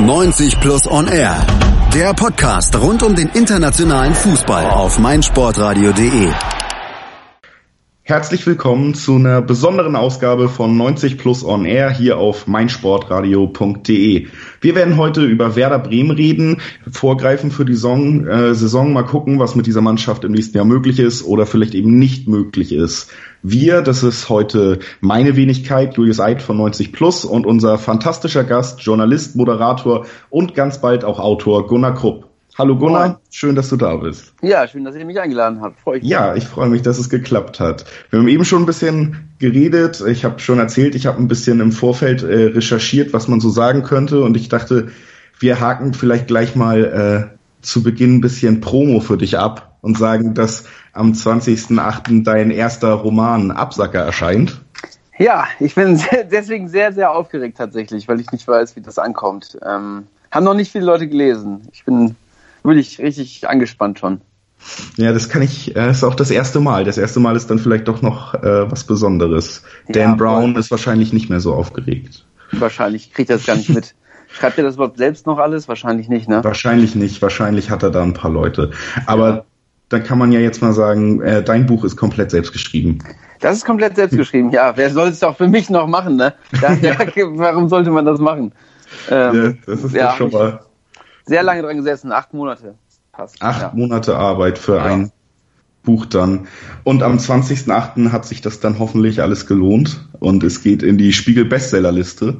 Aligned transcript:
90 0.00 0.60
Plus 0.60 0.86
On 0.90 1.06
Air. 1.06 1.36
Der 1.94 2.14
Podcast 2.14 2.76
rund 2.80 3.02
um 3.02 3.14
den 3.14 3.28
internationalen 3.28 4.14
Fußball 4.14 4.70
auf 4.70 4.98
meinsportradio.de. 4.98 6.32
Herzlich 8.02 8.46
willkommen 8.46 8.94
zu 8.94 9.16
einer 9.16 9.42
besonderen 9.42 9.94
Ausgabe 9.94 10.48
von 10.48 10.76
90 10.76 11.18
Plus 11.18 11.44
On 11.44 11.66
Air 11.66 11.90
hier 11.90 12.16
auf 12.16 12.46
meinsportradio.de. 12.46 14.26
Wir 14.60 14.74
werden 14.74 14.96
heute 14.96 15.24
über 15.24 15.54
Werder 15.54 15.78
Bremen 15.78 16.10
reden, 16.10 16.60
vorgreifen 16.90 17.50
für 17.50 17.66
die 17.66 17.74
Saison, 17.74 18.26
äh, 18.26 18.54
Saison, 18.54 18.94
mal 18.94 19.04
gucken, 19.04 19.38
was 19.38 19.54
mit 19.54 19.66
dieser 19.66 19.82
Mannschaft 19.82 20.24
im 20.24 20.32
nächsten 20.32 20.56
Jahr 20.56 20.66
möglich 20.66 20.98
ist 20.98 21.24
oder 21.24 21.44
vielleicht 21.44 21.74
eben 21.74 21.98
nicht 21.98 22.26
möglich 22.26 22.72
ist. 22.72 23.10
Wir, 23.42 23.82
das 23.82 24.02
ist 24.02 24.28
heute 24.30 24.80
meine 25.00 25.36
Wenigkeit, 25.36 25.94
Julius 25.96 26.20
Eid 26.20 26.42
von 26.42 26.56
90 26.56 26.92
Plus 26.92 27.26
und 27.26 27.46
unser 27.46 27.78
fantastischer 27.78 28.44
Gast, 28.44 28.80
Journalist, 28.80 29.36
Moderator 29.36 30.06
und 30.30 30.54
ganz 30.54 30.80
bald 30.80 31.04
auch 31.04 31.20
Autor 31.20 31.66
Gunnar 31.66 31.94
Krupp. 31.94 32.29
Hallo 32.60 32.76
Gunnar, 32.76 33.08
Moin. 33.08 33.16
schön, 33.30 33.54
dass 33.54 33.70
du 33.70 33.76
da 33.78 33.96
bist. 33.96 34.34
Ja, 34.42 34.68
schön, 34.68 34.84
dass 34.84 34.94
ihr 34.94 35.06
mich 35.06 35.18
eingeladen 35.18 35.62
habt. 35.62 35.80
Freue 35.80 35.96
ich 35.96 36.02
mich. 36.02 36.12
Ja, 36.12 36.34
ich 36.34 36.44
freue 36.44 36.68
mich, 36.68 36.82
dass 36.82 36.98
es 36.98 37.08
geklappt 37.08 37.58
hat. 37.58 37.86
Wir 38.10 38.18
haben 38.18 38.28
eben 38.28 38.44
schon 38.44 38.64
ein 38.64 38.66
bisschen 38.66 39.30
geredet. 39.38 40.04
Ich 40.06 40.26
habe 40.26 40.40
schon 40.40 40.58
erzählt, 40.58 40.94
ich 40.94 41.06
habe 41.06 41.16
ein 41.16 41.26
bisschen 41.26 41.60
im 41.60 41.72
Vorfeld 41.72 42.22
äh, 42.22 42.48
recherchiert, 42.48 43.14
was 43.14 43.28
man 43.28 43.40
so 43.40 43.48
sagen 43.48 43.82
könnte. 43.82 44.22
Und 44.22 44.36
ich 44.36 44.50
dachte, 44.50 44.88
wir 45.38 45.58
haken 45.58 45.94
vielleicht 45.94 46.26
gleich 46.26 46.54
mal 46.54 47.30
äh, 47.32 47.64
zu 47.64 47.82
Beginn 47.82 48.16
ein 48.16 48.20
bisschen 48.20 48.60
Promo 48.60 49.00
für 49.00 49.16
dich 49.16 49.38
ab 49.38 49.78
und 49.80 49.96
sagen, 49.96 50.34
dass 50.34 50.64
am 50.92 51.12
20.08. 51.12 52.24
dein 52.24 52.50
erster 52.50 52.92
Roman 52.92 53.52
Absacker 53.52 54.00
erscheint. 54.00 54.60
Ja, 55.16 55.46
ich 55.60 55.74
bin 55.74 55.96
sehr, 55.96 56.24
deswegen 56.24 56.68
sehr, 56.68 56.92
sehr 56.92 57.10
aufgeregt 57.10 57.56
tatsächlich, 57.56 58.06
weil 58.06 58.20
ich 58.20 58.30
nicht 58.32 58.46
weiß, 58.46 58.76
wie 58.76 58.82
das 58.82 58.98
ankommt. 58.98 59.58
Ähm, 59.66 60.08
haben 60.30 60.44
noch 60.44 60.52
nicht 60.52 60.70
viele 60.70 60.84
Leute 60.84 61.08
gelesen. 61.08 61.66
Ich 61.72 61.86
bin 61.86 62.16
wirklich 62.64 62.98
richtig 62.98 63.48
angespannt 63.48 63.98
schon. 63.98 64.20
Ja, 64.96 65.12
das 65.12 65.28
kann 65.28 65.42
ich, 65.42 65.74
äh, 65.76 65.90
ist 65.90 66.04
auch 66.04 66.14
das 66.14 66.30
erste 66.30 66.60
Mal. 66.60 66.84
Das 66.84 66.98
erste 66.98 67.20
Mal 67.20 67.36
ist 67.36 67.50
dann 67.50 67.58
vielleicht 67.58 67.88
doch 67.88 68.02
noch 68.02 68.34
äh, 68.34 68.70
was 68.70 68.84
Besonderes. 68.84 69.62
Dan 69.88 70.02
ja, 70.02 70.14
Brown 70.14 70.56
ist 70.56 70.70
wahrscheinlich 70.70 71.12
nicht 71.12 71.30
mehr 71.30 71.40
so 71.40 71.54
aufgeregt. 71.54 72.26
Wahrscheinlich 72.52 73.12
kriegt 73.12 73.30
er 73.30 73.36
das 73.36 73.46
gar 73.46 73.56
nicht 73.56 73.70
mit. 73.70 73.94
Schreibt 74.32 74.58
er 74.58 74.64
das 74.64 74.76
überhaupt 74.76 74.98
selbst 74.98 75.26
noch 75.26 75.38
alles? 75.38 75.66
Wahrscheinlich 75.66 76.08
nicht, 76.08 76.28
ne? 76.28 76.44
Wahrscheinlich 76.44 76.94
nicht. 76.94 77.20
Wahrscheinlich 77.20 77.70
hat 77.70 77.82
er 77.82 77.90
da 77.90 78.02
ein 78.02 78.14
paar 78.14 78.30
Leute. 78.30 78.70
Aber 79.06 79.28
ja. 79.28 79.44
dann 79.88 80.04
kann 80.04 80.18
man 80.18 80.30
ja 80.30 80.38
jetzt 80.38 80.62
mal 80.62 80.72
sagen, 80.72 81.20
äh, 81.20 81.42
dein 81.42 81.66
Buch 81.66 81.84
ist 81.84 81.96
komplett 81.96 82.30
selbst 82.30 82.52
geschrieben. 82.52 82.98
Das 83.40 83.56
ist 83.56 83.64
komplett 83.64 83.96
selbst 83.96 84.16
geschrieben, 84.16 84.50
ja. 84.50 84.76
Wer 84.76 84.90
soll 84.90 85.08
es 85.08 85.20
doch 85.20 85.36
für 85.36 85.48
mich 85.48 85.70
noch 85.70 85.88
machen, 85.88 86.16
ne? 86.16 86.34
Ja, 86.62 86.74
ja, 86.74 86.96
warum 87.32 87.68
sollte 87.68 87.90
man 87.90 88.04
das 88.04 88.20
machen? 88.20 88.52
Ähm, 89.10 89.34
ja, 89.66 89.74
das 89.74 89.84
ist 89.84 89.94
ja, 89.94 90.14
schon 90.16 90.30
mal 90.30 90.60
sehr 91.30 91.44
lange 91.44 91.62
dran 91.62 91.76
gesessen, 91.76 92.10
acht 92.10 92.34
Monate. 92.34 92.74
Passt, 93.12 93.40
acht 93.40 93.62
ja. 93.62 93.72
Monate 93.72 94.16
Arbeit 94.16 94.58
für 94.58 94.78
ja. 94.78 94.84
ein 94.84 95.12
Buch 95.84 96.04
dann. 96.04 96.48
Und 96.82 97.04
am 97.04 97.18
20.08. 97.18 98.10
hat 98.10 98.26
sich 98.26 98.40
das 98.40 98.58
dann 98.58 98.80
hoffentlich 98.80 99.22
alles 99.22 99.46
gelohnt 99.46 100.08
und 100.18 100.42
es 100.42 100.60
geht 100.60 100.82
in 100.82 100.98
die 100.98 101.12
Spiegel-Bestsellerliste. 101.12 102.38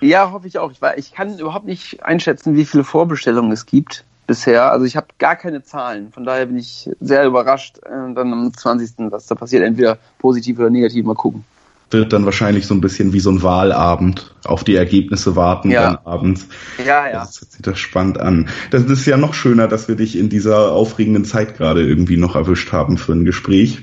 Ja, 0.00 0.32
hoffe 0.32 0.48
ich 0.48 0.58
auch. 0.58 0.72
Ich, 0.72 0.80
war, 0.80 0.96
ich 0.96 1.12
kann 1.12 1.38
überhaupt 1.38 1.66
nicht 1.66 2.02
einschätzen, 2.02 2.56
wie 2.56 2.64
viele 2.64 2.82
Vorbestellungen 2.82 3.52
es 3.52 3.66
gibt 3.66 4.06
bisher. 4.26 4.72
Also 4.72 4.86
ich 4.86 4.96
habe 4.96 5.08
gar 5.18 5.36
keine 5.36 5.62
Zahlen. 5.62 6.10
Von 6.10 6.24
daher 6.24 6.46
bin 6.46 6.56
ich 6.56 6.88
sehr 7.00 7.26
überrascht, 7.26 7.76
äh, 7.84 8.14
dann 8.14 8.32
am 8.32 8.54
20. 8.54 8.92
was 9.10 9.26
da 9.26 9.34
passiert. 9.34 9.62
Entweder 9.62 9.98
positiv 10.18 10.58
oder 10.58 10.70
negativ. 10.70 11.04
Mal 11.04 11.14
gucken 11.14 11.44
wird 11.94 12.12
dann 12.12 12.26
wahrscheinlich 12.26 12.66
so 12.66 12.74
ein 12.74 12.82
bisschen 12.82 13.14
wie 13.14 13.20
so 13.20 13.30
ein 13.30 13.42
Wahlabend 13.42 14.34
auf 14.44 14.64
die 14.64 14.74
Ergebnisse 14.74 15.36
warten 15.36 15.70
ja. 15.70 15.82
dann 15.82 15.98
abends. 16.04 16.46
Ja, 16.84 17.08
ja. 17.08 17.20
Das 17.20 17.36
sieht 17.36 17.66
das 17.66 17.78
spannend 17.78 18.18
an. 18.18 18.48
Das 18.70 18.84
ist 18.84 19.06
ja 19.06 19.16
noch 19.16 19.32
schöner, 19.32 19.66
dass 19.66 19.88
wir 19.88 19.96
dich 19.96 20.18
in 20.18 20.28
dieser 20.28 20.72
aufregenden 20.72 21.24
Zeit 21.24 21.56
gerade 21.56 21.82
irgendwie 21.82 22.18
noch 22.18 22.36
erwischt 22.36 22.72
haben 22.72 22.98
für 22.98 23.12
ein 23.12 23.24
Gespräch. 23.24 23.82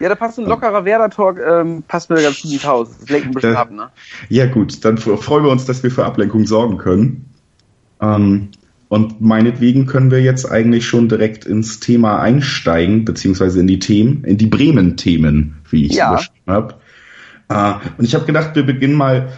Ja, 0.00 0.08
da 0.08 0.16
passt 0.16 0.38
ein 0.38 0.46
lockerer 0.46 0.84
Werder-Talk, 0.84 1.38
ähm, 1.38 1.84
passt 1.86 2.10
mir 2.10 2.20
ganz 2.20 2.42
gut 2.42 2.52
ins 2.52 2.66
Haus. 2.66 2.88
Das 2.98 3.08
lenkt 3.08 3.28
ein 3.28 3.34
bisschen 3.34 3.56
ab, 3.56 3.70
ne? 3.70 3.88
Ja, 4.28 4.46
gut, 4.46 4.84
dann 4.84 4.98
freuen 4.98 5.44
wir 5.44 5.50
uns, 5.50 5.64
dass 5.64 5.82
wir 5.84 5.92
für 5.92 6.04
Ablenkung 6.04 6.44
sorgen 6.44 6.76
können. 6.76 7.26
Ähm, 8.00 8.48
und 8.88 9.22
meinetwegen 9.22 9.86
können 9.86 10.10
wir 10.10 10.20
jetzt 10.20 10.50
eigentlich 10.50 10.86
schon 10.86 11.08
direkt 11.08 11.46
ins 11.46 11.80
Thema 11.80 12.18
einsteigen, 12.18 13.06
beziehungsweise 13.06 13.60
in 13.60 13.66
die 13.66 13.78
Themen, 13.78 14.24
in 14.24 14.36
die 14.36 14.48
Bremen-Themen, 14.48 15.54
wie 15.70 15.86
ich 15.86 15.94
ja. 15.94 16.12
es 16.14 16.20
beschrieben 16.20 16.52
habe. 16.52 16.74
Äh, 17.52 17.74
und 17.98 18.04
ich 18.04 18.14
habe 18.14 18.24
gedacht, 18.24 18.54
wir 18.54 18.64
beginnen 18.64 18.94
mal 18.94 19.32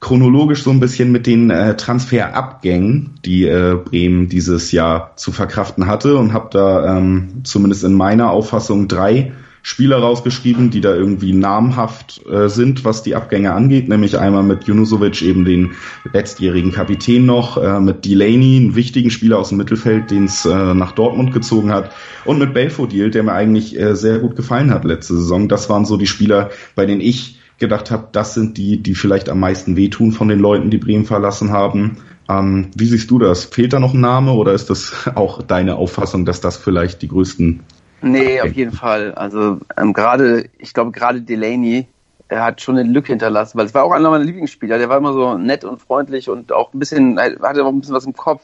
chronologisch 0.00 0.62
so 0.62 0.70
ein 0.70 0.80
bisschen 0.80 1.10
mit 1.10 1.26
den 1.26 1.50
äh, 1.50 1.76
Transferabgängen, 1.76 3.18
die 3.24 3.44
äh, 3.44 3.76
Bremen 3.82 4.28
dieses 4.28 4.70
Jahr 4.72 5.12
zu 5.16 5.32
verkraften 5.32 5.86
hatte 5.86 6.16
und 6.18 6.32
habe 6.32 6.48
da 6.52 6.96
ähm, 6.96 7.40
zumindest 7.44 7.84
in 7.84 7.94
meiner 7.94 8.30
Auffassung 8.30 8.88
drei 8.88 9.32
Spieler 9.62 9.96
rausgeschrieben, 9.98 10.70
die 10.70 10.80
da 10.80 10.94
irgendwie 10.94 11.32
namhaft 11.32 12.24
äh, 12.24 12.48
sind, 12.48 12.84
was 12.84 13.02
die 13.02 13.16
Abgänge 13.16 13.52
angeht, 13.52 13.88
nämlich 13.88 14.16
einmal 14.16 14.44
mit 14.44 14.62
Junusovic 14.62 15.22
eben 15.22 15.44
den 15.44 15.72
letztjährigen 16.12 16.70
Kapitän 16.70 17.26
noch, 17.26 17.56
äh, 17.56 17.80
mit 17.80 18.04
Delaney, 18.04 18.58
einen 18.58 18.76
wichtigen 18.76 19.10
Spieler 19.10 19.38
aus 19.38 19.48
dem 19.48 19.58
Mittelfeld, 19.58 20.12
den 20.12 20.26
es 20.26 20.44
äh, 20.44 20.74
nach 20.74 20.92
Dortmund 20.92 21.32
gezogen 21.32 21.72
hat, 21.72 21.90
und 22.24 22.38
mit 22.38 22.54
Belfodil, 22.54 23.10
der 23.10 23.24
mir 23.24 23.32
eigentlich 23.32 23.76
äh, 23.76 23.96
sehr 23.96 24.20
gut 24.20 24.36
gefallen 24.36 24.70
hat 24.70 24.84
letzte 24.84 25.16
Saison. 25.16 25.48
Das 25.48 25.68
waren 25.68 25.84
so 25.84 25.96
die 25.96 26.06
Spieler, 26.06 26.50
bei 26.76 26.86
denen 26.86 27.00
ich 27.00 27.40
gedacht 27.58 27.90
habe, 27.90 28.08
das 28.12 28.34
sind 28.34 28.58
die, 28.58 28.82
die 28.82 28.94
vielleicht 28.94 29.28
am 29.28 29.40
meisten 29.40 29.76
wehtun 29.76 30.12
von 30.12 30.28
den 30.28 30.38
Leuten, 30.38 30.70
die 30.70 30.78
Bremen 30.78 31.06
verlassen 31.06 31.50
haben. 31.50 31.98
Ähm, 32.28 32.70
wie 32.74 32.86
siehst 32.86 33.10
du 33.10 33.18
das? 33.18 33.44
Fehlt 33.44 33.72
da 33.72 33.80
noch 33.80 33.94
ein 33.94 34.00
Name 34.00 34.32
oder 34.32 34.52
ist 34.52 34.68
das 34.68 34.92
auch 35.14 35.42
deine 35.42 35.76
Auffassung, 35.76 36.24
dass 36.24 36.40
das 36.40 36.56
vielleicht 36.56 37.02
die 37.02 37.08
größten? 37.08 37.60
Nee, 38.02 38.40
auf 38.40 38.52
jeden 38.52 38.72
Fall. 38.72 39.14
Also 39.14 39.58
ähm, 39.76 39.92
gerade, 39.92 40.48
ich 40.58 40.74
glaube 40.74 40.92
gerade 40.92 41.22
Delaney, 41.22 41.86
er 42.28 42.44
hat 42.44 42.60
schon 42.60 42.76
eine 42.76 42.88
Lücke 42.88 43.08
hinterlassen, 43.08 43.56
weil 43.56 43.66
es 43.66 43.74
war 43.74 43.84
auch 43.84 43.92
einer 43.92 44.10
meiner 44.10 44.24
Lieblingsspieler. 44.24 44.78
Der 44.78 44.88
war 44.88 44.98
immer 44.98 45.12
so 45.12 45.38
nett 45.38 45.64
und 45.64 45.80
freundlich 45.80 46.28
und 46.28 46.52
auch 46.52 46.74
ein 46.74 46.78
bisschen, 46.78 47.18
hatte 47.18 47.64
auch 47.64 47.72
ein 47.72 47.80
bisschen 47.80 47.94
was 47.94 48.04
im 48.04 48.14
Kopf 48.14 48.42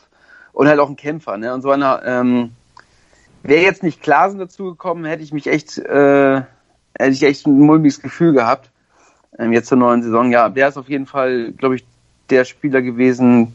und 0.52 0.68
halt 0.68 0.78
auch 0.78 0.88
ein 0.88 0.96
Kämpfer. 0.96 1.36
Ne? 1.36 1.52
Und 1.52 1.62
so 1.62 1.70
einer, 1.70 2.00
ähm, 2.04 2.52
wäre 3.42 3.62
jetzt 3.62 3.82
nicht 3.82 4.00
Klasen 4.00 4.38
dazu 4.38 4.64
gekommen, 4.64 5.04
hätte 5.04 5.22
ich 5.22 5.32
mich 5.32 5.48
echt, 5.48 5.78
äh, 5.78 6.42
hätte 6.94 7.10
ich 7.10 7.22
echt 7.24 7.46
ein 7.46 7.58
mulmiges 7.58 8.00
Gefühl 8.00 8.32
gehabt 8.32 8.71
ähm, 9.38 9.52
jetzt 9.52 9.68
zur 9.68 9.78
neuen 9.78 10.02
Saison. 10.02 10.30
Ja, 10.30 10.48
der 10.48 10.68
ist 10.68 10.76
auf 10.76 10.88
jeden 10.88 11.06
Fall, 11.06 11.52
glaube 11.52 11.76
ich, 11.76 11.84
der 12.30 12.44
Spieler 12.44 12.82
gewesen, 12.82 13.54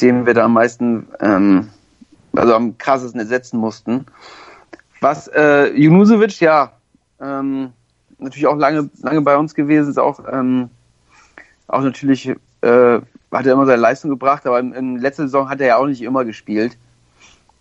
dem 0.00 0.26
wir 0.26 0.34
da 0.34 0.44
am 0.44 0.54
meisten, 0.54 1.08
ähm, 1.20 1.68
also 2.34 2.54
am 2.54 2.78
krassesten 2.78 3.20
ersetzen 3.20 3.58
mussten. 3.58 4.06
Was 5.00 5.28
äh, 5.28 5.72
Junusovic, 5.74 6.40
ja, 6.40 6.72
ähm, 7.20 7.72
natürlich 8.18 8.46
auch 8.46 8.56
lange, 8.56 8.90
lange 9.02 9.20
bei 9.22 9.36
uns 9.36 9.54
gewesen, 9.54 9.90
ist 9.90 9.98
auch, 9.98 10.20
ähm, 10.30 10.70
auch 11.66 11.82
natürlich, 11.82 12.28
äh, 12.60 13.00
hat 13.32 13.46
er 13.46 13.52
immer 13.52 13.66
seine 13.66 13.80
Leistung 13.80 14.10
gebracht, 14.10 14.46
aber 14.46 14.60
in, 14.60 14.72
in 14.72 14.98
letzter 14.98 15.24
Saison 15.24 15.48
hat 15.48 15.60
er 15.60 15.66
ja 15.66 15.76
auch 15.76 15.86
nicht 15.86 16.02
immer 16.02 16.24
gespielt. 16.24 16.76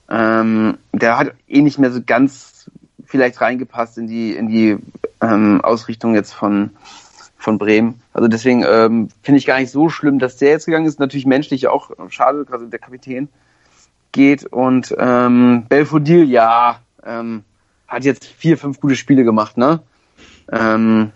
Ähm, 0.09 0.77
der 0.91 1.17
hat 1.17 1.33
eh 1.47 1.61
nicht 1.61 1.79
mehr 1.79 1.91
so 1.91 2.01
ganz 2.05 2.69
vielleicht 3.05 3.41
reingepasst 3.41 3.97
in 3.97 4.07
die, 4.07 4.35
in 4.35 4.47
die 4.47 4.77
ähm, 5.21 5.61
Ausrichtung 5.61 6.15
jetzt 6.15 6.33
von, 6.33 6.71
von 7.41 7.57
Bremen. 7.57 8.01
Also 8.13 8.27
deswegen 8.27 8.63
ähm, 8.63 9.09
finde 9.23 9.39
ich 9.39 9.47
gar 9.47 9.59
nicht 9.59 9.71
so 9.71 9.89
schlimm, 9.89 10.19
dass 10.19 10.37
der 10.37 10.51
jetzt 10.51 10.67
gegangen 10.67 10.85
ist. 10.85 10.99
Natürlich 10.99 11.25
menschlich 11.25 11.67
auch 11.67 11.89
schade, 12.09 12.45
also 12.51 12.67
der 12.67 12.79
Kapitän 12.79 13.29
geht. 14.11 14.45
Und 14.45 14.95
ähm, 14.99 15.65
Belfodil, 15.67 16.29
ja, 16.29 16.79
ähm, 17.03 17.43
hat 17.87 18.03
jetzt 18.03 18.25
vier, 18.25 18.57
fünf 18.57 18.79
gute 18.79 18.95
Spiele 18.95 19.23
gemacht, 19.23 19.57
ne? 19.57 19.81
Ähm, 20.51 21.11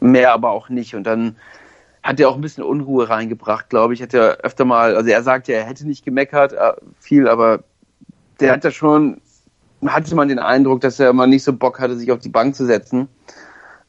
mehr 0.00 0.32
aber 0.32 0.50
auch 0.50 0.68
nicht. 0.70 0.96
Und 0.96 1.04
dann 1.04 1.36
hat 2.02 2.18
er 2.18 2.28
auch 2.28 2.34
ein 2.34 2.40
bisschen 2.40 2.64
Unruhe 2.64 3.08
reingebracht, 3.08 3.70
glaube 3.70 3.94
ich. 3.94 4.02
Hat 4.02 4.12
er 4.12 4.38
öfter 4.38 4.64
mal, 4.64 4.96
also 4.96 5.08
er 5.08 5.22
sagt 5.22 5.46
ja, 5.46 5.54
er 5.54 5.64
hätte 5.64 5.86
nicht 5.86 6.04
gemeckert, 6.04 6.52
äh, 6.52 6.72
viel, 6.98 7.28
aber 7.28 7.62
der 8.40 8.52
hat 8.52 8.64
ja 8.64 8.72
schon, 8.72 9.20
hatte 9.86 10.16
man 10.16 10.26
den 10.26 10.40
Eindruck, 10.40 10.80
dass 10.80 10.98
er 10.98 11.10
immer 11.10 11.28
nicht 11.28 11.44
so 11.44 11.52
Bock 11.52 11.78
hatte, 11.78 11.96
sich 11.96 12.10
auf 12.10 12.18
die 12.18 12.28
Bank 12.28 12.56
zu 12.56 12.66
setzen. 12.66 13.08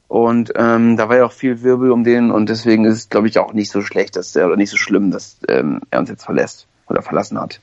Und 0.07 0.53
ähm, 0.55 0.97
da 0.97 1.09
war 1.09 1.17
ja 1.17 1.25
auch 1.25 1.31
viel 1.31 1.63
Wirbel 1.63 1.91
um 1.91 2.03
den 2.03 2.31
und 2.31 2.47
deswegen 2.49 2.85
ist 2.85 2.97
es, 2.97 3.09
glaube 3.09 3.27
ich, 3.27 3.39
auch 3.39 3.53
nicht 3.53 3.71
so 3.71 3.81
schlecht, 3.81 4.15
dass 4.15 4.35
er 4.35 4.45
oder 4.45 4.55
nicht 4.55 4.69
so 4.69 4.77
schlimm, 4.77 5.11
dass 5.11 5.37
ähm, 5.47 5.81
er 5.89 5.99
uns 5.99 6.09
jetzt 6.09 6.25
verlässt 6.25 6.67
oder 6.87 7.01
verlassen 7.01 7.39
hat. 7.39 7.59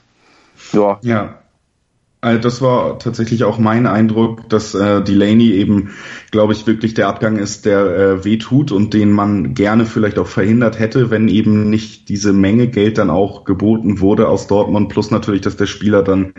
Ja. 0.73 0.99
Ja. 1.03 1.39
Also 2.25 2.41
das 2.41 2.63
war 2.63 3.01
tatsächlich 3.01 3.43
auch 3.43 3.59
mein 3.59 3.85
Eindruck, 3.89 4.49
dass 4.49 4.77
äh, 4.77 5.03
Delaney 5.03 5.55
eben, 5.55 5.91
glaube 6.31 6.53
ich, 6.53 6.69
wirklich 6.69 6.95
der 6.95 7.09
Abgang 7.09 7.37
ist, 7.37 7.67
der 7.67 7.81
äh, 7.81 8.25
weh 8.25 8.39
tut 8.39 8.71
und 8.71 8.95
den 8.95 9.11
man 9.11 9.55
gerne 9.55 9.87
vielleicht 9.87 10.21
auch 10.21 10.29
verhindert 10.29 10.79
hätte, 10.79 11.11
wenn 11.11 11.27
eben 11.27 11.69
nicht 11.69 12.09
diese 12.09 12.33
Menge 12.33 12.69
Geld 12.69 12.99
dann 12.99 13.11
auch 13.11 13.43
geboten 13.43 13.99
wurde 13.99 14.29
aus 14.29 14.47
Dortmund, 14.47 14.89
plus 14.89 15.11
natürlich, 15.11 15.41
dass 15.41 15.57
der 15.57 15.67
Spieler 15.67 16.05
dann 16.05 16.33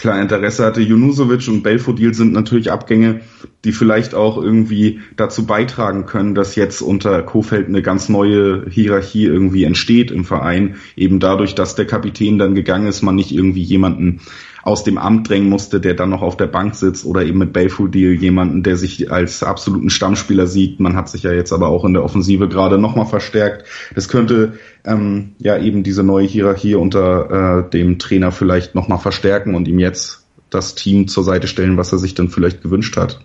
klar 0.00 0.20
Interesse 0.20 0.64
hatte. 0.64 0.80
Junusovic 0.80 1.46
und 1.48 1.62
Belfodil 1.62 2.14
sind 2.14 2.32
natürlich 2.32 2.72
Abgänge, 2.72 3.20
die 3.64 3.72
vielleicht 3.72 4.14
auch 4.14 4.42
irgendwie 4.42 5.00
dazu 5.16 5.44
beitragen 5.44 6.06
können, 6.06 6.34
dass 6.34 6.56
jetzt 6.56 6.80
unter 6.80 7.22
Kofeld 7.22 7.68
eine 7.68 7.82
ganz 7.82 8.08
neue 8.08 8.64
Hierarchie 8.70 9.26
irgendwie 9.26 9.64
entsteht 9.64 10.10
im 10.10 10.24
Verein. 10.24 10.76
Eben 10.96 11.20
dadurch, 11.20 11.54
dass 11.54 11.74
der 11.74 11.86
Kapitän 11.86 12.38
dann 12.38 12.54
gegangen 12.54 12.86
ist, 12.86 13.02
man 13.02 13.14
nicht 13.14 13.30
irgendwie 13.30 13.62
jemanden 13.62 14.20
aus 14.62 14.84
dem 14.84 14.98
Amt 14.98 15.28
drängen 15.28 15.48
musste, 15.48 15.80
der 15.80 15.94
dann 15.94 16.10
noch 16.10 16.22
auf 16.22 16.36
der 16.36 16.46
Bank 16.46 16.74
sitzt 16.74 17.04
oder 17.04 17.22
eben 17.22 17.38
mit 17.38 17.52
Belfodil 17.52 18.12
jemanden, 18.12 18.62
der 18.62 18.76
sich 18.76 19.10
als 19.10 19.42
absoluten 19.42 19.90
Stammspieler 19.90 20.46
sieht. 20.46 20.80
Man 20.80 20.96
hat 20.96 21.08
sich 21.08 21.22
ja 21.22 21.32
jetzt 21.32 21.52
aber 21.52 21.68
auch 21.68 21.84
in 21.84 21.94
der 21.94 22.04
Offensive 22.04 22.48
gerade 22.48 22.78
nochmal 22.78 23.06
verstärkt. 23.06 23.66
Das 23.94 24.08
könnte 24.08 24.54
ähm, 24.84 25.34
ja 25.38 25.58
eben 25.58 25.82
diese 25.82 26.02
neue 26.02 26.26
Hierarchie 26.26 26.74
unter 26.74 27.64
äh, 27.66 27.70
dem 27.70 27.98
Trainer 27.98 28.32
vielleicht 28.32 28.74
nochmal 28.74 28.98
verstärken 28.98 29.54
und 29.54 29.68
ihm 29.68 29.78
jetzt 29.78 30.24
das 30.50 30.74
Team 30.74 31.08
zur 31.08 31.24
Seite 31.24 31.46
stellen, 31.46 31.76
was 31.76 31.92
er 31.92 31.98
sich 31.98 32.14
dann 32.14 32.28
vielleicht 32.28 32.62
gewünscht 32.62 32.96
hat. 32.96 33.20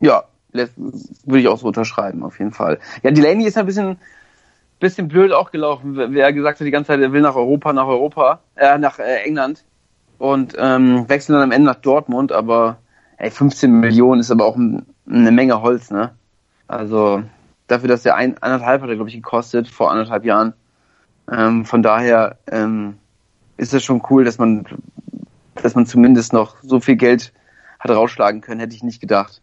Ja, 0.00 0.24
würde 0.52 1.40
ich 1.40 1.48
auch 1.48 1.58
so 1.58 1.66
unterschreiben, 1.66 2.22
auf 2.22 2.38
jeden 2.38 2.52
Fall. 2.52 2.78
Ja, 3.02 3.10
Delaney 3.10 3.46
ist 3.46 3.56
ein 3.56 3.66
bisschen, 3.66 3.96
bisschen 4.80 5.08
blöd 5.08 5.32
auch 5.32 5.50
gelaufen. 5.50 5.96
Wer 5.96 6.32
gesagt 6.32 6.60
hat 6.60 6.66
die 6.66 6.70
ganze 6.70 6.88
Zeit, 6.88 7.00
er 7.00 7.12
will 7.12 7.22
nach 7.22 7.36
Europa, 7.36 7.72
nach 7.72 7.86
Europa, 7.86 8.40
äh, 8.56 8.78
nach 8.78 8.98
äh, 8.98 9.24
England 9.24 9.64
und 10.24 10.54
ähm, 10.58 11.06
wechseln 11.06 11.34
dann 11.34 11.42
am 11.42 11.52
Ende 11.52 11.66
nach 11.66 11.80
Dortmund, 11.82 12.32
aber 12.32 12.78
ey, 13.18 13.30
15 13.30 13.70
Millionen 13.70 14.22
ist 14.22 14.30
aber 14.30 14.46
auch 14.46 14.56
ein, 14.56 14.86
eine 15.06 15.30
Menge 15.30 15.60
Holz, 15.60 15.90
ne? 15.90 16.12
Also 16.66 17.22
dafür, 17.66 17.88
dass 17.88 18.04
der 18.04 18.16
ein, 18.16 18.38
anderthalb 18.42 18.80
hat 18.80 18.88
er, 18.88 18.94
glaube 18.94 19.10
ich, 19.10 19.16
gekostet 19.16 19.68
vor 19.68 19.90
anderthalb 19.90 20.24
Jahren. 20.24 20.54
Ähm, 21.30 21.66
von 21.66 21.82
daher 21.82 22.38
ähm, 22.50 22.96
ist 23.58 23.74
es 23.74 23.84
schon 23.84 24.02
cool, 24.08 24.24
dass 24.24 24.38
man, 24.38 24.64
dass 25.56 25.74
man 25.74 25.84
zumindest 25.84 26.32
noch 26.32 26.56
so 26.62 26.80
viel 26.80 26.96
Geld 26.96 27.34
hat 27.78 27.90
rausschlagen 27.90 28.40
können, 28.40 28.60
hätte 28.60 28.74
ich 28.74 28.82
nicht 28.82 29.02
gedacht. 29.02 29.42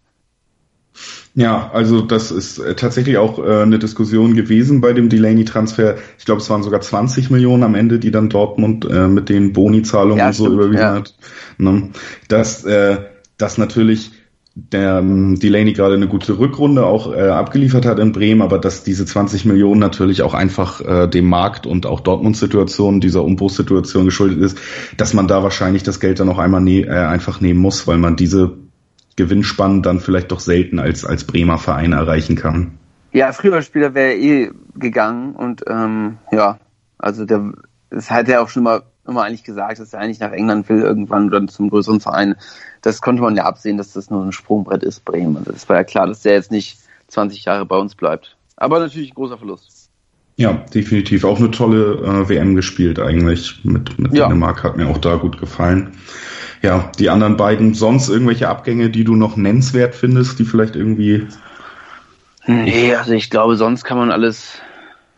Ja, 1.34 1.72
also 1.74 2.02
das 2.02 2.32
ist 2.32 2.60
äh, 2.60 2.76
tatsächlich 2.76 3.18
auch 3.18 3.40
äh, 3.40 3.62
eine 3.62 3.80
Diskussion 3.80 4.36
gewesen 4.36 4.82
bei 4.82 4.92
dem 4.92 5.08
Delaney-Transfer. 5.08 5.96
Ich 6.18 6.26
glaube, 6.26 6.42
es 6.42 6.50
waren 6.50 6.64
sogar 6.64 6.82
20 6.82 7.30
Millionen 7.30 7.64
am 7.64 7.76
Ende, 7.76 8.00
die 8.00 8.12
dann 8.12 8.30
Dortmund 8.30 8.86
äh, 8.86 9.08
mit 9.08 9.30
den 9.30 9.54
Boni-Zahlungen 9.54 10.18
ja, 10.18 10.34
so 10.34 10.48
überwiesen 10.48 10.82
ja. 10.82 10.96
hat. 10.96 11.16
Ne? 11.58 11.92
Dass 12.28 12.66
äh, 12.66 12.98
das 13.38 13.58
natürlich 13.58 14.12
der 14.54 14.98
ähm, 14.98 15.40
Delaney 15.40 15.72
gerade 15.72 15.96
eine 15.96 16.10
gute 16.10 16.38
Rückrunde 16.38 16.86
auch 16.86 17.14
äh, 17.14 17.22
abgeliefert 17.22 17.86
hat 17.86 18.00
in 18.00 18.12
Bremen, 18.12 18.42
aber 18.42 18.60
dass 18.60 18.84
diese 18.84 19.06
20 19.06 19.46
Millionen 19.46 19.80
natürlich 19.80 20.24
auch 20.24 20.34
einfach 20.34 20.82
äh, 20.82 21.08
dem 21.08 21.30
Markt 21.30 21.66
und 21.66 21.86
auch 21.86 22.02
Dortmund-Situation, 22.02 23.00
dieser 23.00 23.24
Umbruchssituation 23.24 24.04
geschuldet 24.04 24.42
ist, 24.42 24.58
dass 24.98 25.14
man 25.14 25.30
da 25.30 25.42
wahrscheinlich 25.42 25.84
das 25.84 26.02
Geld 26.02 26.20
dann 26.20 26.28
noch 26.28 26.38
einmal 26.38 26.60
ne 26.60 26.82
äh, 26.82 26.90
einfach 26.90 27.40
nehmen 27.40 27.62
muss, 27.62 27.88
weil 27.88 27.98
man 27.98 28.18
diese 28.18 28.58
Gewinnspannen 29.16 29.82
dann 29.82 30.00
vielleicht 30.00 30.32
doch 30.32 30.40
selten 30.40 30.80
als, 30.80 31.06
als 31.06 31.26
Bremer 31.26 31.58
Verein 31.58 31.94
erreichen 31.94 32.36
kann. 32.36 32.78
Ja, 33.12 33.34
früher 33.34 33.62
Spieler 33.62 33.94
wäre 33.94 34.16
eh 34.16 34.52
gegangen 34.76 35.36
und 35.36 35.64
ähm, 35.68 36.18
ja, 36.32 36.60
also 36.98 37.26
der 37.26 37.52
das 37.92 38.10
hat 38.10 38.30
er 38.30 38.42
auch 38.42 38.50
schon 38.50 38.64
mal 38.64 38.84
immer 39.06 39.24
eigentlich 39.24 39.44
gesagt, 39.44 39.80
dass 39.80 39.94
er 39.94 40.00
eigentlich 40.00 40.20
nach 40.20 40.32
England 40.32 40.70
will 40.70 40.82
irgendwann 40.82 41.28
oder 41.28 41.46
zum 41.48 41.70
größeren 41.70 42.00
Verein. 42.00 42.36
Das 42.82 43.02
konnte 43.02 43.22
man 43.22 43.36
ja 43.36 43.44
absehen, 43.44 43.78
dass 43.78 43.94
das 43.94 44.10
nur 44.10 44.24
ein 44.24 44.32
Sprungbrett 44.32 44.84
ist, 44.84 45.06
Bremen. 45.06 45.38
Also 45.38 45.52
das 45.52 45.68
war 45.68 45.76
ja 45.76 45.84
klar, 45.84 46.08
dass 46.08 46.22
der 46.22 46.34
jetzt 46.34 46.52
nicht 46.52 46.80
20 47.08 47.46
Jahre 47.46 47.66
bei 47.66 47.78
uns 47.78 47.96
bleibt. 47.96 48.38
Aber 48.56 48.80
natürlich 48.80 49.12
ein 49.12 49.16
großer 49.16 49.38
Verlust. 49.38 49.81
Ja, 50.42 50.54
definitiv. 50.74 51.24
Auch 51.24 51.40
eine 51.40 51.52
tolle 51.52 51.96
äh, 52.04 52.30
WM 52.30 52.56
gespielt 52.56 53.00
eigentlich. 53.00 53.60
Mit, 53.64 53.98
mit 54.00 54.14
ja. 54.14 54.28
Dänemark 54.28 54.64
hat 54.64 54.78
mir 54.78 54.88
auch 54.88 54.98
da 54.98 55.16
gut 55.16 55.40
gefallen 55.40 55.92
ja, 56.62 56.92
die 57.00 57.10
anderen 57.10 57.38
beiden, 57.38 57.74
sonst 57.74 58.10
irgendwelche 58.10 58.48
Abgänge, 58.48 58.90
die 58.90 59.04
du 59.04 59.16
noch 59.16 59.36
nennenswert 59.36 59.96
findest, 59.96 60.40
die 60.40 60.46
vielleicht 60.46 60.76
irgendwie. 60.76 61.28
Nee, 62.46 62.96
also 62.96 63.14
ich 63.14 63.30
glaube, 63.30 63.56
sonst 63.56 63.84
kann 63.84 63.98
man 63.98 64.12
alles. 64.12 64.60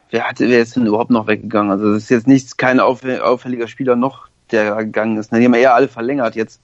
Wer 0.09 0.25
hat, 0.25 0.39
wer 0.39 0.61
ist 0.61 0.75
denn 0.75 0.85
überhaupt 0.85 1.09
noch 1.09 1.27
weggegangen? 1.27 1.71
Also 1.71 1.91
es 1.91 2.03
ist 2.03 2.09
jetzt 2.09 2.27
nichts, 2.27 2.55
kein 2.57 2.79
auffälliger 2.79 3.67
Spieler 3.67 3.95
noch, 3.95 4.27
der 4.51 4.75
gegangen 4.75 5.17
ist. 5.17 5.31
Die 5.31 5.43
haben 5.43 5.53
eher 5.53 5.73
alle 5.73 5.87
verlängert 5.87 6.35
jetzt. 6.35 6.61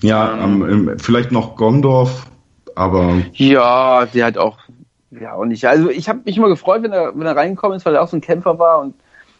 Ja, 0.00 0.36
ähm, 0.42 0.88
ähm, 0.88 0.98
vielleicht 0.98 1.32
noch 1.32 1.56
Gondorf, 1.56 2.26
aber. 2.74 3.22
Ja, 3.34 4.04
der 4.06 4.26
hat 4.26 4.36
auch, 4.36 4.58
ja 5.20 5.34
auch 5.34 5.44
nicht. 5.44 5.66
Also 5.66 5.90
ich 5.90 6.08
habe 6.08 6.22
mich 6.24 6.36
immer 6.36 6.48
gefreut, 6.48 6.82
wenn 6.82 6.92
er, 6.92 7.16
wenn 7.18 7.26
er 7.26 7.36
reingekommen 7.36 7.76
ist, 7.76 7.86
weil 7.86 7.94
er 7.94 8.02
auch 8.02 8.08
so 8.08 8.16
ein 8.16 8.22
Kämpfer 8.22 8.58
war 8.58 8.80
und 8.80 8.94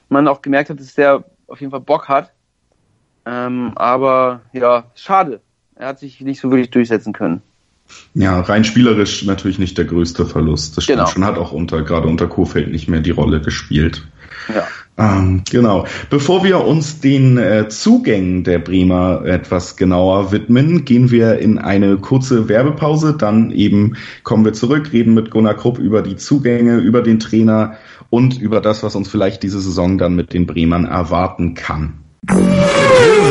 man 0.08 0.28
auch 0.28 0.42
gemerkt 0.42 0.70
hat, 0.70 0.78
dass 0.78 0.94
der 0.94 1.24
auf 1.46 1.60
jeden 1.60 1.70
Fall 1.70 1.80
Bock 1.80 2.08
hat. 2.08 2.32
Ähm, 3.24 3.72
aber 3.76 4.40
ja, 4.52 4.84
schade. 4.94 5.40
Er 5.74 5.88
hat 5.88 5.98
sich 5.98 6.20
nicht 6.20 6.40
so 6.40 6.50
wirklich 6.50 6.70
durchsetzen 6.70 7.12
können. 7.12 7.42
Ja, 8.14 8.40
rein 8.40 8.64
spielerisch 8.64 9.24
natürlich 9.24 9.58
nicht 9.58 9.78
der 9.78 9.86
größte 9.86 10.26
Verlust. 10.26 10.76
Das 10.76 10.86
genau. 10.86 11.06
schon, 11.06 11.24
hat 11.24 11.38
auch 11.38 11.52
unter, 11.52 11.82
gerade 11.82 12.08
unter 12.08 12.26
Kofeld 12.26 12.70
nicht 12.70 12.88
mehr 12.88 13.00
die 13.00 13.10
Rolle 13.10 13.40
gespielt. 13.40 14.06
Ja. 14.54 14.66
Ähm, 14.98 15.42
genau. 15.50 15.86
Bevor 16.10 16.44
wir 16.44 16.64
uns 16.66 17.00
den 17.00 17.38
äh, 17.38 17.68
Zugängen 17.68 18.44
der 18.44 18.58
Bremer 18.58 19.24
etwas 19.24 19.76
genauer 19.76 20.32
widmen, 20.32 20.84
gehen 20.84 21.10
wir 21.10 21.38
in 21.38 21.58
eine 21.58 21.96
kurze 21.96 22.48
Werbepause. 22.48 23.14
Dann 23.16 23.50
eben 23.50 23.96
kommen 24.22 24.44
wir 24.44 24.52
zurück, 24.52 24.92
reden 24.92 25.14
mit 25.14 25.30
Gunnar 25.30 25.54
Krupp 25.54 25.78
über 25.78 26.02
die 26.02 26.16
Zugänge, 26.16 26.76
über 26.76 27.00
den 27.00 27.18
Trainer 27.18 27.78
und 28.10 28.38
über 28.38 28.60
das, 28.60 28.82
was 28.82 28.94
uns 28.94 29.08
vielleicht 29.08 29.42
diese 29.42 29.60
Saison 29.60 29.96
dann 29.96 30.14
mit 30.14 30.34
den 30.34 30.46
Bremern 30.46 30.84
erwarten 30.84 31.54
kann. 31.54 31.94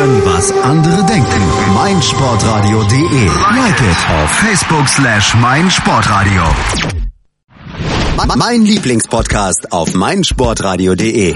Hören, 0.01 0.25
was 0.25 0.51
andere 0.63 1.03
denken. 1.05 1.41
meinsportradio.de. 1.75 3.25
Like 3.55 3.81
it 3.81 3.97
auf 4.09 4.29
Facebook 4.31 4.87
slash 4.87 5.35
meinsportradio. 5.35 6.41
Mein 8.35 8.63
Lieblingspodcast 8.63 9.71
auf 9.71 9.93
meinsportradio.de. 9.93 11.35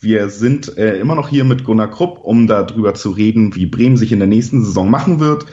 Wir 0.00 0.28
sind 0.28 0.78
äh, 0.78 0.96
immer 0.98 1.16
noch 1.16 1.28
hier 1.28 1.44
mit 1.44 1.64
Gunnar 1.64 1.90
Krupp, 1.90 2.20
um 2.22 2.46
darüber 2.46 2.94
zu 2.94 3.10
reden, 3.10 3.56
wie 3.56 3.66
Bremen 3.66 3.96
sich 3.96 4.12
in 4.12 4.20
der 4.20 4.28
nächsten 4.28 4.64
Saison 4.64 4.88
machen 4.90 5.18
wird. 5.18 5.46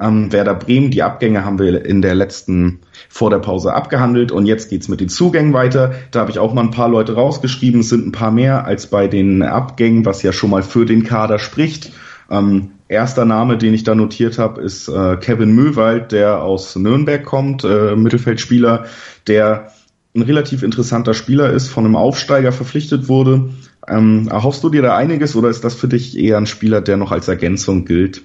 Ähm, 0.00 0.32
Werder 0.32 0.56
Bremen, 0.56 0.90
die 0.90 1.04
Abgänge 1.04 1.44
haben 1.44 1.60
wir 1.60 1.84
in 1.84 2.02
der 2.02 2.16
letzten, 2.16 2.80
vor 3.08 3.30
der 3.30 3.38
Pause 3.38 3.72
abgehandelt 3.74 4.32
und 4.32 4.46
jetzt 4.46 4.70
geht's 4.70 4.88
mit 4.88 5.00
den 5.00 5.08
Zugängen 5.08 5.52
weiter. 5.52 5.94
Da 6.10 6.20
habe 6.20 6.32
ich 6.32 6.40
auch 6.40 6.52
mal 6.52 6.62
ein 6.62 6.72
paar 6.72 6.88
Leute 6.88 7.14
rausgeschrieben, 7.14 7.80
es 7.80 7.90
sind 7.90 8.06
ein 8.06 8.12
paar 8.12 8.32
mehr 8.32 8.64
als 8.64 8.88
bei 8.88 9.06
den 9.06 9.42
Abgängen, 9.42 10.04
was 10.04 10.22
ja 10.24 10.32
schon 10.32 10.50
mal 10.50 10.64
für 10.64 10.84
den 10.84 11.04
Kader 11.04 11.38
spricht. 11.38 11.92
Ähm, 12.28 12.72
erster 12.88 13.24
Name, 13.24 13.56
den 13.56 13.72
ich 13.72 13.84
da 13.84 13.94
notiert 13.94 14.38
habe, 14.38 14.62
ist 14.62 14.88
äh, 14.88 15.16
Kevin 15.18 15.54
Möwald, 15.54 16.10
der 16.10 16.42
aus 16.42 16.74
Nürnberg 16.74 17.24
kommt, 17.24 17.62
äh, 17.62 17.94
Mittelfeldspieler, 17.94 18.86
der 19.28 19.70
ein 20.14 20.22
relativ 20.22 20.62
interessanter 20.62 21.14
Spieler 21.14 21.50
ist, 21.50 21.68
von 21.68 21.84
einem 21.84 21.96
Aufsteiger 21.96 22.52
verpflichtet 22.52 23.08
wurde, 23.08 23.50
ähm, 23.88 24.28
erhoffst 24.30 24.62
du 24.62 24.68
dir 24.68 24.82
da 24.82 24.96
einiges 24.96 25.34
oder 25.34 25.48
ist 25.48 25.64
das 25.64 25.74
für 25.74 25.88
dich 25.88 26.18
eher 26.18 26.36
ein 26.36 26.46
Spieler, 26.46 26.80
der 26.80 26.96
noch 26.96 27.12
als 27.12 27.28
Ergänzung 27.28 27.84
gilt? 27.84 28.22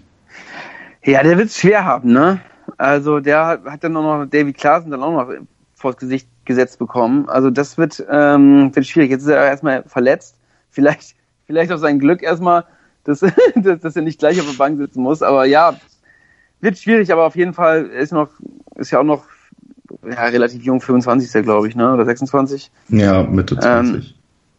Ja, 1.04 1.24
der 1.24 1.38
wird 1.38 1.48
es 1.48 1.58
schwer 1.58 1.86
haben, 1.86 2.12
ne? 2.12 2.42
Also 2.78 3.20
der 3.22 3.62
hat 3.66 3.84
dann 3.84 3.94
noch 3.94 4.26
David 4.26 4.58
Klaassen 4.58 4.92
dann 4.92 5.02
auch 5.02 5.14
noch 5.14 5.34
vors 5.74 5.98
Gesicht 5.98 6.28
gesetzt 6.44 6.80
bekommen. 6.80 7.30
Also 7.30 7.50
das 7.50 7.78
wird, 7.78 8.06
ähm, 8.10 8.76
wird 8.76 8.86
schwierig. 8.86 9.12
Jetzt 9.12 9.24
ist 9.24 9.30
er 9.30 9.46
erstmal 9.46 9.84
verletzt. 9.84 10.36
Vielleicht, 10.70 11.16
vielleicht 11.46 11.72
auf 11.72 11.80
sein 11.80 12.00
Glück 12.00 12.22
erstmal, 12.22 12.66
dass, 13.06 13.20
dass, 13.56 13.80
dass 13.80 13.96
er 13.96 14.02
nicht 14.02 14.20
gleich 14.20 14.40
auf 14.40 14.50
der 14.50 14.58
Bank 14.58 14.78
sitzen 14.78 15.02
muss. 15.02 15.22
Aber 15.22 15.46
ja, 15.46 15.78
wird 16.60 16.78
schwierig, 16.78 17.14
aber 17.14 17.26
auf 17.26 17.36
jeden 17.36 17.54
Fall 17.54 17.86
ist 17.86 18.12
noch, 18.12 18.30
ist 18.76 18.92
ja 18.92 19.00
auch 19.00 19.06
noch 19.06 19.24
ja, 20.04 20.26
relativ 20.26 20.64
jung, 20.64 20.82
25 20.82 21.30
ist 21.30 21.36
er, 21.36 21.44
glaube 21.44 21.68
ich, 21.68 21.76
ne? 21.76 21.94
Oder 21.94 22.06
26? 22.06 22.72
Ja, 22.90 23.24
Mitte 23.24 23.58
20. 23.58 24.16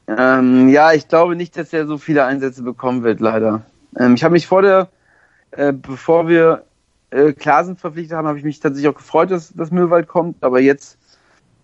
Ähm, 0.06 0.16
ähm, 0.18 0.68
ja, 0.68 0.92
ich 0.92 1.08
glaube 1.08 1.36
nicht, 1.36 1.56
dass 1.56 1.72
er 1.72 1.86
so 1.86 1.98
viele 1.98 2.24
Einsätze 2.24 2.62
bekommen 2.62 3.02
wird, 3.02 3.20
leider. 3.20 3.62
Ähm, 3.96 4.14
ich 4.14 4.24
habe 4.24 4.32
mich 4.32 4.46
vor 4.46 4.62
der, 4.62 4.88
äh, 5.50 5.72
bevor 5.72 6.28
wir 6.28 6.64
äh, 7.10 7.32
Klasen 7.32 7.76
verpflichtet 7.76 8.16
haben, 8.16 8.26
habe 8.26 8.38
ich 8.38 8.44
mich 8.44 8.60
tatsächlich 8.60 8.88
auch 8.88 8.96
gefreut, 8.96 9.30
dass, 9.30 9.52
dass 9.52 9.70
Müllwald 9.70 10.08
kommt, 10.08 10.42
aber 10.42 10.60
jetzt, 10.60 10.98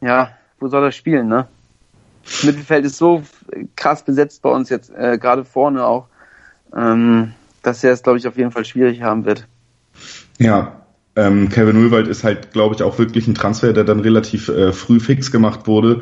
ja, 0.01 0.31
wo 0.61 0.69
soll 0.69 0.85
er 0.85 0.93
spielen, 0.93 1.29
ne? 1.29 1.47
Das 2.25 2.45
Mittelfeld 2.45 2.87
ist 2.87 2.97
so 2.97 3.23
krass 3.77 4.03
besetzt 4.03 4.41
bei 4.43 4.51
uns 4.51 4.71
jetzt, 4.71 4.91
äh, 4.95 5.19
gerade 5.19 5.45
vorne 5.45 5.85
auch, 5.85 6.07
ähm, 6.75 7.33
dass 7.63 7.85
er 7.85 7.93
es, 7.93 8.03
glaube 8.03 8.19
ich, 8.19 8.27
auf 8.27 8.37
jeden 8.37 8.51
Fall 8.51 8.65
schwierig 8.65 9.03
haben 9.03 9.25
wird. 9.25 9.47
Ja, 10.39 10.84
Ähm, 11.17 11.49
Kevin 11.49 11.77
Mühlwald 11.77 12.09
ist 12.09 12.25
halt, 12.25 12.53
glaube 12.53 12.75
ich, 12.75 12.83
auch 12.83 12.99
wirklich 12.99 13.29
ein 13.29 13.35
Transfer, 13.35 13.73
der 13.73 13.85
dann 13.85 14.01
relativ 14.01 14.49
äh, 14.49 14.73
früh 14.73 14.99
fix 15.01 15.31
gemacht 15.31 15.67
wurde. 15.67 16.01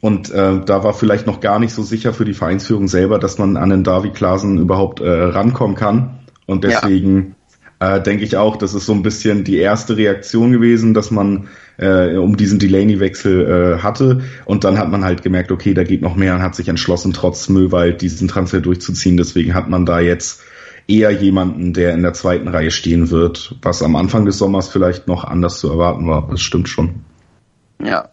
Und 0.00 0.30
äh, 0.30 0.60
da 0.64 0.84
war 0.84 0.94
vielleicht 0.94 1.26
noch 1.26 1.40
gar 1.40 1.58
nicht 1.58 1.72
so 1.72 1.82
sicher 1.82 2.12
für 2.12 2.24
die 2.24 2.34
Vereinsführung 2.34 2.88
selber, 2.88 3.18
dass 3.18 3.38
man 3.38 3.56
an 3.56 3.70
den 3.70 3.84
Davi 3.84 4.10
Klasen 4.10 4.58
überhaupt 4.58 5.00
äh, 5.00 5.08
rankommen 5.08 5.76
kann. 5.76 6.18
Und 6.46 6.64
deswegen 6.64 7.36
ja. 7.80 7.96
äh, 7.96 8.02
denke 8.02 8.24
ich 8.24 8.36
auch, 8.36 8.56
das 8.56 8.74
ist 8.74 8.86
so 8.86 8.92
ein 8.92 9.02
bisschen 9.02 9.44
die 9.44 9.56
erste 9.56 9.96
Reaktion 9.96 10.52
gewesen, 10.52 10.92
dass 10.92 11.10
man 11.10 11.48
äh, 11.78 12.16
um 12.16 12.36
diesen 12.36 12.58
Delaney-Wechsel 12.58 13.78
äh, 13.78 13.82
hatte. 13.82 14.22
Und 14.44 14.64
dann 14.64 14.78
hat 14.78 14.90
man 14.90 15.04
halt 15.04 15.22
gemerkt, 15.22 15.50
okay, 15.50 15.74
da 15.74 15.84
geht 15.84 16.02
noch 16.02 16.16
mehr 16.16 16.34
und 16.34 16.42
hat 16.42 16.54
sich 16.54 16.68
entschlossen, 16.68 17.12
trotz 17.12 17.48
Müllwald 17.48 18.02
diesen 18.02 18.28
Transfer 18.28 18.60
durchzuziehen. 18.60 19.16
Deswegen 19.16 19.54
hat 19.54 19.68
man 19.68 19.86
da 19.86 20.00
jetzt 20.00 20.42
eher 20.86 21.10
jemanden, 21.10 21.72
der 21.72 21.94
in 21.94 22.02
der 22.02 22.12
zweiten 22.12 22.48
Reihe 22.48 22.70
stehen 22.70 23.10
wird, 23.10 23.56
was 23.62 23.82
am 23.82 23.96
Anfang 23.96 24.24
des 24.24 24.38
Sommers 24.38 24.68
vielleicht 24.68 25.08
noch 25.08 25.24
anders 25.24 25.58
zu 25.58 25.70
erwarten 25.70 26.06
war. 26.06 26.28
Das 26.30 26.40
stimmt 26.40 26.68
schon. 26.68 27.04
Ja, 27.82 28.08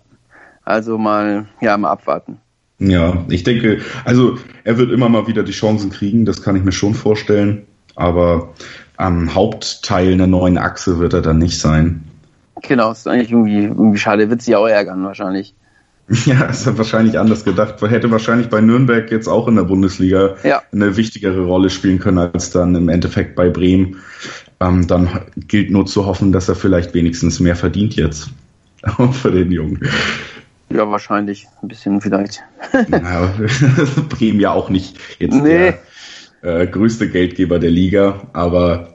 also 0.63 0.98
mal, 0.98 1.48
ja, 1.60 1.78
mal 1.78 1.92
abwarten. 1.92 2.40
Ja, 2.80 3.25
ich 3.30 3.44
denke, 3.44 3.82
also 4.06 4.38
er 4.63 4.78
wird 4.78 4.92
immer 4.92 5.08
mal 5.08 5.28
wieder 5.28 5.44
die 5.44 5.51
Chancen 5.51 5.92
kriegen, 5.92 6.25
das 6.25 6.42
kann 6.42 6.56
ich 6.56 6.63
mir 6.63 6.72
schon 6.72 6.96
vorstellen. 6.96 7.68
Aber 7.96 8.54
am 8.98 9.36
Hauptteil 9.36 10.13
einer 10.13 10.28
neuen 10.28 10.58
Achse 10.58 10.98
wird 11.00 11.13
er 11.13 11.22
dann 11.22 11.38
nicht 11.38 11.60
sein. 11.60 12.04
Genau, 12.63 12.92
ist 12.92 13.08
eigentlich 13.08 13.32
irgendwie, 13.32 13.63
irgendwie 13.63 13.98
schade. 13.98 14.30
Wird 14.30 14.42
sich 14.42 14.56
auch 14.56 14.68
ärgern 14.68 15.04
wahrscheinlich. 15.04 15.56
Ja, 16.25 16.46
ist 16.46 16.77
wahrscheinlich 16.77 17.18
anders 17.18 17.46
gedacht. 17.46 17.82
Hätte 17.82 18.12
wahrscheinlich 18.12 18.50
bei 18.50 18.62
Nürnberg 18.62 19.10
jetzt 19.12 19.27
auch 19.27 19.48
in 19.48 19.56
der 19.56 19.63
Bundesliga 19.63 20.36
ja. 20.44 20.62
eine 20.72 20.98
wichtigere 20.98 21.46
Rolle 21.46 21.70
spielen 21.70 22.00
können 22.00 22.18
als 22.18 22.51
dann 22.51 22.75
im 22.75 22.89
Endeffekt 22.89 23.36
bei 23.36 23.50
Bremen. 23.50 23.98
Ähm, 24.60 24.88
dann 24.88 25.22
gilt 25.36 25.72
nur 25.72 25.86
zu 25.86 26.06
hoffen, 26.06 26.32
dass 26.32 26.50
er 26.50 26.56
vielleicht 26.56 26.94
wenigstens 26.94 27.39
mehr 27.39 27.56
verdient 27.56 27.96
jetzt. 27.96 28.30
Für 29.12 29.32
den 29.32 29.51
Jungen. 29.51 29.80
Ja, 30.70 30.89
wahrscheinlich. 30.89 31.48
Ein 31.62 31.68
bisschen 31.68 32.01
vielleicht. 32.01 32.44
ja, 32.91 33.34
Bremen 34.10 34.39
ja 34.39 34.51
auch 34.51 34.70
nicht 34.70 34.98
jetzt 35.20 35.41
nee. 35.41 35.74
der 36.41 36.63
äh, 36.63 36.68
größte 36.68 37.10
Geldgeber 37.10 37.60
der 37.60 37.72
Liga, 37.72 38.27
aber 38.34 38.90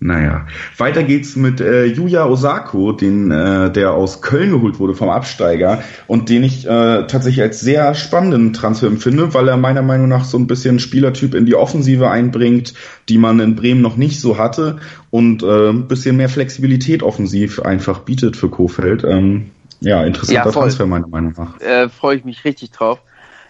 naja. 0.00 0.46
Weiter 0.78 1.02
geht's 1.02 1.36
mit 1.36 1.60
äh, 1.60 1.84
Yuya 1.84 2.24
Osako, 2.24 2.92
den, 2.92 3.30
äh, 3.30 3.70
der 3.70 3.92
aus 3.92 4.22
Köln 4.22 4.50
geholt 4.50 4.78
wurde 4.78 4.94
vom 4.94 5.10
Absteiger 5.10 5.82
und 6.06 6.30
den 6.30 6.42
ich 6.42 6.64
äh, 6.64 7.06
tatsächlich 7.06 7.42
als 7.42 7.60
sehr 7.60 7.94
spannenden 7.94 8.54
Transfer 8.54 8.86
empfinde, 8.86 9.34
weil 9.34 9.46
er 9.46 9.58
meiner 9.58 9.82
Meinung 9.82 10.08
nach 10.08 10.24
so 10.24 10.38
ein 10.38 10.46
bisschen 10.46 10.78
Spielertyp 10.78 11.34
in 11.34 11.44
die 11.44 11.54
Offensive 11.54 12.10
einbringt, 12.10 12.72
die 13.10 13.18
man 13.18 13.40
in 13.40 13.56
Bremen 13.56 13.82
noch 13.82 13.96
nicht 13.96 14.20
so 14.20 14.38
hatte 14.38 14.78
und 15.10 15.42
äh, 15.42 15.68
ein 15.68 15.86
bisschen 15.86 16.16
mehr 16.16 16.30
Flexibilität 16.30 17.02
offensiv 17.02 17.60
einfach 17.60 18.00
bietet 18.00 18.36
für 18.36 18.48
Kofeld. 18.48 19.04
Ähm, 19.04 19.50
ja, 19.80 20.02
interessanter 20.02 20.46
ja, 20.46 20.50
Transfer 20.50 20.86
meiner 20.86 21.08
Meinung 21.08 21.34
nach. 21.36 21.60
Äh, 21.60 21.90
Freue 21.90 22.16
ich 22.16 22.24
mich 22.24 22.44
richtig 22.46 22.70
drauf. 22.70 23.02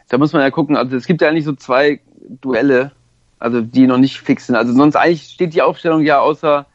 Da 0.08 0.18
muss 0.18 0.32
man 0.32 0.42
ja 0.42 0.50
gucken, 0.50 0.76
also 0.76 0.96
es 0.96 1.06
gibt 1.06 1.22
ja 1.22 1.28
eigentlich 1.28 1.44
so 1.44 1.52
zwei 1.52 2.00
Duelle, 2.40 2.90
also 3.40 3.62
die 3.62 3.86
noch 3.86 3.98
nicht 3.98 4.20
fix 4.20 4.46
sind. 4.46 4.54
Also 4.54 4.72
sonst 4.72 4.96
eigentlich 4.96 5.32
steht 5.32 5.54
die 5.54 5.62
Aufstellung 5.62 6.02
ja 6.02 6.20
außer, 6.20 6.66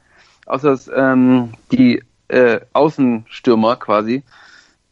außer 0.48 0.78
ähm, 0.96 1.54
die 1.72 2.04
äh, 2.28 2.60
Außenstürmer 2.74 3.78
quasi. 3.78 4.24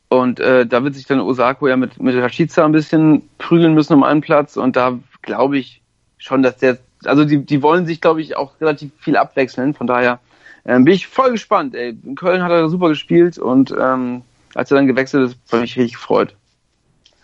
Und 0.07 0.39
äh, 0.39 0.67
da 0.67 0.83
wird 0.83 0.93
sich 0.93 1.07
dann 1.07 1.19
Osako 1.19 1.67
ja 1.67 1.75
mit, 1.75 1.99
mit 2.01 2.15
Rashica 2.15 2.63
ein 2.63 2.71
bisschen 2.71 3.27
prügeln 3.39 3.73
müssen 3.73 3.93
um 3.93 4.03
einen 4.03 4.21
Platz. 4.21 4.55
Und 4.55 4.75
da 4.75 4.99
glaube 5.23 5.57
ich 5.57 5.81
schon, 6.19 6.43
dass 6.43 6.57
der, 6.57 6.77
also 7.03 7.25
die, 7.25 7.43
die 7.43 7.63
wollen 7.63 7.87
sich, 7.87 7.99
glaube 7.99 8.21
ich, 8.21 8.37
auch 8.37 8.61
relativ 8.61 8.91
viel 8.99 9.17
abwechseln. 9.17 9.73
Von 9.73 9.87
daher 9.87 10.19
ähm, 10.65 10.85
bin 10.85 10.93
ich 10.93 11.07
voll 11.07 11.31
gespannt. 11.31 11.73
Ey. 11.73 11.97
In 12.03 12.15
Köln 12.15 12.43
hat 12.43 12.51
er 12.51 12.69
super 12.69 12.89
gespielt 12.89 13.39
und 13.39 13.73
ähm, 13.77 14.21
als 14.53 14.69
er 14.69 14.77
dann 14.77 14.87
gewechselt 14.87 15.31
ist, 15.31 15.51
war 15.51 15.63
ich 15.63 15.75
richtig 15.75 15.93
gefreut. 15.93 16.35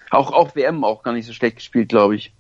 Auch, 0.10 0.32
auch 0.32 0.56
WM 0.56 0.84
auch 0.84 1.04
gar 1.04 1.14
nicht 1.14 1.28
so 1.28 1.34
schlecht 1.34 1.58
gespielt, 1.58 1.90
glaube 1.90 2.16
ich. 2.16 2.34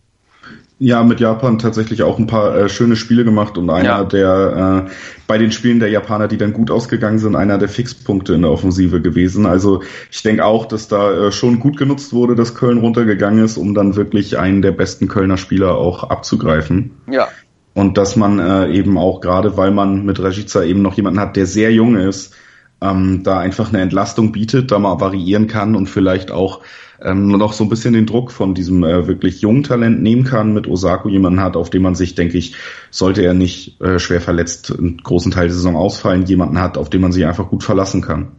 Ja, 0.82 1.04
mit 1.04 1.20
Japan 1.20 1.60
tatsächlich 1.60 2.04
auch 2.04 2.18
ein 2.20 2.28
paar 2.28 2.56
äh, 2.56 2.70
schöne 2.70 2.96
Spiele 2.96 3.26
gemacht 3.26 3.58
und 3.58 3.70
einer 3.70 3.86
ja. 3.86 4.04
der 4.06 4.86
äh, 4.88 4.92
bei 5.28 5.38
den 5.38 5.52
Spielen 5.52 5.82
der 5.82 5.90
Japaner, 5.90 6.30
die 6.30 6.38
dann 6.38 6.54
gut 6.54 6.72
ausgegangen 6.72 7.20
sind, 7.20 7.36
einer 7.36 7.58
der 7.58 7.68
Fixpunkte 7.68 8.34
in 8.34 8.44
der 8.44 8.52
Offensive 8.52 9.02
gewesen. 9.02 9.46
Also 9.46 9.84
ich 10.10 10.24
denke 10.24 10.46
auch, 10.46 10.66
dass 10.66 10.88
da 10.88 11.28
äh, 11.28 11.32
schon 11.34 11.60
gut 11.60 11.76
genutzt 11.76 12.14
wurde, 12.14 12.36
dass 12.36 12.56
Köln 12.56 12.78
runtergegangen 12.78 13.44
ist, 13.44 13.58
um 13.58 13.74
dann 13.74 13.98
wirklich 13.98 14.40
einen 14.40 14.62
der 14.62 14.72
besten 14.72 15.10
Kölner 15.10 15.36
Spieler 15.36 15.76
auch 15.76 16.04
abzugreifen. 16.04 16.92
Ja. 17.12 17.28
Und 17.74 17.98
dass 17.98 18.16
man 18.16 18.40
äh, 18.40 18.72
eben 18.72 18.98
auch 18.98 19.20
gerade, 19.20 19.58
weil 19.58 19.72
man 19.72 20.06
mit 20.06 20.24
Rajica 20.24 20.64
eben 20.64 20.82
noch 20.82 20.96
jemanden 20.96 21.20
hat, 21.20 21.36
der 21.36 21.46
sehr 21.46 21.74
jung 21.74 21.98
ist, 21.98 22.34
ähm, 22.82 23.24
da 23.24 23.40
einfach 23.40 23.70
eine 23.70 23.82
Entlastung 23.82 24.32
bietet, 24.32 24.72
da 24.72 24.80
mal 24.80 25.00
variieren 25.00 25.48
kann 25.48 25.76
und 25.76 25.88
vielleicht 25.88 26.32
auch 26.32 26.62
ähm, 27.02 27.28
noch 27.28 27.54
so 27.54 27.64
ein 27.64 27.70
bisschen 27.70 27.94
den 27.94 28.06
Druck 28.06 28.32
von 28.32 28.54
diesem 28.54 28.84
äh, 28.84 29.08
wirklich 29.08 29.42
jungen 29.42 29.64
Talent 29.64 30.02
nehmen 30.02 30.24
kann, 30.24 30.54
mit 30.54 30.68
Osako 30.68 31.10
jemanden 31.10 31.42
hat, 31.42 31.56
auf 31.56 31.70
den 31.70 31.82
man 31.82 31.96
sich, 31.96 32.16
denke 32.16 32.38
ich, 32.38 32.56
sollte 32.92 33.22
er 33.22 33.34
nicht 33.34 33.80
äh, 33.82 34.00
schwer 34.00 34.22
verletzt 34.22 34.76
einen 34.78 34.98
großen 34.98 35.32
Teil 35.32 35.48
der 35.48 35.56
Saison 35.56 35.76
ausfallen, 35.76 36.26
jemanden 36.26 36.60
hat, 36.60 36.78
auf 36.78 36.90
den 36.90 37.02
man 37.02 37.12
sich 37.12 37.26
einfach 37.26 37.50
gut 37.50 37.64
verlassen 37.64 38.02
kann. 38.02 38.32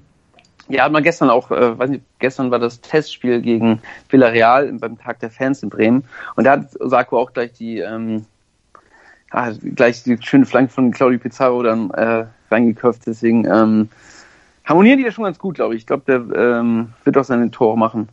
Ja, 0.69 0.85
hat 0.85 0.93
man 0.93 1.03
gestern 1.03 1.31
auch, 1.31 1.51
äh, 1.51 1.79
weiß 1.79 1.91
nicht, 1.91 2.05
gestern 2.21 2.51
war 2.51 2.61
das 2.61 2.81
Testspiel 2.81 3.41
gegen 3.41 3.81
Villarreal 4.09 4.73
beim 4.75 4.99
Tag 4.99 5.19
der 5.19 5.31
Fans 5.31 5.63
in 5.63 5.69
Bremen 5.69 6.05
und 6.37 6.45
da 6.45 6.53
hat 6.53 6.81
Osako 6.81 7.19
auch 7.19 7.33
gleich 7.33 7.53
die 7.55 7.79
ähm, 7.79 8.25
ah, 9.31 9.51
gleich 9.75 10.05
die 10.05 10.17
schöne 10.21 10.47
Flanke 10.47 10.73
von 10.73 10.93
Claudio 10.93 11.19
Pizarro 11.19 11.63
dann 11.65 11.91
äh, 11.91 12.27
reingeköpft, 12.51 13.03
deswegen 13.07 13.47
ähm, 13.47 13.89
harmonieren 14.71 14.99
die 14.99 15.05
ja 15.05 15.11
schon 15.11 15.25
ganz 15.25 15.39
gut, 15.39 15.57
glaube 15.57 15.75
ich. 15.75 15.81
Ich 15.81 15.87
glaube, 15.87 16.05
der 16.07 16.61
ähm, 16.61 16.91
wird 17.05 17.19
auch 17.19 17.25
seine 17.25 17.51
Tore 17.51 17.77
machen. 17.77 18.09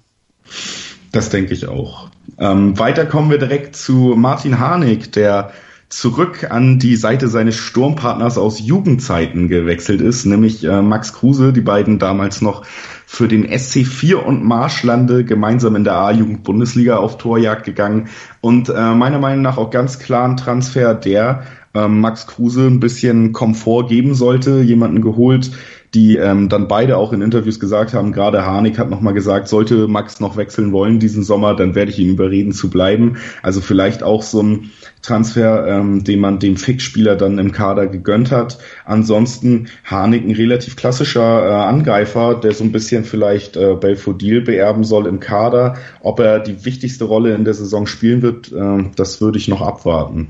Das 1.12 1.30
denke 1.30 1.54
ich 1.54 1.68
auch. 1.68 2.10
Ähm, 2.40 2.78
weiter 2.80 3.06
kommen 3.06 3.30
wir 3.30 3.38
direkt 3.38 3.76
zu 3.76 4.16
Martin 4.18 4.60
Harnik, 4.60 5.12
der 5.14 5.52
zurück 5.90 6.48
an 6.50 6.80
die 6.80 6.98
Seite 6.98 7.30
seines 7.30 7.56
Sturmpartners 7.56 8.38
aus 8.38 8.60
Jugendzeiten 8.60 9.48
gewechselt 9.48 10.02
ist, 10.02 10.26
nämlich 10.26 10.64
äh, 10.66 10.82
Max 10.82 11.14
Kruse, 11.14 11.54
die 11.54 11.62
beiden 11.62 11.98
damals 11.98 12.42
noch 12.42 12.66
für 13.06 13.30
den 13.30 13.48
SC4 13.48 14.16
und 14.16 14.44
Marschlande 14.44 15.24
gemeinsam 15.24 15.78
in 15.78 15.86
der 15.86 15.96
A-Jugend-Bundesliga 15.96 16.98
auf 16.98 17.18
Torjagd 17.18 17.64
gegangen 17.66 18.10
und 18.42 18.68
äh, 18.68 18.94
meiner 18.96 19.20
Meinung 19.20 19.44
nach 19.44 19.58
auch 19.58 19.70
ganz 19.70 20.00
klar 20.00 20.28
ein 20.28 20.36
Transfer, 20.36 20.94
der 20.94 21.44
äh, 21.74 21.88
Max 21.88 22.28
Kruse 22.28 22.68
ein 22.68 22.82
bisschen 22.82 23.32
Komfort 23.32 23.88
geben 23.88 24.14
sollte, 24.14 24.60
jemanden 24.60 25.02
geholt, 25.02 25.52
die 25.94 26.18
ähm, 26.18 26.50
dann 26.50 26.68
beide 26.68 26.98
auch 26.98 27.14
in 27.14 27.22
Interviews 27.22 27.60
gesagt 27.60 27.94
haben, 27.94 28.12
gerade 28.12 28.46
Harnik 28.46 28.78
hat 28.78 28.90
nochmal 28.90 29.14
gesagt, 29.14 29.48
sollte 29.48 29.88
Max 29.88 30.20
noch 30.20 30.36
wechseln 30.36 30.72
wollen 30.72 31.00
diesen 31.00 31.24
Sommer, 31.24 31.56
dann 31.56 31.76
werde 31.76 31.92
ich 31.92 32.00
ihn 32.00 32.10
überreden 32.10 32.52
zu 32.52 32.70
bleiben. 32.70 33.18
Also 33.42 33.62
vielleicht 33.62 34.04
auch 34.04 34.22
so 34.22 34.44
ein 34.44 34.72
Transfer, 35.02 35.66
ähm, 35.68 36.04
den 36.04 36.20
man 36.20 36.40
dem 36.40 36.58
Fixspieler 36.58 37.16
dann 37.16 37.40
im 37.40 37.52
Kader 37.52 37.88
gegönnt 37.88 38.32
hat. 38.32 38.58
Ansonsten 38.86 39.70
Harnik 39.86 40.26
ein 40.26 40.32
relativ 40.32 40.76
klassischer 40.76 41.48
äh, 41.48 41.54
Angreifer, 41.54 42.36
der 42.36 42.54
so 42.54 42.64
ein 42.64 42.72
bisschen 42.72 43.06
vielleicht 43.06 43.56
äh, 43.56 43.76
Belfodil 43.76 44.42
beerben 44.42 44.84
soll 44.84 45.08
im 45.08 45.20
Kader. 45.20 45.78
Ob 46.02 46.20
er 46.20 46.40
die 46.40 46.66
wichtigste 46.66 47.06
Rolle 47.06 47.34
in 47.34 47.46
der 47.46 47.54
Saison 47.54 47.88
spielen 47.88 48.22
wird, 48.22 48.52
äh, 48.52 48.90
das 48.96 49.22
würde 49.22 49.38
ich 49.38 49.48
noch 49.48 49.62
abwarten. 49.62 50.28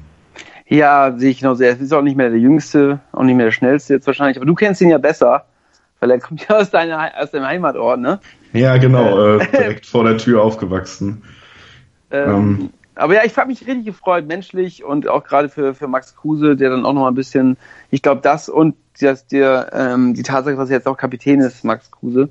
Ja, 0.70 1.14
sehe 1.16 1.32
ich 1.32 1.40
genauso. 1.40 1.64
Er 1.64 1.80
ist 1.80 1.94
auch 1.94 2.02
nicht 2.02 2.18
mehr 2.18 2.30
der 2.30 2.40
Jüngste, 2.40 3.00
auch 3.14 3.24
nicht 3.24 3.36
mehr 3.36 3.46
der 3.46 3.52
Schnellste 3.52 3.94
jetzt 3.94 4.08
wahrscheinlich. 4.08 4.38
Aber 4.38 4.46
du 4.46 4.54
kennst 4.54 4.82
ihn 4.82 4.90
ja 4.90 4.98
besser, 4.98 5.46
weil 6.00 6.12
er 6.12 6.20
kommt 6.20 6.46
ja 6.48 6.58
aus, 6.58 6.70
deiner, 6.70 7.12
aus 7.18 7.32
deinem 7.32 7.46
Heimatort, 7.46 8.00
ne? 8.00 8.20
Ja, 8.54 8.78
genau. 8.78 9.38
Äh, 9.38 9.48
direkt 9.52 9.86
vor 9.86 10.04
der 10.04 10.18
Tür 10.18 10.44
aufgewachsen. 10.44 11.24
Ähm, 12.12 12.30
ähm. 12.30 12.70
Aber 12.96 13.14
ja, 13.14 13.22
ich 13.24 13.38
habe 13.38 13.50
mich 13.50 13.66
richtig 13.68 13.86
gefreut, 13.86 14.26
menschlich 14.26 14.84
und 14.84 15.08
auch 15.08 15.24
gerade 15.24 15.50
für, 15.50 15.76
für 15.76 15.88
Max 15.88 16.16
Kruse, 16.16 16.56
der 16.56 16.72
dann 16.72 16.86
auch 16.86 16.94
noch 16.94 17.02
mal 17.02 17.10
ein 17.10 17.16
bisschen, 17.16 17.58
ich 17.92 18.02
glaube, 18.02 18.22
das 18.22 18.50
und 18.50 18.76
das, 19.00 19.28
der, 19.28 19.70
ähm, 19.72 20.16
die 20.16 20.24
Tatsache, 20.24 20.56
dass 20.56 20.70
er 20.70 20.78
jetzt 20.78 20.88
auch 20.88 20.98
Kapitän 20.98 21.40
ist, 21.40 21.64
Max 21.64 21.92
Kruse, 21.92 22.30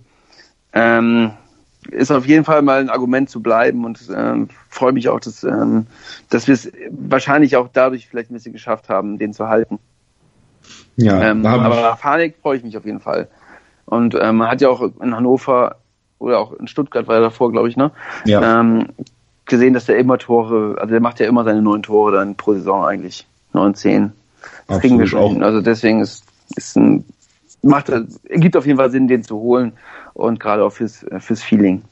ähm, 0.72 1.30
ist 1.90 2.10
auf 2.10 2.26
jeden 2.26 2.44
Fall 2.44 2.62
mal 2.62 2.80
ein 2.80 2.90
Argument 2.90 3.28
zu 3.28 3.40
bleiben 3.40 3.84
und 3.84 4.00
ähm, 4.14 4.48
freue 4.68 4.92
mich 4.92 5.08
auch, 5.08 5.20
dass, 5.20 5.44
ähm, 5.44 5.86
dass 6.30 6.46
wir 6.46 6.54
es 6.54 6.70
wahrscheinlich 6.90 7.56
auch 7.56 7.68
dadurch 7.72 8.08
vielleicht 8.08 8.30
ein 8.30 8.34
bisschen 8.34 8.52
geschafft 8.52 8.88
haben, 8.88 9.18
den 9.18 9.32
zu 9.32 9.48
halten. 9.48 9.78
Ja, 10.96 11.20
ähm, 11.22 11.44
aber 11.44 11.96
Panik 12.00 12.36
freue 12.40 12.56
ich 12.56 12.64
mich 12.64 12.76
auf 12.76 12.86
jeden 12.86 13.00
Fall. 13.00 13.28
Und 13.84 14.16
ähm, 14.20 14.36
man 14.36 14.48
hat 14.48 14.60
ja 14.60 14.68
auch 14.68 14.82
in 15.00 15.14
Hannover 15.14 15.76
oder 16.18 16.38
auch 16.38 16.52
in 16.54 16.66
Stuttgart 16.66 17.06
war 17.06 17.16
er 17.16 17.20
davor, 17.20 17.52
glaube 17.52 17.68
ich, 17.68 17.76
ne? 17.76 17.92
Ja. 18.24 18.60
Ähm, 18.60 18.88
gesehen, 19.44 19.74
dass 19.74 19.84
der 19.84 19.98
immer 19.98 20.18
Tore, 20.18 20.76
also 20.78 20.90
der 20.90 21.00
macht 21.00 21.20
ja 21.20 21.26
immer 21.26 21.44
seine 21.44 21.62
neun 21.62 21.82
Tore 21.82 22.12
dann 22.12 22.34
pro 22.34 22.54
Saison 22.54 22.84
eigentlich. 22.84 23.26
Neun, 23.52 23.74
zehn. 23.74 24.12
Das 24.66 24.80
kriegen 24.80 24.98
wir 24.98 25.06
schon. 25.06 25.42
Also 25.42 25.60
deswegen 25.60 26.00
ist, 26.00 26.24
ist 26.56 26.76
ein, 26.76 27.04
macht, 27.62 27.92
gibt 28.28 28.56
auf 28.56 28.66
jeden 28.66 28.78
Fall 28.78 28.90
Sinn, 28.90 29.08
den 29.08 29.22
zu 29.22 29.36
holen 29.36 29.72
und 30.16 30.40
gerade 30.40 30.64
auch 30.64 30.72
fürs, 30.72 31.04
fürs 31.18 31.42
Feeling. 31.42 31.82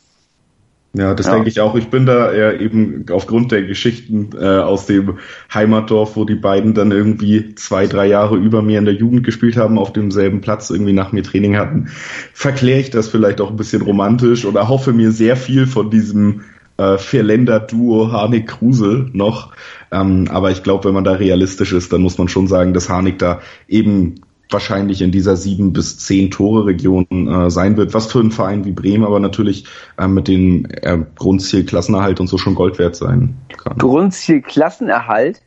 Ja, 0.96 1.12
das 1.12 1.26
ja. 1.26 1.34
denke 1.34 1.48
ich 1.48 1.60
auch. 1.60 1.74
Ich 1.74 1.88
bin 1.88 2.06
da 2.06 2.30
eher 2.32 2.60
eben 2.60 3.04
aufgrund 3.10 3.50
der 3.50 3.64
Geschichten 3.64 4.30
äh, 4.40 4.44
aus 4.44 4.86
dem 4.86 5.18
Heimatdorf, 5.52 6.14
wo 6.14 6.24
die 6.24 6.36
beiden 6.36 6.72
dann 6.72 6.92
irgendwie 6.92 7.56
zwei, 7.56 7.88
drei 7.88 8.06
Jahre 8.06 8.36
über 8.36 8.62
mir 8.62 8.78
in 8.78 8.84
der 8.84 8.94
Jugend 8.94 9.24
gespielt 9.24 9.56
haben, 9.56 9.76
auf 9.76 9.92
demselben 9.92 10.40
Platz 10.40 10.70
irgendwie 10.70 10.92
nach 10.92 11.10
mir 11.10 11.24
Training 11.24 11.56
hatten, 11.56 11.88
verkläre 12.32 12.78
ich 12.78 12.90
das 12.90 13.08
vielleicht 13.08 13.40
auch 13.40 13.50
ein 13.50 13.56
bisschen 13.56 13.82
romantisch 13.82 14.44
oder 14.44 14.68
hoffe 14.68 14.92
mir 14.92 15.10
sehr 15.10 15.36
viel 15.36 15.66
von 15.66 15.90
diesem 15.90 16.42
äh, 16.76 16.96
Vierländer-Duo 16.96 18.12
Harnik-Kruse 18.12 19.10
noch. 19.12 19.52
Ähm, 19.90 20.28
aber 20.30 20.52
ich 20.52 20.62
glaube, 20.62 20.84
wenn 20.84 20.94
man 20.94 21.04
da 21.04 21.12
realistisch 21.12 21.72
ist, 21.72 21.92
dann 21.92 22.02
muss 22.02 22.18
man 22.18 22.28
schon 22.28 22.46
sagen, 22.46 22.72
dass 22.72 22.88
Harnik 22.88 23.18
da 23.18 23.40
eben 23.66 24.20
wahrscheinlich 24.50 25.02
in 25.02 25.10
dieser 25.10 25.36
sieben 25.36 25.72
bis 25.72 25.98
zehn 25.98 26.30
Tore 26.30 26.66
Region 26.66 27.06
äh, 27.10 27.50
sein 27.50 27.76
wird, 27.76 27.94
was 27.94 28.10
für 28.10 28.20
einen 28.20 28.30
Verein 28.30 28.64
wie 28.64 28.72
Bremen 28.72 29.04
aber 29.04 29.20
natürlich 29.20 29.66
äh, 29.98 30.06
mit 30.06 30.28
dem 30.28 30.66
äh, 30.70 30.98
Grundziel 31.16 31.64
Klassenerhalt 31.64 32.20
und 32.20 32.26
so 32.26 32.38
schon 32.38 32.54
Gold 32.54 32.78
wert 32.78 32.96
sein 32.96 33.36
kann. 33.56 33.78
Grundziel 33.78 34.42
Klassenerhalt? 34.42 35.40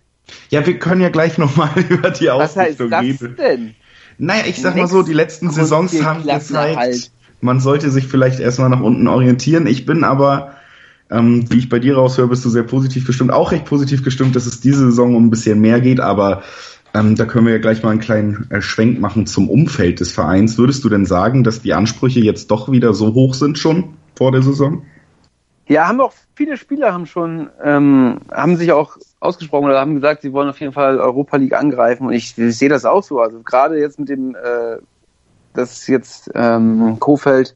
Ja, 0.50 0.66
wir 0.66 0.78
können 0.80 1.02
ja 1.02 1.10
gleich 1.10 1.38
nochmal 1.38 1.70
über 1.90 2.12
die 2.12 2.30
Ausrichtung 2.30 2.94
reden. 2.94 3.18
Was 3.20 3.22
heißt 3.22 3.22
das 3.22 3.36
denn? 3.36 3.76
Naja, 4.18 4.44
ich 4.48 4.62
sag 4.62 4.76
mal 4.76 4.88
so, 4.88 5.04
die 5.04 5.14
letzten 5.14 5.52
Saisons 5.52 6.04
haben 6.04 6.24
gezeigt, 6.24 7.12
man 7.40 7.60
sollte 7.60 7.92
sich 7.92 8.08
vielleicht 8.08 8.40
erstmal 8.40 8.70
nach 8.70 8.82
unten 8.82 9.08
orientieren. 9.08 9.68
Ich 9.68 9.86
bin 9.86 10.04
aber, 10.04 10.56
ähm, 11.12 11.46
wie 11.52 11.60
ich 11.60 11.70
bei 11.70 11.78
dir 11.78 11.96
raushöre, 11.98 12.28
bist 12.28 12.44
du 12.44 12.50
sehr 12.50 12.64
positiv 12.64 13.06
gestimmt, 13.06 13.32
auch 13.32 13.52
recht 13.52 13.66
positiv 13.66 14.04
gestimmt, 14.04 14.36
dass 14.36 14.48
es 14.48 14.60
diese 14.60 14.86
Saison 14.86 15.16
um 15.16 15.28
ein 15.28 15.30
bisschen 15.30 15.62
mehr 15.62 15.82
geht, 15.82 16.00
aber 16.00 16.42
ähm, 16.94 17.16
da 17.16 17.26
können 17.26 17.46
wir 17.46 17.54
ja 17.54 17.60
gleich 17.60 17.84
mal 17.84 17.92
einen 17.92 18.00
kleinen 18.00 18.48
äh, 18.50 18.62
Schwenk 18.62 19.00
machen 19.00 19.26
zum 19.26 19.50
Umfeld 19.50 20.00
des 20.00 20.12
Vereins. 20.12 20.58
Würdest 20.58 20.84
du 20.84 20.90
denn 20.90 21.06
sagen, 21.06 21.44
dass 21.44 21.62
die 21.62 21.74
Ansprüche 21.74 22.20
jetzt 22.20 22.50
doch 22.52 22.72
wieder 22.72 22.94
so 22.94 23.14
hoch 23.14 23.34
sind 23.34 23.58
schon 23.58 23.96
vor 24.16 24.32
der 24.32 24.42
Saison? 24.42 24.84
Ja, 25.68 25.88
haben 25.88 26.00
auch 26.00 26.14
viele 26.34 26.56
Spieler 26.56 26.94
haben 26.94 27.06
schon 27.06 27.50
ähm, 27.62 28.20
haben 28.32 28.56
sich 28.56 28.72
auch 28.72 28.98
ausgesprochen 29.20 29.66
oder 29.66 29.80
haben 29.80 29.96
gesagt, 29.96 30.22
sie 30.22 30.32
wollen 30.32 30.50
auf 30.50 30.60
jeden 30.62 30.72
Fall 30.72 31.00
Europa 31.00 31.38
League 31.38 31.54
angreifen 31.54 32.08
und 32.08 32.14
ich, 32.14 32.38
ich 32.38 32.58
sehe 32.58 32.70
das 32.70 32.86
auch 32.86 33.04
so. 33.04 33.20
Also 33.20 33.42
gerade 33.42 33.78
jetzt 33.78 34.00
mit 34.00 34.08
dem, 34.08 34.36
äh, 34.36 34.78
das 35.54 35.88
jetzt 35.88 36.32
ähm, 36.36 36.98
Kofeld, 37.00 37.56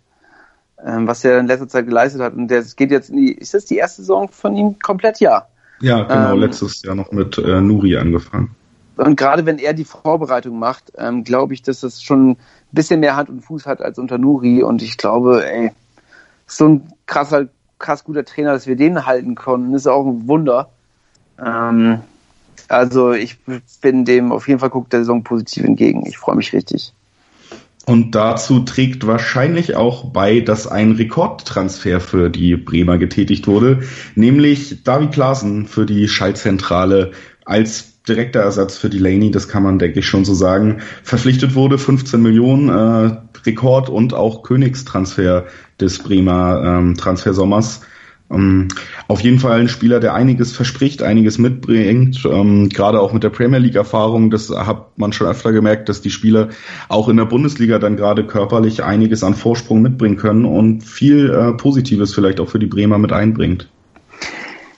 ähm, 0.84 1.08
was 1.08 1.24
er 1.24 1.40
in 1.40 1.48
letzter 1.48 1.70
Zeit 1.70 1.86
geleistet 1.86 2.22
hat 2.22 2.34
und 2.34 2.50
der 2.50 2.64
geht 2.76 2.92
jetzt 2.92 3.12
in 3.12 3.18
die, 3.18 3.32
ist 3.32 3.54
das 3.54 3.66
die 3.66 3.78
erste 3.78 4.02
Saison 4.02 4.28
von 4.28 4.56
ihm 4.56 4.78
komplett? 4.80 5.20
Ja. 5.20 5.48
Ja, 5.80 6.04
genau. 6.04 6.34
Ähm, 6.34 6.40
letztes 6.40 6.82
Jahr 6.84 6.96
noch 6.96 7.12
mit 7.12 7.38
äh, 7.38 7.62
Nuri 7.62 7.98
angefangen. 7.98 8.56
Und 8.98 9.15
gerade 9.15 9.45
wenn 9.45 9.57
er 9.57 9.74
die 9.74 9.86
Vorbereitung 9.86 10.60
macht, 10.60 10.91
ähm, 10.98 11.24
glaube 11.24 11.53
ich, 11.53 11.62
dass 11.62 11.81
das 11.81 12.03
schon 12.03 12.31
ein 12.31 12.38
bisschen 12.71 13.00
mehr 13.00 13.15
Hand 13.15 13.29
und 13.29 13.41
Fuß 13.41 13.65
hat 13.65 13.81
als 13.81 13.98
unter 13.98 14.17
Nuri. 14.17 14.63
Und 14.63 14.81
ich 14.81 14.98
glaube, 14.98 15.45
ey, 15.45 15.71
so 16.45 16.67
ein 16.67 16.93
krasser, 17.05 17.48
krass 17.79 18.03
guter 18.03 18.25
Trainer, 18.25 18.53
dass 18.53 18.67
wir 18.67 18.75
den 18.75 19.05
halten 19.05 19.36
konnten, 19.36 19.74
ist 19.74 19.88
auch 19.88 20.05
ein 20.05 20.27
Wunder. 20.27 20.69
Ähm, 21.39 22.01
also 22.67 23.12
ich 23.12 23.38
bin 23.81 24.05
dem 24.05 24.31
auf 24.31 24.48
jeden 24.48 24.60
Fall 24.60 24.69
guckt 24.69 24.93
der 24.93 25.01
Saison 25.01 25.24
positiv 25.24 25.63
entgegen. 25.63 26.05
Ich 26.05 26.17
freue 26.17 26.36
mich 26.36 26.53
richtig. 26.53 26.93
Und 27.86 28.12
dazu 28.13 28.60
trägt 28.60 29.07
wahrscheinlich 29.07 29.75
auch 29.75 30.05
bei, 30.12 30.39
dass 30.39 30.67
ein 30.67 30.91
Rekordtransfer 30.91 32.00
für 32.00 32.29
die 32.29 32.55
Bremer 32.55 33.00
getätigt 33.00 33.48
wurde, 33.48 33.81
nämlich 34.13 34.83
David 34.83 35.13
Klaassen 35.13 35.65
für 35.65 35.88
die 35.88 36.07
Schaltzentrale 36.07 37.12
als 37.43 37.90
direkter 38.08 38.41
Ersatz 38.41 38.77
für 38.77 38.89
Delaney, 38.89 39.31
das 39.31 39.48
kann 39.48 39.63
man, 39.63 39.79
denke 39.79 40.00
ich, 40.00 40.08
schon 40.08 40.25
so 40.25 40.34
sagen, 40.34 40.81
verpflichtet 41.03 41.55
wurde. 41.55 41.77
15 41.77 42.22
Millionen 42.22 42.70
äh, 42.70 43.17
Rekord 43.46 43.89
und 43.89 44.13
auch 44.13 44.43
Königstransfer 44.43 45.46
des 45.79 46.00
Bremer 46.00 46.63
ähm, 46.65 46.98
Transfersommers. 46.98 47.81
Ähm, 48.31 48.70
auf 49.08 49.22
jeden 49.22 49.39
Fall 49.39 49.60
ein 49.60 49.67
Spieler, 49.67 50.00
der 50.00 50.13
einiges 50.13 50.53
verspricht, 50.53 51.03
einiges 51.03 51.38
mitbringt, 51.38 52.24
ähm, 52.25 52.70
gerade 52.70 53.00
auch 53.00 53.13
mit 53.13 53.24
der 53.24 53.29
Premier 53.29 53.60
League-Erfahrung. 53.60 54.31
Das 54.31 54.50
hat 54.50 54.98
man 54.98 55.13
schon 55.13 55.27
öfter 55.27 55.51
gemerkt, 55.51 55.89
dass 55.89 56.01
die 56.01 56.10
Spieler 56.10 56.50
auch 56.88 57.10
in 57.10 57.17
der 57.17 57.25
Bundesliga 57.25 57.77
dann 57.77 57.98
gerade 57.98 58.25
körperlich 58.25 58.84
einiges 58.84 59.24
an 59.24 59.36
Vorsprung 59.36 59.81
mitbringen 59.81 60.17
können 60.17 60.46
und 60.46 60.84
viel 60.84 61.29
äh, 61.29 61.53
Positives 61.53 62.13
vielleicht 62.13 62.39
auch 62.39 62.50
für 62.50 62.60
die 62.60 62.67
Bremer 62.67 62.98
mit 62.98 63.12
einbringt. 63.12 63.70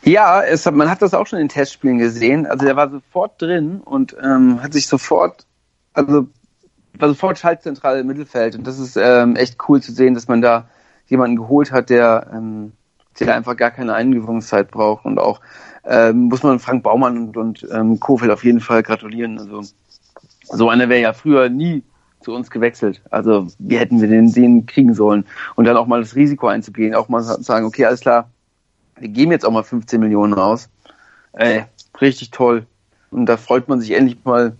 Ja, 0.05 0.43
es 0.43 0.69
man 0.69 0.89
hat 0.89 1.01
das 1.01 1.13
auch 1.13 1.27
schon 1.27 1.39
in 1.39 1.47
Testspielen 1.47 1.97
gesehen. 1.97 2.45
Also 2.45 2.65
der 2.65 2.75
war 2.75 2.89
sofort 2.89 3.41
drin 3.41 3.79
und 3.79 4.15
ähm, 4.21 4.61
hat 4.61 4.73
sich 4.73 4.87
sofort, 4.87 5.45
also 5.93 6.27
war 6.99 7.07
sofort 7.07 7.39
schaltzentral 7.39 7.99
im 7.99 8.07
Mittelfeld. 8.07 8.55
Und 8.55 8.67
das 8.67 8.79
ist 8.79 8.97
ähm, 8.97 9.35
echt 9.37 9.57
cool 9.67 9.81
zu 9.81 9.93
sehen, 9.93 10.13
dass 10.13 10.27
man 10.27 10.41
da 10.41 10.67
jemanden 11.07 11.37
geholt 11.37 11.71
hat, 11.71 11.89
der, 11.89 12.27
ähm, 12.33 12.73
der 13.19 13.35
einfach 13.35 13.55
gar 13.55 13.71
keine 13.71 13.93
Eingewöhnungszeit 13.93 14.71
braucht. 14.71 15.05
Und 15.05 15.19
auch 15.19 15.39
ähm, 15.85 16.23
muss 16.23 16.43
man 16.43 16.59
Frank 16.59 16.83
Baumann 16.83 17.17
und, 17.17 17.37
und 17.37 17.67
ähm, 17.71 17.99
Kofeld 17.99 18.31
auf 18.31 18.43
jeden 18.43 18.59
Fall 18.59 18.83
gratulieren. 18.83 19.39
Also 19.39 19.61
so 20.43 20.69
einer 20.69 20.89
wäre 20.89 21.01
ja 21.01 21.13
früher 21.13 21.47
nie 21.47 21.83
zu 22.19 22.33
uns 22.33 22.51
gewechselt. 22.51 23.01
Also 23.09 23.47
wie 23.57 23.77
hätten 23.77 24.01
wir 24.01 24.09
den, 24.09 24.33
den 24.33 24.65
kriegen 24.65 24.93
sollen? 24.93 25.25
Und 25.55 25.65
dann 25.65 25.77
auch 25.77 25.87
mal 25.87 26.01
das 26.01 26.15
Risiko 26.15 26.47
einzugehen, 26.47 26.93
auch 26.93 27.07
mal 27.07 27.21
sagen, 27.21 27.65
okay, 27.65 27.85
alles 27.85 28.01
klar, 28.01 28.29
wir 28.99 29.09
geben 29.09 29.31
jetzt 29.31 29.45
auch 29.45 29.51
mal 29.51 29.63
15 29.63 29.99
Millionen 29.99 30.33
aus. 30.33 30.69
Ey, 31.33 31.65
richtig 31.99 32.31
toll. 32.31 32.65
Und 33.11 33.25
da 33.25 33.37
freut 33.37 33.67
man 33.67 33.79
sich 33.79 33.91
endlich 33.91 34.17
mal, 34.23 34.53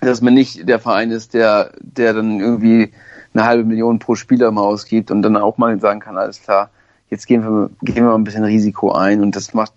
dass 0.00 0.20
man 0.20 0.34
nicht 0.34 0.68
der 0.68 0.78
Verein 0.78 1.10
ist, 1.10 1.34
der, 1.34 1.72
der 1.80 2.12
dann 2.12 2.40
irgendwie 2.40 2.92
eine 3.34 3.44
halbe 3.44 3.64
Million 3.64 3.98
pro 3.98 4.14
Spieler 4.14 4.50
mal 4.50 4.62
ausgibt 4.62 5.10
und 5.10 5.22
dann 5.22 5.36
auch 5.36 5.58
mal 5.58 5.78
sagen 5.80 6.00
kann, 6.00 6.16
alles 6.16 6.40
klar, 6.40 6.70
jetzt 7.10 7.26
gehen 7.26 7.42
wir, 7.42 7.70
gehen 7.82 7.96
wir 7.96 8.10
mal 8.10 8.14
ein 8.14 8.24
bisschen 8.24 8.44
Risiko 8.44 8.92
ein 8.92 9.20
und 9.20 9.36
das 9.36 9.54
macht, 9.54 9.72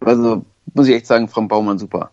also 0.00 0.44
muss 0.74 0.88
ich 0.88 0.94
echt 0.94 1.06
sagen, 1.06 1.28
Frank 1.28 1.48
Baumann 1.48 1.78
super. 1.78 2.10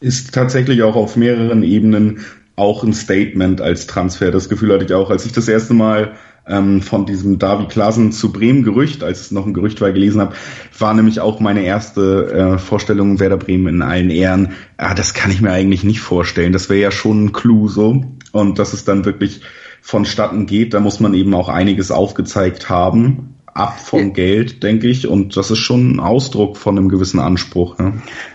Ist 0.00 0.34
tatsächlich 0.34 0.82
auch 0.82 0.96
auf 0.96 1.16
mehreren 1.16 1.62
Ebenen 1.62 2.24
auch 2.56 2.82
ein 2.82 2.92
Statement 2.92 3.60
als 3.60 3.86
Transfer. 3.86 4.30
Das 4.30 4.48
Gefühl 4.48 4.72
hatte 4.72 4.84
ich 4.84 4.92
auch, 4.92 5.10
als 5.10 5.24
ich 5.24 5.32
das 5.32 5.48
erste 5.48 5.74
Mal 5.74 6.12
ähm, 6.46 6.82
von 6.82 7.06
diesem 7.06 7.38
Davi 7.38 7.66
Klasen 7.66 8.12
zu 8.12 8.32
Bremen 8.32 8.62
Gerücht, 8.64 9.04
als 9.04 9.20
es 9.20 9.30
noch 9.30 9.46
ein 9.46 9.54
Gerücht 9.54 9.80
war, 9.80 9.92
gelesen 9.92 10.20
habe, 10.20 10.34
war 10.78 10.94
nämlich 10.94 11.20
auch 11.20 11.40
meine 11.40 11.62
erste 11.62 12.32
äh, 12.32 12.58
Vorstellung 12.58 13.20
Werder 13.20 13.36
Bremen 13.36 13.76
in 13.76 13.82
allen 13.82 14.10
Ehren. 14.10 14.52
Ah, 14.76 14.94
das 14.94 15.14
kann 15.14 15.30
ich 15.30 15.40
mir 15.40 15.52
eigentlich 15.52 15.84
nicht 15.84 16.00
vorstellen. 16.00 16.52
Das 16.52 16.68
wäre 16.68 16.80
ja 16.80 16.90
schon 16.90 17.26
ein 17.26 17.32
Clou 17.32 17.68
so. 17.68 18.04
Und 18.32 18.58
dass 18.58 18.72
es 18.72 18.84
dann 18.84 19.04
wirklich 19.04 19.42
vonstatten 19.80 20.46
geht, 20.46 20.74
da 20.74 20.80
muss 20.80 21.00
man 21.00 21.14
eben 21.14 21.34
auch 21.34 21.48
einiges 21.48 21.90
aufgezeigt 21.90 22.68
haben. 22.68 23.36
Ab 23.54 23.78
vom 23.78 24.00
ja. 24.00 24.08
Geld, 24.08 24.62
denke 24.62 24.86
ich. 24.86 25.06
Und 25.06 25.36
das 25.36 25.50
ist 25.50 25.58
schon 25.58 25.96
ein 25.96 26.00
Ausdruck 26.00 26.56
von 26.56 26.78
einem 26.78 26.88
gewissen 26.88 27.20
Anspruch. 27.20 27.78
Ja, 27.78 27.92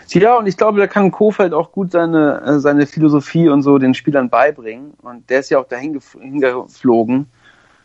ja 0.09 0.37
und 0.37 0.45
ich 0.45 0.57
glaube, 0.57 0.77
da 0.77 0.85
kann 0.85 1.09
Kofeld 1.09 1.53
auch 1.53 1.71
gut 1.71 1.91
seine, 1.91 2.43
äh, 2.45 2.59
seine 2.59 2.85
Philosophie 2.85 3.49
und 3.49 3.63
so 3.63 3.79
den 3.79 3.95
Spielern 3.95 4.29
beibringen. 4.29 4.93
Und 5.01 5.27
der 5.31 5.39
ist 5.39 5.49
ja 5.49 5.57
auch 5.57 5.67
dahin 5.67 5.99
hingeflogen 6.21 7.25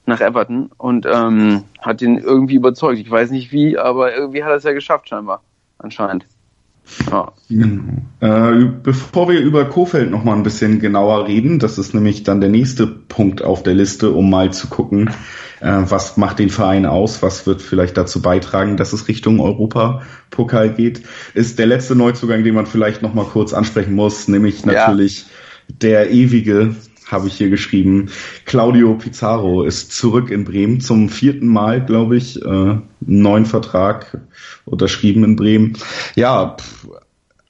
nach 0.07 0.21
Everton 0.21 0.71
und 0.77 1.07
ähm, 1.07 1.65
hat 1.81 2.03
ihn 2.03 2.19
irgendwie 2.19 2.57
überzeugt. 2.57 2.99
Ich 2.99 3.11
weiß 3.11 3.31
nicht 3.31 3.53
wie, 3.53 3.79
aber 3.79 4.15
irgendwie 4.15 4.43
hat 4.43 4.51
er 4.51 4.57
es 4.57 4.65
ja 4.65 4.73
geschafft 4.73 5.09
scheinbar, 5.09 5.43
anscheinend. 5.79 6.27
Ja. 7.11 7.33
Äh, 8.21 8.65
bevor 8.83 9.29
wir 9.29 9.41
über 9.41 9.65
Kofeld 9.67 10.11
noch 10.11 10.25
mal 10.25 10.35
ein 10.35 10.43
bisschen 10.43 10.81
genauer 10.81 11.27
reden, 11.27 11.59
das 11.59 11.79
ist 11.79 11.95
nämlich 11.95 12.23
dann 12.25 12.41
der 12.41 12.51
nächste 12.51 12.87
Punkt 12.87 13.43
auf 13.43 13.63
der 13.63 13.75
Liste, 13.75 14.11
um 14.11 14.29
mal 14.29 14.53
zu 14.53 14.67
gucken, 14.69 15.11
äh, 15.61 15.83
was 15.85 16.17
macht 16.17 16.39
den 16.39 16.51
Verein 16.51 16.85
aus, 16.87 17.23
was 17.23 17.47
wird 17.47 17.63
vielleicht 17.63 17.97
dazu 17.97 18.21
beitragen, 18.21 18.77
dass 18.77 18.93
es 18.93 19.09
Richtung 19.09 19.41
Europapokal 19.41 20.71
geht, 20.71 21.03
ist 21.35 21.59
der 21.59 21.67
letzte 21.67 21.95
Neuzugang, 21.95 22.43
den 22.43 22.55
man 22.55 22.67
vielleicht 22.67 23.01
noch 23.01 23.15
mal 23.15 23.27
kurz 23.27 23.53
ansprechen 23.53 23.95
muss, 23.95 24.29
nämlich 24.29 24.67
natürlich 24.67 25.21
ja. 25.21 25.27
der 25.69 26.11
ewige 26.11 26.75
habe 27.13 27.29
ich 27.29 27.35
hier 27.35 27.51
geschrieben. 27.51 28.11
Claudio 28.45 28.95
Pizarro 28.95 29.65
ist 29.65 29.93
zurück 29.93 30.31
in 30.31 30.45
Bremen 30.45 30.81
zum 30.81 31.09
vierten 31.09 31.47
Mal, 31.47 31.85
glaube 31.85 32.17
ich, 32.17 32.41
äh, 32.43 32.49
einen 32.49 32.89
neuen 33.01 33.47
Vertrag 33.47 34.19
unterschrieben 34.65 35.25
in 35.25 35.37
Bremen. 35.37 35.79
Ja, 36.15 36.57
pff, 36.59 36.89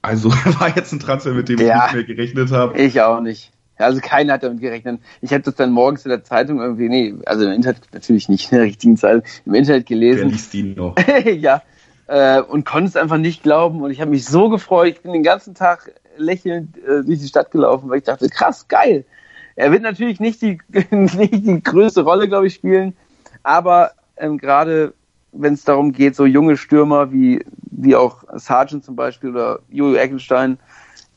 also 0.01 0.29
war 0.59 0.75
jetzt 0.75 0.91
ein 0.91 0.99
Transfer, 0.99 1.31
mit 1.31 1.49
dem 1.49 1.59
ja, 1.59 1.87
ich 1.87 1.93
nicht 1.93 2.07
mehr 2.07 2.15
gerechnet 2.15 2.51
habe. 2.51 2.77
Ich 2.79 3.01
auch 3.01 3.21
nicht. 3.21 3.51
Also 3.77 4.01
keiner 4.01 4.33
hat 4.33 4.43
damit 4.43 4.61
gerechnet. 4.61 5.01
Ich 5.21 5.33
habe 5.33 5.41
das 5.41 5.55
dann 5.55 5.71
morgens 5.71 6.05
in 6.05 6.09
der 6.09 6.23
Zeitung 6.23 6.59
irgendwie, 6.59 6.89
nee, 6.89 7.15
also 7.25 7.45
im 7.45 7.51
Internet 7.51 7.81
natürlich 7.91 8.29
nicht 8.29 8.51
in 8.51 8.57
der 8.57 8.67
richtigen 8.67 8.97
Zeit, 8.97 9.23
im 9.45 9.55
Internet 9.55 9.87
gelesen. 9.87 10.25
Wer 10.25 10.31
liest 10.31 10.53
die 10.53 10.63
noch? 10.63 10.95
ja. 11.25 11.63
Äh, 12.07 12.41
und 12.41 12.65
konnte 12.65 12.89
es 12.89 12.95
einfach 12.95 13.17
nicht 13.17 13.43
glauben. 13.43 13.81
Und 13.81 13.91
ich 13.91 14.01
habe 14.01 14.11
mich 14.11 14.25
so 14.25 14.49
gefreut. 14.49 14.95
Ich 14.95 15.01
bin 15.01 15.13
den 15.13 15.23
ganzen 15.23 15.55
Tag 15.55 15.93
lächelnd 16.17 16.77
äh, 16.77 17.03
durch 17.03 17.19
die 17.19 17.27
Stadt 17.27 17.51
gelaufen, 17.51 17.89
weil 17.89 17.97
ich 17.99 18.03
dachte, 18.03 18.29
krass, 18.29 18.67
geil. 18.67 19.05
Er 19.55 19.71
wird 19.71 19.83
natürlich 19.83 20.19
nicht 20.19 20.41
die, 20.41 20.59
nicht 20.91 21.45
die 21.45 21.61
größte 21.63 22.01
Rolle, 22.01 22.27
glaube 22.27 22.47
ich, 22.47 22.55
spielen, 22.55 22.95
aber 23.43 23.91
ähm, 24.17 24.37
gerade 24.37 24.93
wenn 25.33 25.55
es 25.55 25.63
darum 25.63 25.91
geht, 25.91 26.15
so 26.15 26.25
junge 26.25 26.57
Stürmer 26.57 27.11
wie, 27.11 27.43
wie 27.71 27.95
auch 27.95 28.23
Sargent 28.35 28.85
zum 28.85 28.95
Beispiel 28.95 29.31
oder 29.31 29.59
Jojo 29.69 29.95
Eckenstein, 29.95 30.59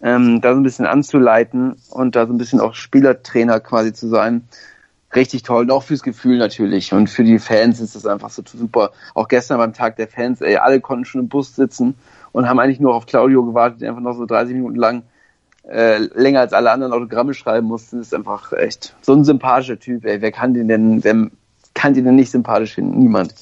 ähm, 0.03 0.41
da 0.41 0.53
so 0.53 0.61
ein 0.61 0.63
bisschen 0.63 0.87
anzuleiten 0.87 1.77
und 1.91 2.17
da 2.17 2.27
so 2.27 2.33
ein 2.33 2.39
bisschen 2.39 2.61
auch 2.61 2.75
Spielertrainer 2.75 3.61
quasi 3.61 3.93
zu 3.93 4.09
sein, 4.09 4.49
richtig 5.15 5.43
toll. 5.43 5.65
Und 5.65 5.71
auch 5.71 5.83
fürs 5.83 6.03
Gefühl 6.03 6.39
natürlich. 6.39 6.93
Und 6.93 7.09
für 7.09 7.25
die 7.25 7.39
Fans 7.39 7.81
ist 7.81 7.95
das 7.95 8.07
einfach 8.07 8.31
so 8.31 8.43
super. 8.47 8.93
Auch 9.15 9.29
gestern 9.29 9.59
beim 9.59 9.73
Tag 9.73 9.97
der 9.97 10.09
Fans, 10.09 10.41
ey, 10.41 10.57
alle 10.57 10.81
konnten 10.81 11.05
schon 11.05 11.23
im 11.23 11.29
Bus 11.29 11.55
sitzen 11.55 11.95
und 12.33 12.49
haben 12.49 12.59
eigentlich 12.59 12.81
nur 12.81 12.95
auf 12.95 13.07
Claudio 13.07 13.45
gewartet, 13.45 13.81
der 13.81 13.91
einfach 13.91 14.03
noch 14.03 14.17
so 14.17 14.27
30 14.27 14.55
Minuten 14.55 14.77
lang 14.77 15.03
äh, 15.71 15.99
länger 16.15 16.41
als 16.41 16.53
alle 16.53 16.71
anderen 16.71 16.93
Autogramme 16.93 17.35
schreiben 17.35 17.67
musste. 17.67 17.97
Das 17.97 18.07
ist 18.07 18.15
einfach 18.15 18.53
echt 18.53 18.95
so 19.03 19.13
ein 19.13 19.25
sympathischer 19.25 19.79
Typ, 19.79 20.05
ey. 20.05 20.21
Wer 20.21 20.33
kann 20.33 20.55
den 20.55 20.69
denn, 20.69 21.03
wer 21.05 21.29
kann 21.75 21.95
den 21.95 22.05
denn 22.05 22.17
nicht 22.17 22.31
sympathisch 22.31 22.75
finden? 22.75 22.99
Niemand. 22.99 23.35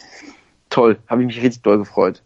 Toll. 0.71 0.99
Habe 1.07 1.23
ich 1.23 1.27
mich 1.27 1.43
richtig 1.43 1.63
doll 1.63 1.79
gefreut. 1.79 2.23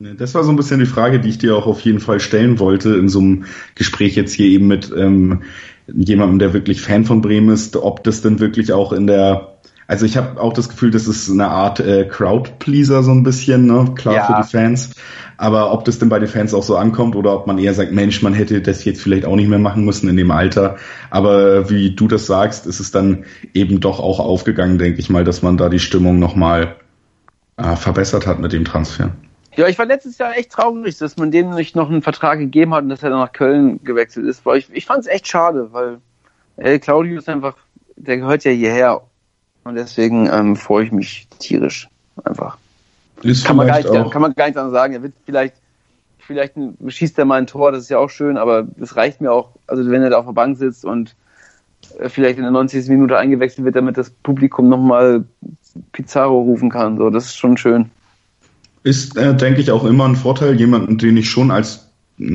Das 0.00 0.34
war 0.34 0.44
so 0.44 0.50
ein 0.50 0.56
bisschen 0.56 0.78
die 0.78 0.86
Frage, 0.86 1.18
die 1.18 1.28
ich 1.28 1.38
dir 1.38 1.56
auch 1.56 1.66
auf 1.66 1.80
jeden 1.80 1.98
Fall 1.98 2.20
stellen 2.20 2.60
wollte 2.60 2.94
in 2.94 3.08
so 3.08 3.18
einem 3.18 3.46
Gespräch 3.74 4.14
jetzt 4.14 4.32
hier 4.32 4.46
eben 4.46 4.68
mit 4.68 4.92
ähm, 4.96 5.42
jemandem, 5.88 6.38
der 6.38 6.52
wirklich 6.52 6.80
Fan 6.80 7.04
von 7.04 7.20
Bremen 7.20 7.48
ist, 7.48 7.74
ob 7.76 8.04
das 8.04 8.22
denn 8.22 8.38
wirklich 8.38 8.72
auch 8.72 8.92
in 8.92 9.08
der 9.08 9.58
also 9.88 10.04
ich 10.04 10.18
habe 10.18 10.38
auch 10.38 10.52
das 10.52 10.68
Gefühl, 10.68 10.90
das 10.90 11.08
ist 11.08 11.30
eine 11.30 11.48
Art 11.48 11.80
äh, 11.80 12.04
Crowd-Pleaser 12.04 13.02
so 13.02 13.10
ein 13.10 13.22
bisschen, 13.22 13.64
ne? 13.64 13.94
klar 13.96 14.14
ja. 14.14 14.26
für 14.26 14.42
die 14.42 14.48
Fans. 14.48 14.90
Aber 15.38 15.72
ob 15.72 15.86
das 15.86 15.98
denn 15.98 16.10
bei 16.10 16.18
den 16.18 16.28
Fans 16.28 16.52
auch 16.52 16.62
so 16.62 16.76
ankommt 16.76 17.16
oder 17.16 17.34
ob 17.34 17.46
man 17.46 17.56
eher 17.56 17.72
sagt, 17.72 17.90
Mensch, 17.90 18.20
man 18.22 18.34
hätte 18.34 18.60
das 18.60 18.84
jetzt 18.84 19.00
vielleicht 19.00 19.24
auch 19.24 19.34
nicht 19.34 19.48
mehr 19.48 19.58
machen 19.58 19.86
müssen 19.86 20.10
in 20.10 20.18
dem 20.18 20.30
Alter. 20.30 20.76
Aber 21.08 21.70
wie 21.70 21.96
du 21.96 22.06
das 22.06 22.26
sagst, 22.26 22.66
ist 22.66 22.80
es 22.80 22.90
dann 22.90 23.24
eben 23.54 23.80
doch 23.80 23.98
auch 23.98 24.20
aufgegangen, 24.20 24.76
denke 24.76 25.00
ich 25.00 25.08
mal, 25.08 25.24
dass 25.24 25.40
man 25.40 25.56
da 25.56 25.70
die 25.70 25.78
Stimmung 25.78 26.18
nochmal 26.18 26.76
äh, 27.56 27.74
verbessert 27.74 28.26
hat 28.26 28.40
mit 28.40 28.52
dem 28.52 28.66
Transfer. 28.66 29.12
Ja, 29.56 29.68
ich 29.68 29.78
war 29.78 29.86
letztes 29.86 30.18
Jahr 30.18 30.36
echt 30.36 30.52
traurig, 30.52 30.98
dass 30.98 31.16
man 31.16 31.30
dem 31.30 31.48
nicht 31.54 31.76
noch 31.76 31.88
einen 31.88 32.02
Vertrag 32.02 32.38
gegeben 32.38 32.74
hat 32.74 32.82
und 32.82 32.90
dass 32.90 33.02
er 33.02 33.08
dann 33.08 33.20
nach 33.20 33.32
Köln 33.32 33.82
gewechselt 33.84 34.26
ist. 34.26 34.44
Weil 34.44 34.58
ich, 34.58 34.68
ich 34.70 34.84
fand 34.84 35.00
es 35.00 35.06
echt 35.06 35.28
schade, 35.28 35.72
weil 35.72 35.98
El 36.58 36.78
Claudio 36.78 37.16
ist 37.16 37.28
einfach, 37.30 37.56
der 37.96 38.18
gehört 38.18 38.44
ja 38.44 38.50
hierher. 38.50 39.07
Und 39.68 39.74
deswegen 39.74 40.30
ähm, 40.32 40.56
freue 40.56 40.86
ich 40.86 40.92
mich 40.92 41.28
tierisch 41.40 41.90
einfach. 42.24 42.56
Ist 43.20 43.44
kann, 43.44 43.56
man 43.56 43.66
gar 43.66 43.76
nicht, 43.76 44.10
kann 44.10 44.22
man 44.22 44.32
gar 44.32 44.46
nicht 44.46 44.54
sagen. 44.54 44.94
Er 44.94 45.02
wird 45.02 45.12
vielleicht, 45.26 45.56
vielleicht 46.20 46.54
schießt 46.86 47.18
er 47.18 47.26
mal 47.26 47.34
ein 47.34 47.46
Tor, 47.46 47.70
das 47.70 47.82
ist 47.82 47.90
ja 47.90 47.98
auch 47.98 48.08
schön, 48.08 48.38
aber 48.38 48.66
es 48.80 48.96
reicht 48.96 49.20
mir 49.20 49.30
auch, 49.30 49.50
also 49.66 49.90
wenn 49.90 50.02
er 50.02 50.08
da 50.08 50.16
auf 50.16 50.24
der 50.24 50.32
Bank 50.32 50.56
sitzt 50.56 50.86
und 50.86 51.14
äh, 51.98 52.08
vielleicht 52.08 52.38
in 52.38 52.44
der 52.44 52.50
90. 52.50 52.88
Minute 52.88 53.18
eingewechselt 53.18 53.66
wird, 53.66 53.76
damit 53.76 53.98
das 53.98 54.08
Publikum 54.08 54.70
nochmal 54.70 55.24
Pizarro 55.92 56.40
rufen 56.40 56.70
kann. 56.70 56.96
So, 56.96 57.10
das 57.10 57.26
ist 57.26 57.36
schon 57.36 57.58
schön. 57.58 57.90
Ist, 58.84 59.18
äh, 59.18 59.36
denke 59.36 59.60
ich, 59.60 59.70
auch 59.70 59.84
immer 59.84 60.08
ein 60.08 60.16
Vorteil, 60.16 60.58
jemanden, 60.58 60.96
den 60.96 61.18
ich 61.18 61.28
schon 61.28 61.50
als 61.50 61.87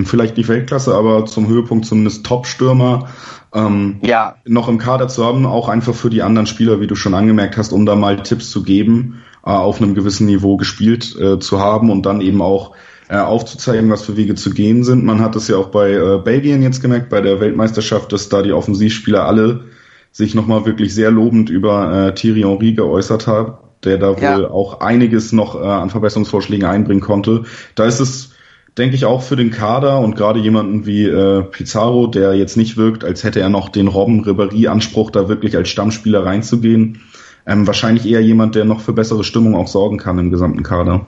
vielleicht 0.05 0.37
die 0.37 0.47
Weltklasse, 0.47 0.93
aber 0.95 1.25
zum 1.25 1.47
Höhepunkt 1.47 1.85
zumindest 1.85 2.25
Top-Stürmer 2.25 3.09
ähm, 3.53 3.97
ja. 4.01 4.35
noch 4.45 4.67
im 4.67 4.77
Kader 4.77 5.07
zu 5.07 5.25
haben, 5.25 5.45
auch 5.45 5.69
einfach 5.69 5.93
für 5.93 6.09
die 6.09 6.21
anderen 6.21 6.47
Spieler, 6.47 6.79
wie 6.79 6.87
du 6.87 6.95
schon 6.95 7.13
angemerkt 7.13 7.57
hast, 7.57 7.71
um 7.71 7.85
da 7.85 7.95
mal 7.95 8.21
Tipps 8.23 8.49
zu 8.49 8.63
geben, 8.63 9.21
äh, 9.45 9.49
auf 9.49 9.81
einem 9.81 9.93
gewissen 9.93 10.25
Niveau 10.25 10.57
gespielt 10.57 11.15
äh, 11.19 11.39
zu 11.39 11.59
haben 11.59 11.89
und 11.89 12.05
dann 12.05 12.21
eben 12.21 12.41
auch 12.41 12.75
äh, 13.09 13.17
aufzuzeigen, 13.17 13.89
was 13.91 14.03
für 14.03 14.17
Wege 14.17 14.35
zu 14.35 14.51
gehen 14.51 14.83
sind. 14.83 15.03
Man 15.03 15.19
hat 15.19 15.35
es 15.35 15.47
ja 15.47 15.57
auch 15.57 15.67
bei 15.67 15.91
äh, 15.91 16.19
Belgien 16.23 16.63
jetzt 16.63 16.81
gemerkt, 16.81 17.09
bei 17.09 17.21
der 17.21 17.39
Weltmeisterschaft, 17.39 18.11
dass 18.11 18.29
da 18.29 18.41
die 18.41 18.53
Offensivspieler 18.53 19.25
alle 19.25 19.65
sich 20.11 20.35
nochmal 20.35 20.65
wirklich 20.65 20.93
sehr 20.93 21.11
lobend 21.11 21.49
über 21.49 22.07
äh, 22.07 22.13
Thierry 22.15 22.41
Henry 22.41 22.73
geäußert 22.73 23.27
haben 23.27 23.53
der 23.83 23.97
da 23.97 24.13
ja. 24.13 24.37
wohl 24.37 24.45
auch 24.45 24.79
einiges 24.79 25.31
noch 25.31 25.55
äh, 25.55 25.65
an 25.65 25.89
Verbesserungsvorschlägen 25.89 26.65
einbringen 26.67 27.01
konnte. 27.01 27.43
Da 27.75 27.85
ist 27.85 27.99
es, 27.99 28.32
denke 28.77 28.95
ich, 28.95 29.05
auch 29.05 29.21
für 29.21 29.35
den 29.35 29.51
Kader 29.51 29.99
und 29.99 30.15
gerade 30.15 30.39
jemanden 30.39 30.85
wie 30.85 31.05
äh, 31.05 31.43
Pizarro, 31.43 32.07
der 32.07 32.33
jetzt 32.33 32.57
nicht 32.57 32.77
wirkt, 32.77 33.03
als 33.03 33.23
hätte 33.23 33.39
er 33.39 33.49
noch 33.49 33.69
den 33.69 33.87
Robben-Ribéry-Anspruch, 33.87 35.11
da 35.11 35.27
wirklich 35.29 35.55
als 35.55 35.69
Stammspieler 35.69 36.25
reinzugehen, 36.25 37.01
ähm, 37.45 37.67
wahrscheinlich 37.67 38.05
eher 38.05 38.21
jemand, 38.21 38.55
der 38.55 38.65
noch 38.65 38.81
für 38.81 38.93
bessere 38.93 39.23
Stimmung 39.23 39.55
auch 39.55 39.67
sorgen 39.67 39.97
kann 39.97 40.17
im 40.17 40.31
gesamten 40.31 40.63
Kader. 40.63 41.05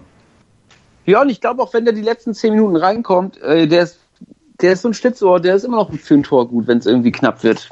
Ja, 1.06 1.21
und 1.21 1.30
ich 1.30 1.41
glaube 1.41 1.62
auch, 1.62 1.73
wenn 1.73 1.86
der 1.86 1.93
die 1.93 2.01
letzten 2.01 2.34
zehn 2.34 2.54
Minuten 2.54 2.75
reinkommt, 2.75 3.41
äh, 3.41 3.67
der 3.67 3.84
ist 3.84 3.99
der 4.62 4.73
ist 4.73 4.82
so 4.82 4.89
ein 4.89 4.93
Schlitzohr, 4.93 5.39
der 5.39 5.56
ist 5.56 5.65
immer 5.65 5.78
noch 5.78 5.93
für 5.93 6.13
ein 6.13 6.23
Tor 6.23 6.47
gut, 6.47 6.67
wenn 6.67 6.78
es 6.78 6.86
irgendwie 6.86 7.12
knapp 7.12 7.43
wird. 7.43 7.69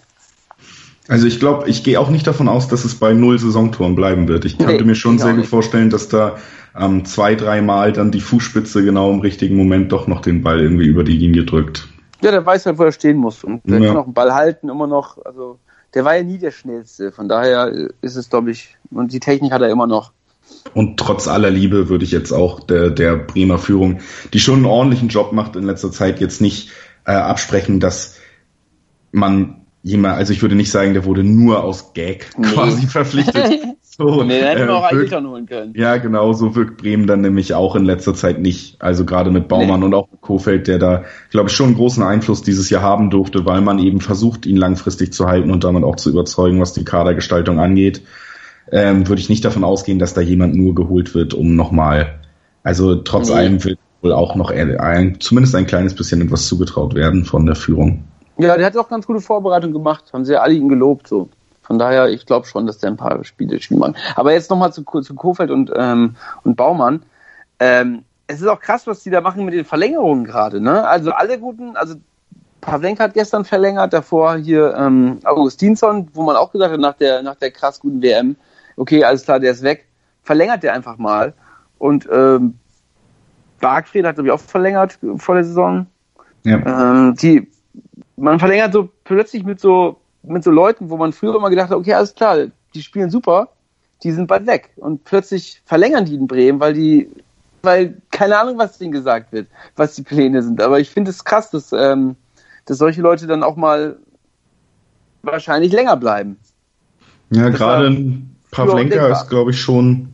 Also 1.08 1.28
ich 1.28 1.40
glaube, 1.40 1.70
ich 1.70 1.84
gehe 1.84 2.00
auch 2.00 2.10
nicht 2.10 2.26
davon 2.26 2.48
aus, 2.48 2.68
dass 2.70 2.86
es 2.86 2.96
bei 2.96 3.14
null 3.14 3.38
Saisontoren 3.38 3.96
bleiben 3.96 4.28
wird. 4.28 4.46
Ich 4.46 4.58
könnte 4.58 4.78
nee, 4.78 4.84
mir 4.84 4.96
schon 4.96 5.20
sehr 5.20 5.34
gut 5.34 5.46
vorstellen, 5.46 5.90
dass 5.90 6.08
da 6.08 6.38
ähm, 6.78 7.06
zwei, 7.06 7.36
dreimal 7.36 7.94
dann 7.94 8.12
die 8.12 8.22
Fußspitze 8.22 8.84
genau 8.84 9.12
im 9.12 9.20
richtigen 9.20 9.56
Moment 9.56 9.92
doch 9.92 10.08
noch 10.08 10.22
den 10.22 10.42
Ball 10.42 10.60
irgendwie 10.60 10.88
über 10.88 11.04
die 11.04 11.18
Linie 11.18 11.46
drückt. 11.46 11.88
Ja, 12.22 12.32
der 12.32 12.46
weiß 12.46 12.66
halt, 12.66 12.78
wo 12.78 12.84
er 12.84 12.92
stehen 12.92 13.18
muss. 13.18 13.44
Und 13.44 13.62
der 13.66 13.80
ja. 13.80 13.88
kann 13.90 13.98
auch 13.98 14.06
einen 14.06 14.14
Ball 14.14 14.34
halten, 14.34 14.70
immer 14.70 14.88
noch. 14.88 15.24
Also 15.24 15.60
der 15.94 16.06
war 16.06 16.16
ja 16.16 16.24
nie 16.24 16.38
der 16.38 16.52
Schnellste. 16.52 17.12
Von 17.12 17.28
daher 17.28 17.90
ist 18.02 18.16
es, 18.16 18.30
glaube 18.30 18.52
ich, 18.52 18.78
und 18.92 19.14
die 19.14 19.20
Technik 19.20 19.52
hat 19.52 19.62
er 19.62 19.70
immer 19.70 19.88
noch. 19.88 20.12
Und 20.74 20.98
trotz 20.98 21.28
aller 21.28 21.50
Liebe 21.50 21.90
würde 21.90 22.06
ich 22.06 22.12
jetzt 22.12 22.32
auch 22.32 22.62
der, 22.62 22.90
der 22.90 23.16
Bremer 23.16 23.58
Führung, 23.58 24.00
die 24.34 24.40
schon 24.40 24.58
einen 24.58 24.66
ordentlichen 24.66 25.10
Job 25.10 25.34
macht 25.34 25.56
in 25.56 25.64
letzter 25.64 25.92
Zeit, 25.92 26.20
jetzt 26.20 26.42
nicht 26.42 26.72
äh, 27.06 27.12
absprechen, 27.12 27.80
dass 27.80 28.18
man 29.12 29.66
jemand, 29.84 30.18
also 30.18 30.34
ich 30.34 30.42
würde 30.42 30.56
nicht 30.56 30.72
sagen, 30.72 30.94
der 30.94 31.06
wurde 31.06 31.24
nur 31.24 31.64
aus 31.64 31.94
Gag 31.94 32.30
nee. 32.38 32.48
quasi 32.48 32.88
verpflichtet. 32.88 33.62
So, 33.96 34.24
nee, 34.24 34.42
hätten 34.42 34.68
wir 34.68 34.76
auch 34.76 34.92
äh, 34.92 34.96
Ailton 34.96 35.28
holen 35.28 35.46
können. 35.46 35.74
Ja, 35.76 35.98
genau, 35.98 36.34
so 36.34 36.56
wirkt 36.56 36.78
Bremen 36.78 37.06
dann 37.06 37.22
nämlich 37.22 37.54
auch 37.54 37.76
in 37.76 37.86
letzter 37.86 38.16
Zeit 38.16 38.40
nicht. 38.40 38.82
Also 38.82 39.06
gerade 39.06 39.30
mit 39.30 39.48
Baumann 39.48 39.82
nee. 39.82 39.86
und 39.86 39.94
auch 39.94 40.10
mit 40.10 40.20
Kofeld, 40.22 40.68
der 40.68 40.80
da, 40.80 41.04
glaube 41.30 41.50
ich, 41.50 41.56
schon 41.56 41.68
einen 41.68 41.76
großen 41.76 42.02
Einfluss 42.02 42.42
dieses 42.42 42.72
Jahr 42.72 42.82
haben 42.82 43.12
durfte, 43.12 43.46
weil 43.46 43.62
man 43.62 43.78
eben 43.78 44.02
versucht, 44.02 44.48
ihn 44.48 44.58
langfristig 44.58 45.14
zu 45.14 45.28
halten 45.28 45.52
und 45.52 45.64
damit 45.64 45.84
auch 45.84 45.96
zu 45.96 46.10
überzeugen, 46.10 46.60
was 46.60 46.74
die 46.74 46.84
Kadergestaltung 46.84 47.60
angeht. 47.60 48.02
Ähm, 48.72 49.08
würde 49.08 49.22
ich 49.22 49.30
nicht 49.30 49.46
davon 49.46 49.64
ausgehen, 49.64 50.00
dass 50.00 50.16
da 50.16 50.22
jemand 50.22 50.56
nur 50.56 50.74
geholt 50.74 51.14
wird, 51.14 51.36
um 51.36 51.56
nochmal, 51.56 52.20
also 52.64 52.96
trotz 52.96 53.30
nee. 53.30 53.36
allem 53.36 53.64
wird 53.64 53.78
wohl 54.02 54.14
auch 54.14 54.36
noch 54.36 54.50
ein, 54.50 55.20
zumindest 55.20 55.54
ein 55.54 55.68
kleines 55.68 55.94
bisschen 55.94 56.20
etwas 56.22 56.48
zugetraut 56.48 56.96
werden 56.96 57.26
von 57.26 57.46
der 57.46 57.56
Führung. 57.56 58.06
Ja, 58.38 58.58
der 58.58 58.66
hat 58.66 58.76
auch 58.78 58.90
ganz 58.90 59.06
gute 59.06 59.22
Vorbereitung 59.22 59.72
gemacht, 59.72 60.06
haben 60.14 60.26
sie 60.26 60.34
ja 60.34 60.40
alle 60.42 60.56
ihn 60.56 60.70
gelobt, 60.70 61.08
so. 61.08 61.30
Von 61.64 61.80
daher, 61.80 62.10
ich 62.10 62.26
glaube 62.26 62.46
schon, 62.46 62.68
dass 62.68 62.78
der 62.78 62.92
ein 62.92 62.98
paar 62.98 63.24
Spiele 63.24 63.60
spielen 63.62 63.80
mag. 63.80 63.96
Aber 64.16 64.34
jetzt 64.34 64.50
nochmal 64.50 64.74
zu, 64.74 64.84
zu 64.84 65.16
Kofeld 65.16 65.50
und, 65.50 65.72
ähm, 65.76 66.16
und 66.44 66.56
Baumann. 66.56 67.04
Ähm, 67.60 68.04
es 68.28 68.42
ist 68.42 68.48
auch 68.48 68.60
krass, 68.60 68.86
was 68.86 69.02
die 69.04 69.10
da 69.10 69.22
machen 69.22 69.46
mit 69.46 69.54
den 69.54 69.66
Verlängerungen 69.66 70.26
gerade, 70.26 70.62
ne? 70.62 70.88
Also 70.88 71.12
alle 71.12 71.40
guten, 71.40 71.76
also 71.76 71.96
Pavlenka 72.62 73.04
hat 73.04 73.14
gestern 73.14 73.46
verlängert, 73.46 73.94
davor 73.94 74.38
hier 74.38 74.74
ähm, 74.78 75.20
Augustinsson, 75.24 76.10
wo 76.14 76.24
man 76.24 76.36
auch 76.36 76.52
gesagt 76.52 76.74
hat, 76.74 76.80
nach 76.80 76.96
der, 76.96 77.22
nach 77.22 77.36
der 77.36 77.52
krass 77.52 77.80
guten 77.80 78.02
WM, 78.02 78.36
okay, 78.78 79.04
alles 79.04 79.24
klar, 79.24 79.40
der 79.40 79.52
ist 79.52 79.64
weg, 79.64 79.86
verlängert 80.24 80.64
der 80.64 80.74
einfach 80.74 80.98
mal. 80.98 81.34
Und 81.78 82.08
ähm, 82.12 82.60
Bargfried 83.60 84.06
hat, 84.06 84.16
glaube 84.16 84.28
ich, 84.28 84.34
auch 84.34 84.40
verlängert 84.40 84.98
vor 85.18 85.36
der 85.36 85.44
Saison. 85.44 85.88
Ja. 86.44 86.58
Ähm, 86.66 87.16
die 87.16 87.50
man 88.16 88.40
verlängert 88.40 88.74
so 88.74 88.90
plötzlich 89.04 89.44
mit 89.44 89.60
so, 89.60 89.98
mit 90.24 90.44
so 90.44 90.52
Leuten, 90.52 90.90
wo 90.90 90.98
man 90.98 91.14
früher 91.14 91.36
immer 91.36 91.50
gedacht 91.50 91.70
hat, 91.70 91.78
okay, 91.78 91.94
alles 91.94 92.16
klar, 92.16 92.48
die 92.74 92.82
spielen 92.82 93.10
super, 93.10 93.50
die 94.04 94.12
sind 94.12 94.28
bald 94.28 94.48
weg. 94.48 94.72
Und 94.78 95.04
plötzlich 95.04 95.62
verlängern 95.66 96.06
die 96.06 96.16
in 96.16 96.28
Bremen, 96.28 96.60
weil 96.60 96.74
die, 96.74 97.10
weil 97.62 98.02
keine 98.12 98.38
Ahnung, 98.40 98.58
was 98.58 98.78
denen 98.78 98.92
gesagt 98.92 99.32
wird, 99.32 99.48
was 99.76 99.96
die 99.96 100.04
Pläne 100.04 100.42
sind. 100.42 100.62
Aber 100.62 100.80
ich 100.80 100.90
finde 100.90 101.12
es 101.12 101.24
krass, 101.24 101.52
dass, 101.52 101.72
ähm, 101.74 102.16
dass 102.66 102.78
solche 102.78 103.02
Leute 103.02 103.28
dann 103.28 103.44
auch 103.44 103.56
mal 103.56 103.98
wahrscheinlich 105.22 105.72
länger 105.72 105.98
bleiben. 105.98 106.38
Ja, 107.30 107.50
gerade 107.50 107.98
Pavlenka 108.52 109.08
ist, 109.08 109.30
glaube 109.30 109.52
ich, 109.52 109.62
schon 109.62 110.14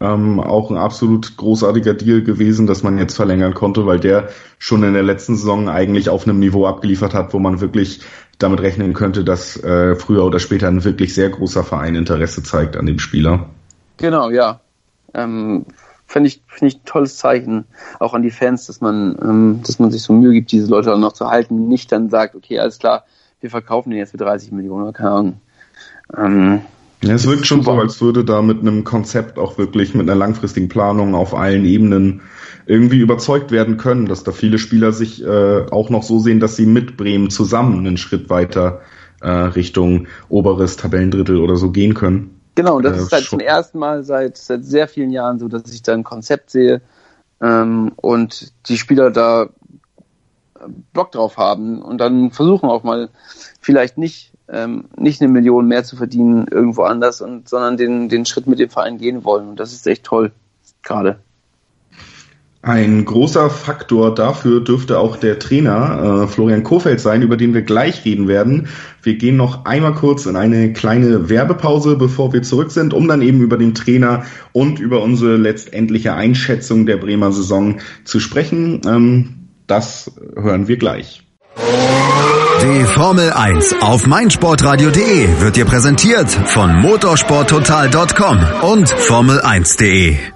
ähm, 0.00 0.40
auch 0.40 0.70
ein 0.70 0.76
absolut 0.76 1.36
großartiger 1.36 1.94
Deal 1.94 2.22
gewesen, 2.22 2.66
dass 2.66 2.82
man 2.82 2.98
jetzt 2.98 3.16
verlängern 3.16 3.54
konnte, 3.54 3.86
weil 3.86 3.98
der 3.98 4.28
schon 4.58 4.82
in 4.82 4.92
der 4.92 5.02
letzten 5.02 5.36
Saison 5.36 5.68
eigentlich 5.68 6.10
auf 6.10 6.26
einem 6.26 6.38
Niveau 6.38 6.66
abgeliefert 6.66 7.14
hat, 7.14 7.32
wo 7.32 7.38
man 7.38 7.60
wirklich 7.60 8.00
damit 8.38 8.60
rechnen 8.60 8.92
könnte, 8.92 9.24
dass 9.24 9.56
äh, 9.62 9.96
früher 9.96 10.24
oder 10.24 10.38
später 10.38 10.68
ein 10.68 10.84
wirklich 10.84 11.14
sehr 11.14 11.30
großer 11.30 11.64
Verein 11.64 11.94
Interesse 11.94 12.42
zeigt 12.42 12.76
an 12.76 12.86
dem 12.86 12.98
Spieler. 12.98 13.48
Genau, 13.96 14.30
ja. 14.30 14.60
Ähm, 15.14 15.64
Finde 16.08 16.28
ich, 16.28 16.40
finde 16.46 16.68
ich 16.68 16.80
ein 16.80 16.84
tolles 16.84 17.18
Zeichen, 17.18 17.64
auch 17.98 18.14
an 18.14 18.22
die 18.22 18.30
Fans, 18.30 18.66
dass 18.66 18.80
man, 18.80 19.18
ähm, 19.20 19.60
dass 19.66 19.80
man 19.80 19.90
sich 19.90 20.02
so 20.02 20.12
Mühe 20.12 20.32
gibt, 20.32 20.52
diese 20.52 20.70
Leute 20.70 20.94
auch 20.94 20.98
noch 20.98 21.12
zu 21.12 21.28
halten, 21.28 21.66
nicht 21.66 21.90
dann 21.90 22.10
sagt, 22.10 22.36
okay, 22.36 22.60
alles 22.60 22.78
klar, 22.78 23.04
wir 23.40 23.50
verkaufen 23.50 23.90
den 23.90 23.98
jetzt 23.98 24.12
für 24.12 24.16
30 24.16 24.52
Millionen, 24.52 24.92
keine 24.92 25.10
Ahnung. 25.10 25.40
Ähm, 26.16 26.60
ja, 27.02 27.14
es 27.14 27.26
wirkt 27.26 27.46
schon 27.46 27.62
super. 27.62 27.76
so, 27.76 27.80
als 27.82 28.00
würde 28.00 28.24
da 28.24 28.42
mit 28.42 28.60
einem 28.60 28.84
Konzept 28.84 29.38
auch 29.38 29.58
wirklich 29.58 29.94
mit 29.94 30.08
einer 30.08 30.18
langfristigen 30.18 30.68
Planung 30.68 31.14
auf 31.14 31.34
allen 31.34 31.64
Ebenen 31.64 32.22
irgendwie 32.66 32.98
überzeugt 32.98 33.50
werden 33.50 33.76
können, 33.76 34.06
dass 34.06 34.24
da 34.24 34.32
viele 34.32 34.58
Spieler 34.58 34.92
sich 34.92 35.24
äh, 35.24 35.66
auch 35.70 35.90
noch 35.90 36.02
so 36.02 36.18
sehen, 36.18 36.40
dass 36.40 36.56
sie 36.56 36.66
mit 36.66 36.96
Bremen 36.96 37.30
zusammen 37.30 37.86
einen 37.86 37.96
Schritt 37.96 38.28
weiter 38.28 38.80
äh, 39.20 39.30
Richtung 39.30 40.08
oberes 40.28 40.76
Tabellendrittel 40.76 41.38
oder 41.38 41.56
so 41.56 41.70
gehen 41.70 41.94
können. 41.94 42.40
Genau, 42.56 42.76
und 42.76 42.84
das 42.84 42.98
äh, 42.98 43.02
ist 43.02 43.12
halt 43.12 43.24
zum 43.24 43.40
ersten 43.40 43.78
Mal 43.78 44.02
seit, 44.02 44.36
seit 44.36 44.64
sehr 44.64 44.88
vielen 44.88 45.10
Jahren 45.10 45.38
so, 45.38 45.48
dass 45.48 45.72
ich 45.72 45.82
da 45.82 45.92
ein 45.92 46.04
Konzept 46.04 46.50
sehe 46.50 46.80
ähm, 47.40 47.92
und 47.96 48.52
die 48.68 48.78
Spieler 48.78 49.10
da 49.10 49.50
Bock 50.92 51.12
drauf 51.12 51.36
haben 51.36 51.82
und 51.82 51.98
dann 51.98 52.30
versuchen 52.30 52.68
auch 52.68 52.82
mal 52.82 53.10
vielleicht 53.60 53.98
nicht 53.98 54.32
ähm, 54.48 54.84
nicht 54.96 55.20
eine 55.20 55.30
Million 55.30 55.66
mehr 55.68 55.84
zu 55.84 55.96
verdienen 55.96 56.46
irgendwo 56.50 56.82
anders, 56.82 57.20
und, 57.20 57.48
sondern 57.48 57.76
den, 57.76 58.08
den 58.08 58.26
Schritt 58.26 58.46
mit 58.46 58.58
dem 58.58 58.70
Verein 58.70 58.98
gehen 58.98 59.24
wollen. 59.24 59.48
Und 59.48 59.60
das 59.60 59.72
ist 59.72 59.86
echt 59.86 60.04
toll, 60.04 60.32
gerade. 60.82 61.18
Ein 62.66 63.04
großer 63.04 63.48
Faktor 63.48 64.12
dafür 64.12 64.60
dürfte 64.60 64.98
auch 64.98 65.16
der 65.16 65.38
Trainer 65.38 66.24
äh, 66.24 66.26
Florian 66.26 66.64
Kofeld 66.64 66.98
sein, 66.98 67.22
über 67.22 67.36
den 67.36 67.54
wir 67.54 67.62
gleich 67.62 68.04
reden 68.04 68.26
werden. 68.26 68.66
Wir 69.04 69.14
gehen 69.14 69.36
noch 69.36 69.66
einmal 69.66 69.94
kurz 69.94 70.26
in 70.26 70.34
eine 70.34 70.72
kleine 70.72 71.28
Werbepause, 71.28 71.94
bevor 71.94 72.32
wir 72.32 72.42
zurück 72.42 72.72
sind, 72.72 72.92
um 72.92 73.06
dann 73.06 73.22
eben 73.22 73.40
über 73.40 73.56
den 73.56 73.74
Trainer 73.74 74.24
und 74.52 74.80
über 74.80 75.00
unsere 75.00 75.36
letztendliche 75.36 76.14
Einschätzung 76.14 76.86
der 76.86 76.96
Bremer 76.96 77.30
Saison 77.30 77.78
zu 78.02 78.18
sprechen. 78.18 78.80
Ähm, 78.84 79.48
das 79.68 80.10
hören 80.34 80.66
wir 80.66 80.76
gleich. 80.76 81.22
Die 82.62 82.84
Formel 82.84 83.32
1 83.32 83.76
auf 83.82 84.06
meinsportradio.de 84.06 85.40
wird 85.40 85.56
dir 85.56 85.66
präsentiert 85.66 86.30
von 86.30 86.80
motorsporttotal.com 86.80 88.38
und 88.62 88.88
Formel1.de. 88.88 90.35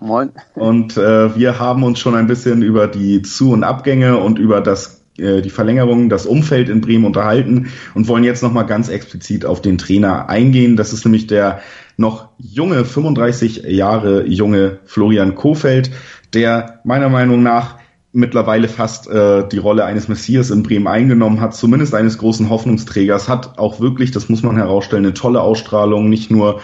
Moin. 0.00 0.30
Und 0.54 0.96
äh, 0.96 1.36
wir 1.36 1.58
haben 1.58 1.82
uns 1.84 1.98
schon 1.98 2.14
ein 2.14 2.26
bisschen 2.26 2.62
über 2.62 2.88
die 2.88 3.22
Zu- 3.22 3.52
und 3.52 3.64
Abgänge 3.64 4.18
und 4.18 4.38
über 4.38 4.60
das 4.60 5.00
äh, 5.18 5.42
die 5.42 5.50
Verlängerung, 5.50 6.08
das 6.08 6.26
Umfeld 6.26 6.68
in 6.68 6.80
Bremen 6.80 7.04
unterhalten 7.04 7.70
und 7.94 8.08
wollen 8.08 8.24
jetzt 8.24 8.42
nochmal 8.42 8.66
ganz 8.66 8.88
explizit 8.88 9.44
auf 9.44 9.60
den 9.60 9.78
Trainer 9.78 10.28
eingehen. 10.28 10.76
Das 10.76 10.92
ist 10.92 11.04
nämlich 11.04 11.26
der 11.26 11.60
noch 11.96 12.30
junge, 12.38 12.84
35 12.84 13.64
Jahre 13.64 14.26
junge 14.26 14.78
Florian 14.86 15.34
Kofeld, 15.34 15.90
der 16.32 16.80
meiner 16.84 17.10
Meinung 17.10 17.42
nach 17.42 17.76
mittlerweile 18.12 18.68
fast 18.68 19.08
äh, 19.08 19.46
die 19.46 19.58
Rolle 19.58 19.84
eines 19.84 20.08
Messias 20.08 20.50
in 20.50 20.62
Bremen 20.62 20.88
eingenommen 20.88 21.40
hat, 21.40 21.54
zumindest 21.54 21.94
eines 21.94 22.18
großen 22.18 22.50
Hoffnungsträgers, 22.50 23.28
hat 23.28 23.58
auch 23.58 23.80
wirklich, 23.80 24.10
das 24.10 24.28
muss 24.28 24.42
man 24.42 24.56
herausstellen, 24.56 25.04
eine 25.04 25.14
tolle 25.14 25.40
Ausstrahlung, 25.40 26.08
nicht 26.08 26.30
nur 26.30 26.60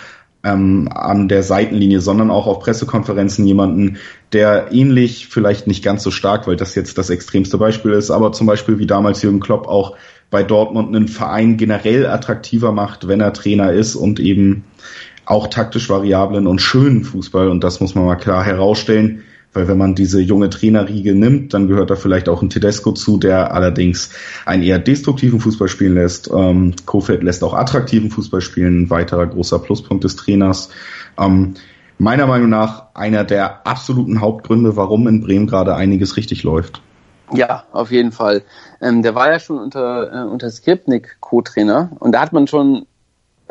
ähm, 0.47 0.89
an 0.93 1.29
der 1.29 1.43
Seitenlinie, 1.43 2.01
sondern 2.01 2.31
auch 2.31 2.47
auf 2.47 2.61
Pressekonferenzen 2.61 3.47
jemanden, 3.47 3.99
der 4.33 4.73
ähnlich, 4.73 5.27
vielleicht 5.27 5.67
nicht 5.67 5.85
ganz 5.85 6.05
so 6.05 6.13
stark, 6.13 6.47
weil 6.47 6.57
das 6.57 6.77
jetzt 6.77 6.97
das 6.99 7.11
extremste 7.11 7.59
Beispiel 7.59 7.93
ist, 7.93 8.11
aber 8.11 8.33
zum 8.33 8.47
Beispiel 8.47 8.79
wie 8.79 8.87
damals 8.87 9.23
Jürgen 9.23 9.41
Klopp 9.41 9.67
auch 9.67 9.97
bei 10.31 10.45
Dortmund 10.45 10.95
einen 10.95 11.09
Verein 11.09 11.57
generell 11.57 12.07
attraktiver 12.07 12.73
macht, 12.73 13.09
wenn 13.09 13.21
er 13.21 13.33
Trainer 13.33 13.73
ist 13.73 13.97
und 13.97 14.21
eben 14.21 14.65
auch 15.25 15.49
taktisch 15.49 15.89
variablen 15.89 16.47
und 16.47 16.61
schönen 16.61 17.03
Fußball, 17.03 17.49
und 17.49 17.65
das 17.65 17.81
muss 17.81 17.97
man 17.97 18.07
mal 18.07 18.17
klar 18.17 18.45
herausstellen, 18.45 19.25
weil 19.57 19.69
wenn 19.69 19.79
man 19.79 19.95
diese 19.95 20.21
junge 20.21 20.51
Trainerriege 20.51 21.15
nimmt, 21.15 21.55
dann 21.55 21.67
gehört 21.67 21.89
da 21.91 21.97
vielleicht 21.97 22.29
auch 22.29 22.43
ein 22.43 22.51
Tedesco 22.51 22.93
zu, 22.93 23.17
der 23.17 23.55
allerdings 23.55 24.11
einen 24.45 24.63
eher 24.63 24.79
destruktiven 24.79 25.41
Fußball 25.41 25.69
spielen 25.69 25.95
lässt. 25.95 26.31
Ähm, 26.31 26.75
Kofeld 26.85 27.23
lässt 27.23 27.43
auch 27.43 27.55
attraktiven 27.55 28.11
Fußball 28.11 28.43
spielen, 28.43 28.83
ein 28.83 28.91
weiterer 28.91 29.27
großer 29.27 29.59
Pluspunkt 29.59 30.05
des 30.05 30.15
Trainers. 30.17 30.69
Ähm, 31.19 31.55
meiner 31.99 32.27
Meinung 32.27 32.51
nach 32.51 32.95
einer 32.95 33.25
der 33.25 33.67
absoluten 33.67 34.21
Hauptgründe, 34.21 34.77
warum 34.77 35.09
in 35.09 35.23
Bremen 35.23 35.47
gerade 35.47 35.75
einiges 35.75 36.19
richtig 36.19 36.43
läuft. 36.43 36.83
Ja, 37.33 37.65
auf 37.73 37.91
jeden 37.91 38.13
Fall. 38.13 38.43
Ähm, 38.83 39.03
der 39.03 39.15
war 39.15 39.33
ja 39.33 39.41
schon 39.41 39.59
unter, 39.59 40.13
äh, 40.13 40.29
unter 40.29 40.51
Skripnik 40.51 41.17
Co-Trainer 41.21 41.91
und 41.99 42.13
da 42.13 42.21
hat 42.21 42.35
man 42.35 42.47
schon, 42.47 42.87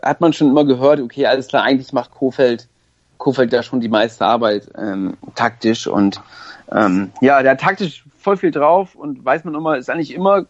hat 0.02 0.22
man 0.22 0.34
schon 0.34 0.50
immer 0.50 0.66
gehört, 0.66 1.02
okay, 1.02 1.26
alles 1.26 1.48
klar, 1.48 1.64
eigentlich 1.64 1.92
macht 1.94 2.12
Kofeld 2.12 2.68
Kofeld 3.18 3.54
da 3.54 3.64
schon 3.64 3.82
die 3.82 3.90
meiste 3.90 4.26
Arbeit 4.26 4.70
ähm, 4.78 5.18
taktisch 5.36 5.88
und 5.88 6.22
ähm, 6.72 7.12
ja, 7.22 7.42
der 7.42 7.52
hat 7.52 7.62
taktisch 7.62 8.04
voll 8.20 8.38
viel 8.38 8.52
drauf 8.52 8.96
und 8.96 9.24
weiß 9.24 9.44
man 9.46 9.56
immer, 9.56 9.78
ist 9.78 9.90
eigentlich 9.90 10.14
immer, 10.14 10.46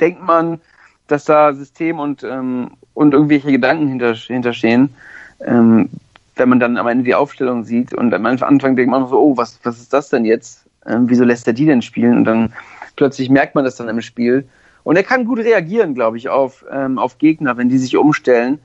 denkt 0.00 0.22
man, 0.22 0.60
dass 1.06 1.24
da 1.24 1.54
System 1.54 2.00
und, 2.00 2.24
ähm, 2.24 2.72
und 2.94 3.14
irgendwelche 3.14 3.52
Gedanken 3.52 3.88
hinter, 3.88 4.14
hinterstehen. 4.14 4.94
Ähm, 5.40 5.88
wenn 6.34 6.48
man 6.48 6.60
dann 6.60 6.76
am 6.76 6.86
Ende 6.88 7.04
die 7.04 7.14
Aufstellung 7.14 7.64
sieht 7.64 7.94
und 7.94 8.12
am 8.12 8.26
Anfang 8.26 8.76
denkt 8.76 8.90
man 8.90 9.08
so, 9.08 9.18
oh, 9.18 9.36
was, 9.36 9.58
was 9.62 9.78
ist 9.78 9.92
das 9.92 10.10
denn 10.10 10.24
jetzt? 10.24 10.66
Ähm, 10.84 11.08
wieso 11.08 11.24
lässt 11.24 11.46
er 11.46 11.54
die 11.54 11.64
denn 11.64 11.82
spielen? 11.82 12.18
Und 12.18 12.24
dann 12.24 12.52
plötzlich 12.94 13.30
merkt 13.30 13.54
man 13.54 13.64
das 13.64 13.76
dann 13.76 13.88
im 13.88 14.02
Spiel. 14.02 14.46
Und 14.84 14.96
er 14.96 15.02
kann 15.02 15.24
gut 15.24 15.38
reagieren, 15.38 15.94
glaube 15.94 16.16
ich, 16.16 16.28
auf, 16.28 16.64
ähm, 16.70 16.98
auf 16.98 17.18
Gegner, 17.18 17.56
wenn 17.56 17.68
die 17.68 17.78
sich 17.78 17.96
umstellen. 17.96 18.58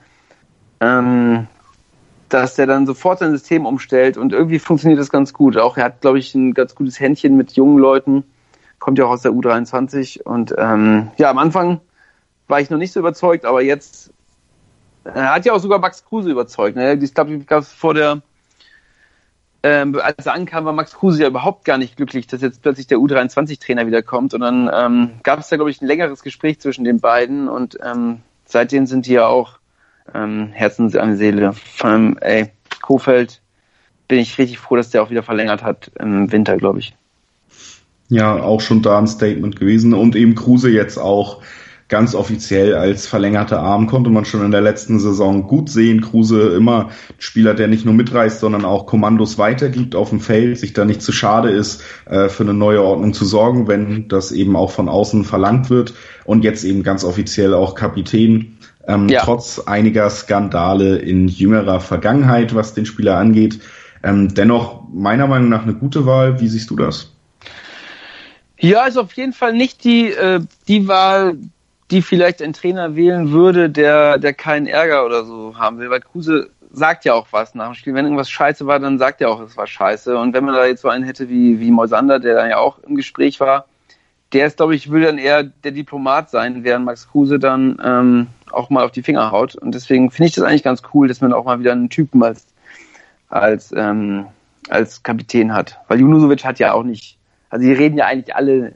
Ähm, 0.80 1.46
dass 2.32 2.54
der 2.54 2.66
dann 2.66 2.86
sofort 2.86 3.18
sein 3.18 3.30
System 3.32 3.66
umstellt 3.66 4.16
und 4.16 4.32
irgendwie 4.32 4.58
funktioniert 4.58 5.00
das 5.00 5.10
ganz 5.10 5.32
gut. 5.32 5.56
Auch 5.56 5.76
er 5.76 5.84
hat, 5.84 6.00
glaube 6.00 6.18
ich, 6.18 6.34
ein 6.34 6.54
ganz 6.54 6.74
gutes 6.74 7.00
Händchen 7.00 7.36
mit 7.36 7.52
jungen 7.52 7.78
Leuten, 7.78 8.24
kommt 8.78 8.98
ja 8.98 9.04
auch 9.04 9.10
aus 9.10 9.22
der 9.22 9.32
U23 9.32 10.22
und 10.22 10.54
ähm, 10.58 11.10
ja, 11.18 11.30
am 11.30 11.38
Anfang 11.38 11.80
war 12.48 12.60
ich 12.60 12.70
noch 12.70 12.78
nicht 12.78 12.92
so 12.92 13.00
überzeugt, 13.00 13.44
aber 13.44 13.62
jetzt 13.62 14.12
er 15.04 15.34
hat 15.34 15.44
ja 15.44 15.52
auch 15.52 15.58
sogar 15.58 15.78
Max 15.78 16.04
Kruse 16.04 16.30
überzeugt. 16.30 16.76
Ne? 16.76 16.94
Ich 16.94 17.14
glaube, 17.14 17.38
gab 17.40 17.64
vor 17.64 17.94
der 17.94 18.22
ähm, 19.64 19.98
als 20.00 20.26
er 20.26 20.34
ankam, 20.34 20.64
war 20.64 20.72
Max 20.72 20.94
Kruse 20.94 21.22
ja 21.22 21.28
überhaupt 21.28 21.64
gar 21.64 21.78
nicht 21.78 21.96
glücklich, 21.96 22.26
dass 22.26 22.40
jetzt 22.40 22.62
plötzlich 22.62 22.88
der 22.88 22.98
U23-Trainer 22.98 23.86
wiederkommt. 23.86 24.34
Und 24.34 24.40
dann 24.40 24.68
ähm, 24.74 25.10
gab 25.22 25.38
es 25.38 25.48
da, 25.48 25.56
glaube 25.56 25.70
ich, 25.70 25.80
ein 25.80 25.86
längeres 25.86 26.22
Gespräch 26.22 26.58
zwischen 26.58 26.84
den 26.84 26.98
beiden. 26.98 27.48
Und 27.48 27.78
ähm, 27.80 28.22
seitdem 28.44 28.86
sind 28.86 29.06
die 29.06 29.12
ja 29.12 29.26
auch 29.26 29.60
ähm, 30.14 30.48
Herzens 30.52 30.96
an 30.96 31.12
die 31.12 31.16
Seele. 31.16 31.52
Vor 31.52 31.90
allem, 31.90 32.18
ey, 32.20 32.50
Kofeld 32.80 33.40
bin 34.08 34.18
ich 34.18 34.38
richtig 34.38 34.58
froh, 34.58 34.76
dass 34.76 34.90
der 34.90 35.02
auch 35.02 35.10
wieder 35.10 35.22
verlängert 35.22 35.62
hat 35.62 35.90
im 35.98 36.30
Winter, 36.32 36.56
glaube 36.56 36.80
ich. 36.80 36.94
Ja, 38.08 38.42
auch 38.42 38.60
schon 38.60 38.82
da 38.82 38.98
ein 38.98 39.06
Statement 39.06 39.58
gewesen 39.58 39.94
und 39.94 40.16
eben 40.16 40.34
Kruse 40.34 40.70
jetzt 40.70 40.98
auch 40.98 41.42
ganz 41.92 42.14
offiziell 42.14 42.74
als 42.74 43.06
verlängerter 43.06 43.60
Arm 43.60 43.86
konnte 43.86 44.08
man 44.08 44.24
schon 44.24 44.42
in 44.42 44.50
der 44.50 44.62
letzten 44.62 44.98
Saison 44.98 45.46
gut 45.46 45.68
sehen. 45.68 46.00
Kruse 46.00 46.54
immer 46.54 46.88
Spieler, 47.18 47.52
der 47.52 47.68
nicht 47.68 47.84
nur 47.84 47.92
mitreißt, 47.92 48.40
sondern 48.40 48.64
auch 48.64 48.86
Kommandos 48.86 49.36
weitergibt 49.36 49.94
auf 49.94 50.08
dem 50.08 50.20
Feld, 50.20 50.58
sich 50.58 50.72
da 50.72 50.86
nicht 50.86 51.02
zu 51.02 51.12
schade 51.12 51.50
ist, 51.50 51.82
äh, 52.06 52.30
für 52.30 52.44
eine 52.44 52.54
neue 52.54 52.82
Ordnung 52.82 53.12
zu 53.12 53.26
sorgen, 53.26 53.68
wenn 53.68 54.08
das 54.08 54.32
eben 54.32 54.56
auch 54.56 54.70
von 54.70 54.88
außen 54.88 55.24
verlangt 55.24 55.68
wird 55.68 55.92
und 56.24 56.44
jetzt 56.44 56.64
eben 56.64 56.82
ganz 56.82 57.04
offiziell 57.04 57.52
auch 57.52 57.74
Kapitän 57.74 58.56
ähm, 58.86 59.08
ja. 59.08 59.22
trotz 59.22 59.60
einiger 59.60 60.10
Skandale 60.10 60.96
in 60.98 61.28
jüngerer 61.28 61.80
Vergangenheit, 61.80 62.54
was 62.54 62.74
den 62.74 62.86
Spieler 62.86 63.16
angeht. 63.16 63.60
Ähm, 64.02 64.34
dennoch 64.34 64.82
meiner 64.92 65.26
Meinung 65.26 65.48
nach 65.48 65.62
eine 65.62 65.74
gute 65.74 66.06
Wahl. 66.06 66.40
Wie 66.40 66.48
siehst 66.48 66.70
du 66.70 66.76
das? 66.76 67.12
Ja, 68.58 68.86
ist 68.86 68.96
auf 68.96 69.12
jeden 69.14 69.32
Fall 69.32 69.52
nicht 69.52 69.84
die, 69.84 70.12
äh, 70.12 70.40
die 70.68 70.88
Wahl, 70.88 71.36
die 71.90 72.02
vielleicht 72.02 72.42
ein 72.42 72.52
Trainer 72.52 72.96
wählen 72.96 73.32
würde, 73.32 73.70
der, 73.70 74.18
der 74.18 74.34
keinen 74.34 74.66
Ärger 74.66 75.04
oder 75.04 75.24
so 75.24 75.56
haben 75.58 75.78
will, 75.78 75.90
weil 75.90 76.00
Kruse 76.00 76.50
sagt 76.72 77.04
ja 77.04 77.14
auch 77.14 77.26
was 77.32 77.54
nach 77.54 77.66
dem 77.66 77.74
Spiel. 77.74 77.94
Wenn 77.94 78.06
irgendwas 78.06 78.30
scheiße 78.30 78.66
war, 78.66 78.78
dann 78.78 78.98
sagt 78.98 79.20
er 79.20 79.30
auch, 79.30 79.40
es 79.40 79.56
war 79.56 79.66
scheiße. 79.66 80.16
Und 80.16 80.32
wenn 80.32 80.44
man 80.44 80.54
da 80.54 80.64
jetzt 80.64 80.82
so 80.82 80.88
einen 80.88 81.04
hätte 81.04 81.28
wie, 81.28 81.60
wie 81.60 81.70
Moisander, 81.70 82.18
der 82.18 82.34
dann 82.34 82.50
ja 82.50 82.58
auch 82.58 82.78
im 82.78 82.96
Gespräch 82.96 83.40
war, 83.40 83.66
der 84.32 84.46
ist, 84.46 84.56
glaube 84.56 84.74
ich, 84.74 84.90
würde 84.90 85.06
dann 85.06 85.18
eher 85.18 85.42
der 85.42 85.72
Diplomat 85.72 86.30
sein, 86.30 86.64
während 86.64 86.84
Max 86.84 87.08
Kruse 87.08 87.38
dann 87.38 87.80
ähm, 87.84 88.26
auch 88.50 88.70
mal 88.70 88.84
auf 88.84 88.92
die 88.92 89.02
Finger 89.02 89.30
haut. 89.30 89.54
Und 89.56 89.74
deswegen 89.74 90.10
finde 90.10 90.28
ich 90.28 90.34
das 90.34 90.44
eigentlich 90.44 90.62
ganz 90.62 90.82
cool, 90.94 91.08
dass 91.08 91.20
man 91.20 91.32
auch 91.32 91.44
mal 91.44 91.60
wieder 91.60 91.72
einen 91.72 91.90
Typen 91.90 92.22
als, 92.22 92.46
als, 93.28 93.72
ähm, 93.76 94.26
als 94.68 95.02
Kapitän 95.02 95.52
hat. 95.52 95.78
Weil 95.88 96.00
Junusovic 96.00 96.44
hat 96.44 96.58
ja 96.58 96.72
auch 96.72 96.84
nicht, 96.84 97.18
also 97.50 97.64
die 97.64 97.72
reden 97.72 97.98
ja 97.98 98.06
eigentlich 98.06 98.34
alle 98.34 98.74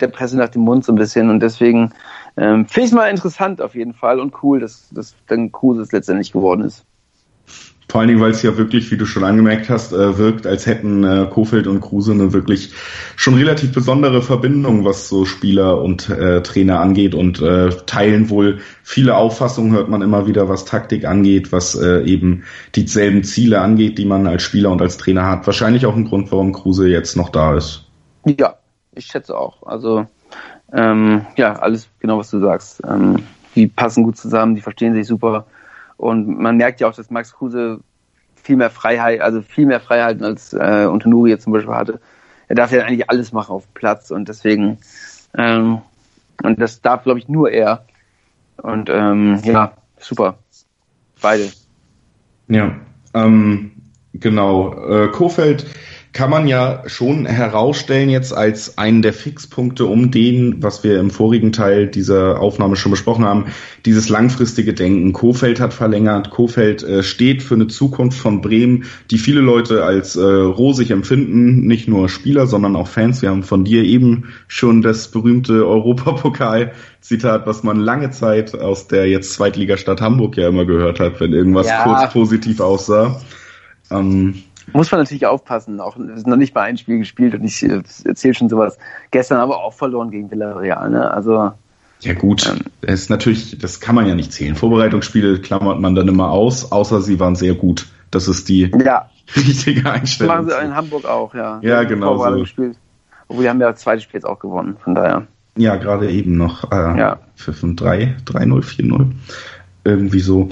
der 0.00 0.08
Presse 0.08 0.36
nach 0.36 0.48
dem 0.48 0.62
Mund 0.62 0.84
so 0.84 0.92
ein 0.92 0.96
bisschen 0.96 1.28
und 1.28 1.40
deswegen 1.40 1.92
ähm, 2.36 2.66
finde 2.66 2.80
ich 2.80 2.86
es 2.86 2.92
mal 2.92 3.10
interessant 3.10 3.60
auf 3.60 3.74
jeden 3.74 3.92
Fall 3.92 4.18
und 4.18 4.42
cool, 4.42 4.60
dass, 4.60 4.88
dass 4.90 5.14
dann 5.26 5.52
Kruse 5.52 5.82
es 5.82 5.92
letztendlich 5.92 6.32
geworden 6.32 6.62
ist. 6.62 6.84
Vor 7.94 8.00
allen 8.00 8.08
Dingen, 8.08 8.20
weil 8.20 8.32
es 8.32 8.42
ja 8.42 8.56
wirklich, 8.56 8.90
wie 8.90 8.96
du 8.96 9.06
schon 9.06 9.22
angemerkt 9.22 9.70
hast, 9.70 9.92
äh, 9.92 10.18
wirkt, 10.18 10.48
als 10.48 10.66
hätten 10.66 11.04
äh, 11.04 11.28
Kofeld 11.30 11.68
und 11.68 11.80
Kruse 11.80 12.10
eine 12.10 12.32
wirklich 12.32 12.72
schon 13.14 13.34
relativ 13.34 13.72
besondere 13.72 14.20
Verbindung, 14.20 14.84
was 14.84 15.08
so 15.08 15.24
Spieler 15.24 15.80
und 15.80 16.10
äh, 16.10 16.42
Trainer 16.42 16.80
angeht 16.80 17.14
und 17.14 17.40
äh, 17.40 17.68
teilen 17.86 18.30
wohl 18.30 18.58
viele 18.82 19.14
Auffassungen, 19.14 19.70
hört 19.70 19.90
man 19.90 20.02
immer 20.02 20.26
wieder, 20.26 20.48
was 20.48 20.64
Taktik 20.64 21.04
angeht, 21.04 21.52
was 21.52 21.76
äh, 21.76 22.02
eben 22.02 22.42
dieselben 22.74 23.22
Ziele 23.22 23.60
angeht, 23.60 23.96
die 23.96 24.06
man 24.06 24.26
als 24.26 24.42
Spieler 24.42 24.72
und 24.72 24.82
als 24.82 24.96
Trainer 24.96 25.28
hat. 25.28 25.46
Wahrscheinlich 25.46 25.86
auch 25.86 25.94
ein 25.94 26.06
Grund, 26.06 26.32
warum 26.32 26.52
Kruse 26.52 26.88
jetzt 26.88 27.16
noch 27.16 27.28
da 27.28 27.54
ist. 27.56 27.84
Ja, 28.24 28.56
ich 28.92 29.06
schätze 29.06 29.38
auch. 29.38 29.64
Also 29.64 30.04
ähm, 30.72 31.26
ja, 31.36 31.52
alles 31.60 31.86
genau, 32.00 32.18
was 32.18 32.28
du 32.28 32.40
sagst. 32.40 32.82
Ähm, 32.90 33.22
die 33.54 33.68
passen 33.68 34.02
gut 34.02 34.16
zusammen, 34.16 34.56
die 34.56 34.62
verstehen 34.62 34.94
sich 34.94 35.06
super. 35.06 35.46
Und 35.96 36.38
man 36.38 36.56
merkt 36.56 36.80
ja 36.80 36.88
auch, 36.88 36.94
dass 36.94 37.10
Max 37.10 37.32
Kruse 37.32 37.80
viel 38.34 38.56
mehr 38.56 38.70
Freiheit, 38.70 39.20
also 39.20 39.42
viel 39.42 39.66
mehr 39.66 39.80
Freiheiten 39.80 40.24
als 40.24 40.52
äh, 40.52 40.86
unter 40.90 41.08
Nuri 41.08 41.30
jetzt 41.30 41.44
zum 41.44 41.52
Beispiel 41.52 41.74
hatte. 41.74 42.00
Er 42.48 42.56
darf 42.56 42.72
ja 42.72 42.82
eigentlich 42.82 43.08
alles 43.08 43.32
machen 43.32 43.52
auf 43.52 43.72
Platz 43.72 44.10
und 44.10 44.28
deswegen 44.28 44.78
ähm, 45.36 45.80
und 46.42 46.60
das 46.60 46.80
darf, 46.80 47.04
glaube 47.04 47.18
ich, 47.18 47.28
nur 47.28 47.50
er. 47.50 47.84
Und 48.56 48.90
ähm, 48.90 49.40
ja, 49.44 49.72
super. 49.98 50.38
Beide. 51.20 51.50
Ja, 52.48 52.74
ähm, 53.14 53.72
genau. 54.12 54.74
Äh, 54.74 55.08
Kofeld 55.08 55.66
kann 56.14 56.30
man 56.30 56.46
ja 56.46 56.84
schon 56.86 57.26
herausstellen 57.26 58.08
jetzt 58.08 58.32
als 58.32 58.78
einen 58.78 59.02
der 59.02 59.12
Fixpunkte, 59.12 59.84
um 59.84 60.12
den, 60.12 60.62
was 60.62 60.84
wir 60.84 61.00
im 61.00 61.10
vorigen 61.10 61.50
Teil 61.50 61.88
dieser 61.88 62.40
Aufnahme 62.40 62.76
schon 62.76 62.92
besprochen 62.92 63.24
haben, 63.24 63.46
dieses 63.84 64.08
langfristige 64.08 64.74
Denken. 64.74 65.12
Kofeld 65.12 65.58
hat 65.58 65.74
verlängert, 65.74 66.30
Kofeld 66.30 66.84
äh, 66.84 67.02
steht 67.02 67.42
für 67.42 67.56
eine 67.56 67.66
Zukunft 67.66 68.16
von 68.16 68.42
Bremen, 68.42 68.84
die 69.10 69.18
viele 69.18 69.40
Leute 69.40 69.84
als 69.84 70.14
äh, 70.14 70.22
rosig 70.22 70.92
empfinden, 70.92 71.66
nicht 71.66 71.88
nur 71.88 72.08
Spieler, 72.08 72.46
sondern 72.46 72.76
auch 72.76 72.86
Fans. 72.86 73.20
Wir 73.20 73.30
haben 73.30 73.42
von 73.42 73.64
dir 73.64 73.82
eben 73.82 74.32
schon 74.46 74.82
das 74.82 75.08
berühmte 75.08 75.66
Europapokal-Zitat, 75.66 77.44
was 77.48 77.64
man 77.64 77.80
lange 77.80 78.12
Zeit 78.12 78.54
aus 78.54 78.86
der 78.86 79.08
jetzt 79.08 79.32
Zweitligastadt 79.32 80.00
Hamburg 80.00 80.36
ja 80.36 80.48
immer 80.48 80.64
gehört 80.64 81.00
hat, 81.00 81.18
wenn 81.18 81.32
irgendwas 81.32 81.66
ja. 81.66 81.82
kurz 81.82 82.12
positiv 82.12 82.60
aussah. 82.60 83.20
Ähm, 83.90 84.44
muss 84.74 84.90
man 84.90 85.00
natürlich 85.00 85.26
aufpassen. 85.26 85.80
Auch 85.80 85.96
ist 85.96 86.26
noch 86.26 86.36
nicht 86.36 86.54
mal 86.54 86.62
ein 86.62 86.76
Spiel 86.76 86.98
gespielt 86.98 87.34
und 87.34 87.44
ich 87.44 87.62
erzähle 87.62 88.34
schon 88.34 88.48
sowas. 88.48 88.76
Gestern 89.10 89.38
aber 89.38 89.62
auch 89.62 89.72
verloren 89.72 90.10
gegen 90.10 90.30
Villarreal. 90.30 90.90
Ne? 90.90 91.10
Also 91.10 91.52
ja 92.00 92.12
gut, 92.12 92.46
ähm, 92.46 92.60
das 92.82 93.02
ist 93.02 93.10
natürlich, 93.10 93.56
das 93.58 93.80
kann 93.80 93.94
man 93.94 94.06
ja 94.06 94.14
nicht 94.14 94.32
zählen. 94.32 94.56
Vorbereitungsspiele 94.56 95.40
klammert 95.40 95.80
man 95.80 95.94
dann 95.94 96.08
immer 96.08 96.30
aus, 96.30 96.70
außer 96.70 97.00
sie 97.00 97.18
waren 97.18 97.34
sehr 97.36 97.54
gut. 97.54 97.86
Das 98.10 98.28
ist 98.28 98.48
die 98.48 98.70
ja. 98.84 99.08
richtige 99.36 99.90
Einstellung. 99.90 100.36
Das 100.36 100.46
machen 100.46 100.60
sie 100.60 100.66
in 100.66 100.76
Hamburg 100.76 101.06
auch, 101.06 101.34
ja. 101.34 101.60
Ja, 101.62 101.84
genau. 101.84 102.18
So. 102.18 102.44
Obwohl, 103.28 103.42
wir 103.42 103.50
haben 103.50 103.60
ja 103.60 103.70
das 103.70 103.80
zweite 103.80 104.02
Spiel 104.02 104.18
jetzt 104.18 104.26
auch 104.26 104.38
gewonnen, 104.38 104.76
von 104.82 104.94
daher. 104.94 105.26
Ja, 105.56 105.76
gerade 105.76 106.10
eben 106.10 106.36
noch. 106.36 106.70
Äh, 106.70 106.98
ja. 106.98 107.18
5-3, 107.38 108.24
3-0, 108.24 108.62
4-0 108.62 109.06
irgendwie 109.84 110.20
so. 110.20 110.48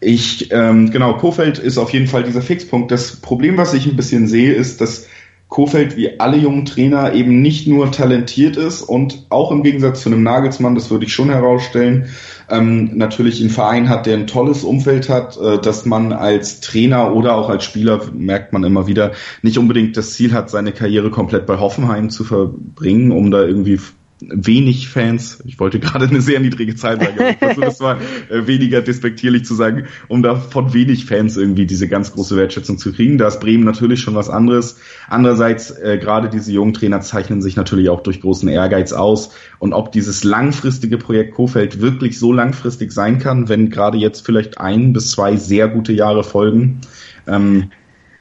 Ich, 0.00 0.52
ähm, 0.52 0.90
genau, 0.90 1.16
Kofeld 1.16 1.58
ist 1.58 1.78
auf 1.78 1.90
jeden 1.90 2.06
Fall 2.06 2.22
dieser 2.22 2.42
Fixpunkt. 2.42 2.90
Das 2.90 3.16
Problem, 3.16 3.56
was 3.56 3.74
ich 3.74 3.86
ein 3.86 3.96
bisschen 3.96 4.28
sehe, 4.28 4.52
ist, 4.52 4.80
dass 4.80 5.06
Kofeld 5.48 5.96
wie 5.96 6.18
alle 6.18 6.36
jungen 6.36 6.64
Trainer 6.64 7.14
eben 7.14 7.40
nicht 7.40 7.68
nur 7.68 7.92
talentiert 7.92 8.56
ist 8.56 8.82
und 8.82 9.26
auch 9.28 9.52
im 9.52 9.62
Gegensatz 9.62 10.02
zu 10.02 10.08
einem 10.08 10.24
Nagelsmann, 10.24 10.74
das 10.74 10.90
würde 10.90 11.06
ich 11.06 11.14
schon 11.14 11.30
herausstellen, 11.30 12.06
ähm, 12.50 12.96
natürlich 12.96 13.40
einen 13.40 13.50
Verein 13.50 13.88
hat, 13.88 14.06
der 14.06 14.16
ein 14.16 14.26
tolles 14.26 14.64
Umfeld 14.64 15.08
hat, 15.08 15.36
äh, 15.36 15.58
dass 15.58 15.86
man 15.86 16.12
als 16.12 16.60
Trainer 16.60 17.14
oder 17.14 17.36
auch 17.36 17.48
als 17.48 17.64
Spieler, 17.64 18.00
merkt 18.12 18.52
man 18.52 18.64
immer 18.64 18.88
wieder, 18.88 19.12
nicht 19.42 19.56
unbedingt 19.56 19.96
das 19.96 20.14
Ziel 20.14 20.32
hat, 20.32 20.50
seine 20.50 20.72
Karriere 20.72 21.10
komplett 21.10 21.46
bei 21.46 21.58
Hoffenheim 21.58 22.10
zu 22.10 22.24
verbringen, 22.24 23.12
um 23.12 23.30
da 23.30 23.42
irgendwie 23.42 23.78
wenig 24.20 24.88
Fans, 24.88 25.42
ich 25.44 25.60
wollte 25.60 25.78
gerade 25.78 26.06
eine 26.06 26.22
sehr 26.22 26.40
niedrige 26.40 26.74
Zahl 26.74 26.98
sagen, 26.98 27.18
aber 27.18 27.30
ich 27.30 27.36
versuche 27.36 27.66
das 27.66 27.80
mal 27.80 27.98
äh, 28.30 28.46
weniger 28.46 28.80
despektierlich 28.80 29.44
zu 29.44 29.54
sagen, 29.54 29.84
um 30.08 30.22
da 30.22 30.36
von 30.36 30.72
wenig 30.72 31.04
Fans 31.04 31.36
irgendwie 31.36 31.66
diese 31.66 31.86
ganz 31.86 32.12
große 32.12 32.34
Wertschätzung 32.34 32.78
zu 32.78 32.92
kriegen. 32.92 33.18
Da 33.18 33.28
ist 33.28 33.40
Bremen 33.40 33.64
natürlich 33.64 34.00
schon 34.00 34.14
was 34.14 34.30
anderes. 34.30 34.78
Andererseits, 35.08 35.70
äh, 35.70 35.98
gerade 36.00 36.30
diese 36.30 36.50
jungen 36.50 36.72
Trainer 36.72 37.02
zeichnen 37.02 37.42
sich 37.42 37.56
natürlich 37.56 37.90
auch 37.90 38.00
durch 38.00 38.22
großen 38.22 38.48
Ehrgeiz 38.48 38.94
aus. 38.94 39.32
Und 39.58 39.74
ob 39.74 39.92
dieses 39.92 40.24
langfristige 40.24 40.96
Projekt 40.96 41.34
Kofeld 41.34 41.82
wirklich 41.82 42.18
so 42.18 42.32
langfristig 42.32 42.92
sein 42.92 43.18
kann, 43.18 43.50
wenn 43.50 43.68
gerade 43.68 43.98
jetzt 43.98 44.24
vielleicht 44.24 44.58
ein 44.58 44.94
bis 44.94 45.10
zwei 45.10 45.36
sehr 45.36 45.68
gute 45.68 45.92
Jahre 45.92 46.24
folgen, 46.24 46.80
ähm, 47.26 47.70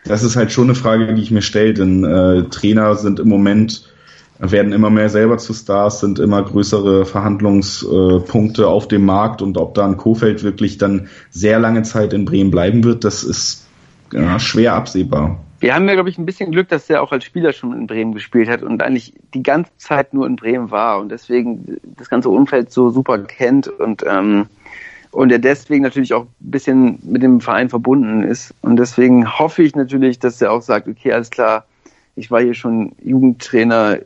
das 0.03 0.23
ist 0.23 0.35
halt 0.35 0.51
schon 0.51 0.65
eine 0.65 0.75
Frage, 0.75 1.13
die 1.13 1.21
ich 1.21 1.31
mir 1.31 1.41
stelle, 1.41 1.73
denn 1.73 2.03
äh, 2.03 2.43
Trainer 2.49 2.95
sind 2.95 3.19
im 3.19 3.27
Moment 3.27 3.94
werden 4.39 4.73
immer 4.73 4.89
mehr 4.89 5.09
selber 5.09 5.37
zu 5.37 5.53
Stars, 5.53 6.01
sind 6.01 6.19
immer 6.19 6.43
größere 6.43 7.05
Verhandlungspunkte 7.05 8.67
auf 8.67 8.87
dem 8.87 9.05
Markt 9.05 9.41
und 9.41 9.57
ob 9.57 9.73
da 9.75 9.85
ein 9.85 9.97
Kofeld 9.97 10.43
wirklich 10.43 10.77
dann 10.77 11.07
sehr 11.29 11.59
lange 11.59 11.83
Zeit 11.83 12.13
in 12.13 12.25
Bremen 12.25 12.51
bleiben 12.51 12.83
wird, 12.83 13.03
das 13.03 13.23
ist 13.23 13.65
ja, 14.11 14.39
schwer 14.39 14.73
absehbar. 14.73 15.39
Wir 15.59 15.73
haben 15.73 15.87
ja, 15.87 15.93
glaube 15.93 16.09
ich, 16.09 16.17
ein 16.17 16.25
bisschen 16.25 16.51
Glück, 16.51 16.67
dass 16.67 16.89
er 16.89 17.01
auch 17.01 17.11
als 17.11 17.23
Spieler 17.23 17.53
schon 17.53 17.73
in 17.73 17.87
Bremen 17.87 18.13
gespielt 18.13 18.49
hat 18.49 18.61
und 18.61 18.83
eigentlich 18.83 19.13
die 19.33 19.41
ganze 19.41 19.71
Zeit 19.77 20.13
nur 20.13 20.27
in 20.27 20.35
Bremen 20.35 20.69
war 20.69 20.99
und 20.99 21.09
deswegen 21.09 21.77
das 21.97 22.09
ganze 22.09 22.29
Umfeld 22.29 22.71
so 22.71 22.89
super 22.89 23.19
kennt 23.19 23.67
und 23.67 24.03
ähm, 24.05 24.47
und 25.11 25.31
er 25.31 25.39
deswegen 25.39 25.81
natürlich 25.81 26.13
auch 26.13 26.23
ein 26.23 26.51
bisschen 26.51 26.99
mit 27.03 27.23
dem 27.23 27.39
Verein 27.39 27.69
verbunden 27.69 28.21
ist. 28.21 28.53
Und 28.61 28.75
deswegen 28.75 29.39
hoffe 29.39 29.63
ich 29.63 29.73
natürlich, 29.73 30.19
dass 30.19 30.41
er 30.41 30.51
auch 30.51 30.61
sagt, 30.61 30.89
okay, 30.89 31.13
alles 31.13 31.29
klar, 31.29 31.65
ich 32.17 32.31
war 32.31 32.41
hier 32.41 32.53
schon 32.53 32.91
Jugendtrainer, 33.01 33.99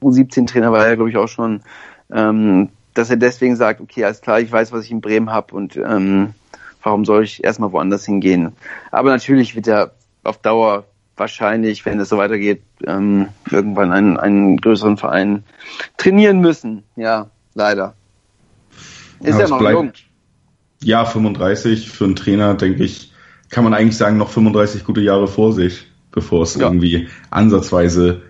U17-Trainer 0.00 0.72
war 0.72 0.86
er, 0.86 0.96
glaube 0.96 1.10
ich, 1.10 1.16
auch 1.16 1.28
schon, 1.28 1.62
ähm, 2.10 2.70
dass 2.94 3.10
er 3.10 3.16
deswegen 3.16 3.56
sagt, 3.56 3.80
okay, 3.80 4.04
alles 4.04 4.20
klar, 4.20 4.40
ich 4.40 4.50
weiß, 4.50 4.72
was 4.72 4.84
ich 4.84 4.90
in 4.90 5.00
Bremen 5.00 5.30
habe 5.30 5.54
und 5.54 5.76
ähm, 5.76 6.34
warum 6.82 7.04
soll 7.04 7.24
ich 7.24 7.44
erstmal 7.44 7.72
woanders 7.72 8.06
hingehen? 8.06 8.52
Aber 8.90 9.10
natürlich 9.10 9.54
wird 9.54 9.66
er 9.66 9.92
auf 10.24 10.38
Dauer 10.38 10.84
wahrscheinlich, 11.16 11.84
wenn 11.86 11.98
es 11.98 12.08
so 12.08 12.18
weitergeht, 12.18 12.62
ähm, 12.86 13.28
irgendwann 13.50 13.92
einen, 13.92 14.16
einen 14.16 14.56
größeren 14.58 14.96
Verein 14.96 15.44
trainieren 15.96 16.40
müssen. 16.40 16.84
Ja, 16.94 17.30
leider. 17.54 17.94
Ist 19.20 19.38
ja, 19.38 19.48
noch 19.48 19.58
bleibt, 19.58 19.74
jung. 19.74 19.92
Ja, 20.82 21.04
35 21.04 21.90
für 21.90 22.04
einen 22.04 22.16
Trainer, 22.16 22.54
denke 22.54 22.84
ich, 22.84 23.12
kann 23.48 23.64
man 23.64 23.74
eigentlich 23.74 23.96
sagen, 23.96 24.18
noch 24.18 24.28
35 24.28 24.84
gute 24.84 25.00
Jahre 25.00 25.26
vor 25.26 25.52
sich, 25.52 25.86
bevor 26.12 26.42
es 26.42 26.54
ja. 26.54 26.66
irgendwie 26.66 27.08
ansatzweise 27.30 28.22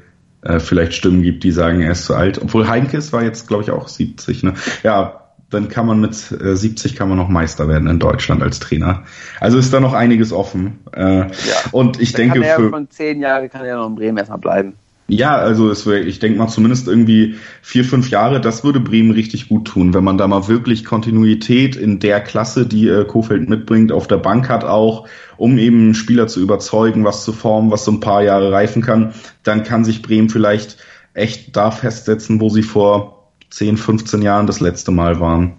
äh, 0.47 0.61
vielleicht 0.61 0.95
Stimmen 0.95 1.23
gibt, 1.23 1.45
die 1.45 1.51
sagen, 1.51 1.81
er 1.81 1.93
ist 1.93 2.05
zu 2.05 2.15
alt. 2.15 2.41
Obwohl 2.41 2.69
Heinkes 2.69 3.13
war 3.13 3.23
jetzt, 3.23 3.49
glaube 3.49 3.65
ich, 3.65 3.71
auch 3.71 3.89
70. 3.89 4.43
Ne? 4.43 4.55
Ja, 4.83 5.23
dann 5.51 5.69
kann 5.69 5.87
man 5.87 6.01
mit 6.01 6.13
äh, 6.33 6.57
70 6.57 6.97
kann 6.97 7.09
man 7.09 7.19
noch 7.19 7.29
Meister 7.29 7.69
werden 7.69 7.89
in 7.89 7.99
Deutschland 7.99 8.43
als 8.43 8.59
Trainer. 8.59 9.05
Also 9.41 9.59
ist 9.59 9.73
da 9.73 9.81
noch 9.81 9.93
einiges 9.93 10.33
offen. 10.33 10.81
Äh, 10.93 11.21
ja. 11.21 11.29
Und 11.73 12.01
ich 12.01 12.13
dann 12.13 12.23
denke, 12.23 12.41
kann 12.41 12.49
er 12.49 12.57
für 12.57 12.71
von 12.71 12.91
zehn 12.91 13.21
Jahren 13.21 13.49
kann 13.49 13.65
er 13.65 13.77
noch 13.77 13.89
in 13.89 13.95
Bremen 13.95 14.19
erstmal 14.19 14.39
bleiben. 14.39 14.75
Ja, 15.09 15.37
also 15.37 15.71
es 15.71 15.87
wär, 15.87 16.05
ich 16.05 16.19
denke 16.19 16.39
mal 16.39 16.49
zumindest 16.49 16.89
irgendwie 16.89 17.37
vier, 17.63 17.85
fünf 17.85 18.11
Jahre, 18.11 18.41
das 18.41 18.65
würde 18.65 18.81
Bremen 18.81 19.13
richtig 19.13 19.49
gut 19.49 19.69
tun, 19.69 19.95
wenn 19.95 20.03
man 20.03 20.19
da 20.19 20.27
mal 20.27 20.49
wirklich 20.49 20.85
Kontinuität 20.85 21.77
in 21.77 22.01
der 22.01 22.21
Klasse, 22.21 22.67
die 22.67 22.89
äh, 22.89 23.05
Kofeld 23.05 23.49
mitbringt, 23.49 23.93
auf 23.93 24.09
der 24.09 24.17
Bank 24.17 24.49
hat 24.49 24.65
auch, 24.65 25.07
um 25.37 25.59
eben 25.59 25.95
Spieler 25.95 26.27
zu 26.27 26.41
überzeugen, 26.41 27.05
was 27.05 27.25
zu 27.25 27.33
formen, 27.33 27.71
was 27.71 27.85
so 27.85 27.93
ein 27.93 28.01
paar 28.01 28.23
Jahre 28.25 28.51
reifen 28.51 28.83
kann, 28.83 29.15
dann 29.45 29.63
kann 29.63 29.85
sich 29.85 30.03
Bremen 30.03 30.29
vielleicht 30.29 30.79
echt 31.15 31.57
da 31.57 31.71
festsetzen, 31.71 32.41
wo 32.41 32.49
sie 32.49 32.63
vor 32.63 33.31
10, 33.51 33.77
15 33.77 34.23
Jahren 34.23 34.49
das 34.49 34.59
letzte 34.59 34.91
Mal 34.91 35.21
waren. 35.21 35.53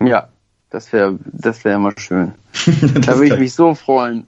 Ja, 0.00 0.28
das 0.70 0.92
wäre 0.92 1.18
das 1.32 1.64
wäre 1.64 1.76
immer 1.76 1.92
schön. 1.96 2.32
da 3.04 3.16
würde 3.16 3.34
ich 3.34 3.38
mich 3.40 3.54
so 3.54 3.74
freuen. 3.74 4.26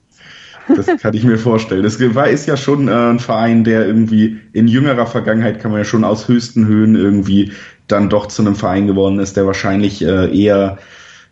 Das 0.75 0.87
kann 1.01 1.13
ich 1.13 1.23
mir 1.23 1.37
vorstellen. 1.37 1.83
Das 1.83 1.99
war, 2.15 2.27
ist 2.27 2.45
ja 2.47 2.57
schon 2.57 2.87
äh, 2.87 2.91
ein 2.91 3.19
Verein, 3.19 3.63
der 3.63 3.85
irgendwie 3.85 4.39
in 4.53 4.67
jüngerer 4.67 5.05
Vergangenheit 5.05 5.59
kann 5.59 5.71
man 5.71 5.81
ja 5.81 5.85
schon 5.85 6.03
aus 6.03 6.27
höchsten 6.27 6.67
Höhen 6.67 6.95
irgendwie 6.95 7.53
dann 7.87 8.09
doch 8.09 8.27
zu 8.27 8.41
einem 8.41 8.55
Verein 8.55 8.87
geworden 8.87 9.19
ist, 9.19 9.35
der 9.35 9.45
wahrscheinlich 9.45 10.03
äh, 10.03 10.35
eher 10.37 10.77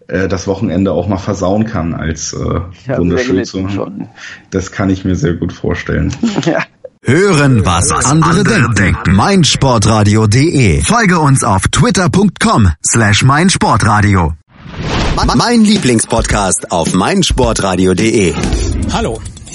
äh, 0.07 0.27
das 0.27 0.47
Wochenende 0.47 0.91
auch 0.91 1.07
mal 1.07 1.17
versauen 1.17 1.65
kann 1.65 1.93
als 1.93 2.33
äh, 2.33 2.61
ja, 2.87 2.97
Wunderschütze. 2.97 3.65
Das 4.49 4.71
kann 4.71 4.89
ich 4.89 5.05
mir 5.05 5.15
sehr 5.15 5.33
gut 5.33 5.53
vorstellen. 5.53 6.13
ja. 6.45 6.63
Hören, 7.03 7.65
was, 7.65 7.89
was 7.89 8.05
andere, 8.05 8.39
andere 8.39 8.73
denken. 8.73 9.15
meinsportradio.de. 9.15 10.81
Folge 10.81 11.19
uns 11.19 11.43
auf 11.43 11.67
twitter.com 11.69 12.71
slash 12.85 13.23
meinsportradio. 13.23 14.33
Mein 15.25 15.63
Lieblingspodcast 15.63 16.71
auf 16.71 16.93
meinsportradio.de. 16.93 18.35
Hallo. 18.93 19.19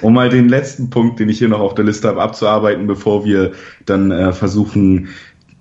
Um 0.00 0.14
mal 0.14 0.28
den 0.28 0.48
letzten 0.48 0.90
Punkt, 0.90 1.20
den 1.20 1.28
ich 1.28 1.38
hier 1.38 1.48
noch 1.48 1.60
auf 1.60 1.74
der 1.74 1.84
Liste 1.84 2.08
habe, 2.08 2.22
abzuarbeiten, 2.22 2.86
bevor 2.86 3.24
wir 3.24 3.52
dann 3.86 4.10
äh, 4.10 4.32
versuchen, 4.32 5.08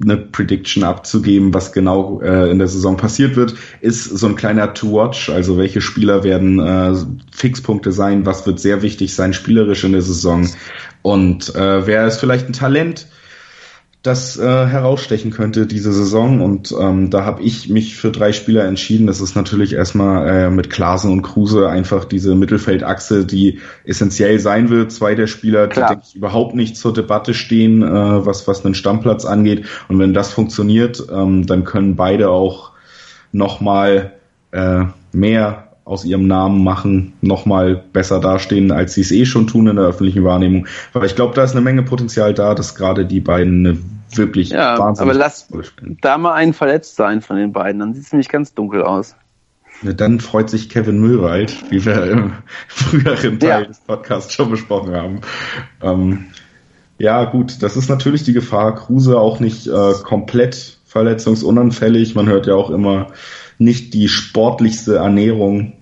eine 0.01 0.18
Prediction 0.18 0.84
abzugeben, 0.84 1.53
was 1.53 1.72
genau 1.72 2.20
äh, 2.22 2.49
in 2.51 2.59
der 2.59 2.68
Saison 2.68 2.97
passiert 2.97 3.36
wird, 3.36 3.55
ist 3.82 4.03
so 4.03 4.28
ein 4.28 4.36
kleiner 4.36 4.74
To-Watch, 4.74 5.30
also 5.30 5.57
welche 5.57 5.82
Spieler 5.82 6.24
werden 6.24 6.59
äh, 6.59 6.93
Fixpunkte 7.32 7.91
sein, 7.91 8.26
was 8.26 8.45
wird 8.45 8.59
sehr 8.59 8.82
wichtig 8.82 9.14
sein 9.16 9.34
spielerisch 9.34 9.84
in 9.84 9.93
der 9.93 10.01
Saison? 10.01 10.49
Und 11.01 11.55
äh, 11.55 11.88
wer 11.88 12.07
ist 12.07 12.20
vielleicht 12.20 12.47
ein 12.47 12.53
Talent, 12.53 13.07
das 14.04 14.38
äh, 14.38 14.43
herausstechen 14.43 15.32
könnte 15.32 15.66
diese 15.66 15.93
Saison. 15.93 16.41
Und 16.41 16.76
ähm, 16.78 17.10
da 17.10 17.24
habe 17.24 17.41
ich 17.41 17.70
mich 17.70 17.95
für 17.95 18.12
drei 18.12 18.34
Spieler 18.34 18.66
entschieden. 18.66 19.08
Das 19.08 19.22
ist 19.22 19.34
natürlich 19.36 19.74
erstmal 19.74 20.28
äh, 20.28 20.49
mit 20.49 20.70
Klaasen 20.70 21.10
und 21.10 21.22
Kruse 21.22 21.70
einfach 21.70 22.04
diese 22.04 22.36
Mittelfeldachse, 22.36 23.26
die 23.26 23.62
essentiell 23.86 24.39
sein 24.39 24.70
wird. 24.70 24.91
Zwei 24.91 25.16
der 25.16 25.28
Spieler, 25.28 25.68
Klar. 25.68 25.88
die 25.88 25.93
denke 25.93 26.08
ich 26.10 26.16
überhaupt 26.18 26.54
nicht 26.54 26.76
zur 26.76 26.93
Debatte 26.93 27.34
stehen, 27.34 27.82
äh, 27.82 28.26
was, 28.26 28.45
was 28.45 28.66
einen 28.66 28.76
Stammplatz 28.76 29.24
angeht. 29.24 29.66
Und 29.88 29.99
wenn 29.99 30.14
das 30.14 30.34
funktioniert, 30.34 31.01
ähm, 31.10 31.47
dann 31.47 31.64
können 31.64 31.95
beide 31.95 32.30
auch 32.30 32.74
nochmal 33.32 34.12
äh, 34.51 34.84
mehr 35.14 35.62
aus 35.86 36.05
ihrem 36.05 36.27
Namen 36.27 36.63
machen, 36.63 37.13
nochmal 37.21 37.75
besser 37.75 38.19
dastehen, 38.19 38.71
als 38.71 38.93
sie 38.93 39.01
es 39.01 39.11
eh 39.11 39.25
schon 39.25 39.47
tun 39.47 39.67
in 39.67 39.75
der 39.75 39.86
öffentlichen 39.86 40.23
Wahrnehmung. 40.23 40.67
Weil 40.93 41.05
ich 41.05 41.15
glaube, 41.15 41.36
da 41.36 41.43
ist 41.43 41.51
eine 41.51 41.61
Menge 41.61 41.84
Potenzial 41.84 42.34
da, 42.34 42.55
dass 42.55 42.75
gerade 42.75 43.05
die 43.05 43.19
beiden 43.19 43.65
eine 43.65 43.77
wirklich 44.15 44.49
ja, 44.49 44.75
aber 44.75 45.13
lass 45.13 45.47
da 46.01 46.19
mal 46.19 46.34
einen 46.34 46.53
verletzt 46.53 46.95
sein 46.95 47.21
von 47.21 47.36
den 47.36 47.51
beiden, 47.51 47.79
dann 47.79 47.95
sieht 47.95 48.03
es 48.03 48.11
nämlich 48.11 48.29
ganz 48.29 48.53
dunkel 48.53 48.84
aus. 48.84 49.15
Dann 49.81 50.19
freut 50.19 50.49
sich 50.49 50.69
Kevin 50.69 51.01
Müllwald, 51.01 51.71
wie 51.71 51.84
wir 51.84 52.03
im 52.03 52.34
früheren 52.67 53.39
Teil 53.39 53.61
ja. 53.61 53.65
des 53.65 53.79
Podcasts 53.79 54.34
schon 54.34 54.51
besprochen 54.51 54.95
haben. 54.95 55.21
Ähm, 55.81 56.25
ja, 56.99 57.25
gut, 57.25 57.61
das 57.61 57.75
ist 57.75 57.89
natürlich 57.89 58.23
die 58.23 58.34
Gefahr. 58.34 58.75
Kruse 58.75 59.19
auch 59.19 59.39
nicht 59.39 59.67
äh, 59.67 59.93
komplett 60.03 60.77
verletzungsunanfällig. 60.86 62.15
Man 62.15 62.27
hört 62.27 62.47
ja 62.47 62.53
auch 62.53 62.69
immer 62.69 63.07
nicht 63.64 63.93
die 63.93 64.07
sportlichste 64.07 64.97
Ernährung, 64.97 65.74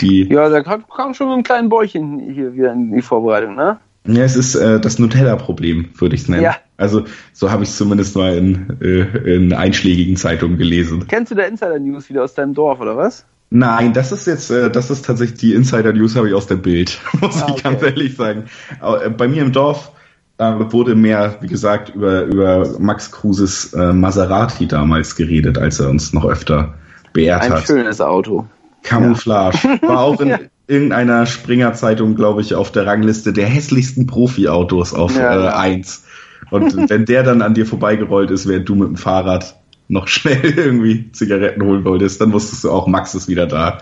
die. 0.00 0.28
Ja, 0.30 0.48
da 0.48 0.62
kam, 0.62 0.84
kam 0.88 1.14
schon 1.14 1.28
mit 1.28 1.34
einem 1.34 1.42
kleinen 1.44 1.68
Bäuchchen 1.68 2.18
hier 2.18 2.54
wieder 2.54 2.72
in 2.72 2.92
die 2.92 3.02
Vorbereitung, 3.02 3.54
ne? 3.54 3.78
Ja, 4.06 4.22
es 4.22 4.36
ist 4.36 4.54
äh, 4.54 4.78
das 4.80 4.98
Nutella-Problem, 4.98 5.88
würde 5.96 6.14
ich 6.14 6.22
es 6.22 6.28
nennen. 6.28 6.42
Ja. 6.42 6.56
Also 6.76 7.04
so 7.32 7.50
habe 7.50 7.62
ich 7.62 7.70
es 7.70 7.76
zumindest 7.76 8.16
mal 8.16 8.36
in, 8.36 8.76
äh, 8.82 9.36
in 9.36 9.54
einschlägigen 9.54 10.16
Zeitungen 10.16 10.58
gelesen. 10.58 11.06
Kennst 11.08 11.30
du 11.30 11.36
der 11.36 11.48
Insider-News 11.48 12.10
wieder 12.10 12.22
aus 12.22 12.34
deinem 12.34 12.52
Dorf, 12.52 12.80
oder 12.80 12.96
was? 12.96 13.24
Nein, 13.48 13.92
das 13.94 14.12
ist 14.12 14.26
jetzt, 14.26 14.50
äh, 14.50 14.70
das 14.70 14.90
ist 14.90 15.06
tatsächlich 15.06 15.38
die 15.38 15.54
Insider-News 15.54 16.16
habe 16.16 16.28
ich 16.28 16.34
aus 16.34 16.46
der 16.46 16.56
Bild, 16.56 17.00
muss 17.20 17.40
ah, 17.40 17.44
okay. 17.44 17.54
ich 17.56 17.62
ganz 17.62 17.82
ehrlich 17.82 18.16
sagen. 18.16 18.44
Aber, 18.80 19.06
äh, 19.06 19.10
bei 19.10 19.26
mir 19.26 19.42
im 19.42 19.52
Dorf 19.52 19.92
äh, 20.36 20.44
wurde 20.44 20.96
mehr, 20.96 21.38
wie 21.40 21.46
gesagt, 21.46 21.94
über, 21.94 22.24
über 22.24 22.78
Max 22.78 23.10
Kruses 23.10 23.72
äh, 23.72 23.92
Maserati 23.92 24.66
damals 24.66 25.16
geredet, 25.16 25.56
als 25.56 25.80
er 25.80 25.88
uns 25.88 26.12
noch 26.12 26.26
öfter 26.26 26.74
beehrt 27.14 27.42
Ein 27.42 27.52
hat. 27.52 27.60
Ein 27.60 27.66
schönes 27.66 28.02
Auto. 28.02 28.44
Camouflage. 28.82 29.56
War 29.80 30.00
auch 30.00 30.20
in, 30.20 30.50
irgendeiner 30.66 31.24
Springer-Zeitung, 31.24 32.14
glaube 32.14 32.42
ich, 32.42 32.54
auf 32.54 32.70
der 32.70 32.86
Rangliste 32.86 33.32
der 33.32 33.46
hässlichsten 33.46 34.06
Profi-Autos 34.06 34.92
auf 34.92 35.16
ja, 35.16 35.48
äh, 35.48 35.54
1. 35.54 36.04
Und 36.50 36.76
wenn 36.90 37.06
der 37.06 37.22
dann 37.22 37.40
an 37.40 37.54
dir 37.54 37.64
vorbeigerollt 37.66 38.30
ist, 38.30 38.46
während 38.46 38.68
du 38.68 38.74
mit 38.74 38.88
dem 38.88 38.96
Fahrrad 38.96 39.56
noch 39.88 40.08
schnell 40.08 40.44
irgendwie 40.56 41.10
Zigaretten 41.12 41.62
holen 41.62 41.84
wolltest, 41.84 42.20
dann 42.20 42.32
wusstest 42.32 42.64
du 42.64 42.70
auch, 42.70 42.86
Max 42.86 43.14
ist 43.14 43.28
wieder 43.28 43.46
da. 43.46 43.78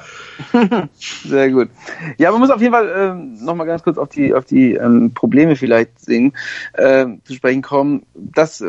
Sehr 1.25 1.51
gut. 1.51 1.69
Ja, 2.19 2.33
man 2.33 2.41
muss 2.41 2.51
auf 2.51 2.61
jeden 2.61 2.73
Fall 2.73 2.89
äh, 2.89 3.45
nochmal 3.45 3.67
ganz 3.67 3.83
kurz 3.83 3.99
auf 3.99 4.09
die, 4.09 4.35
auf 4.35 4.45
die 4.45 4.75
ähm, 4.75 5.13
Probleme 5.15 5.55
vielleicht 5.57 6.01
sehen, 6.01 6.33
äh, 6.73 7.07
zu 7.25 7.35
sprechen 7.35 7.63
kommen. 7.63 8.03
Das 8.15 8.65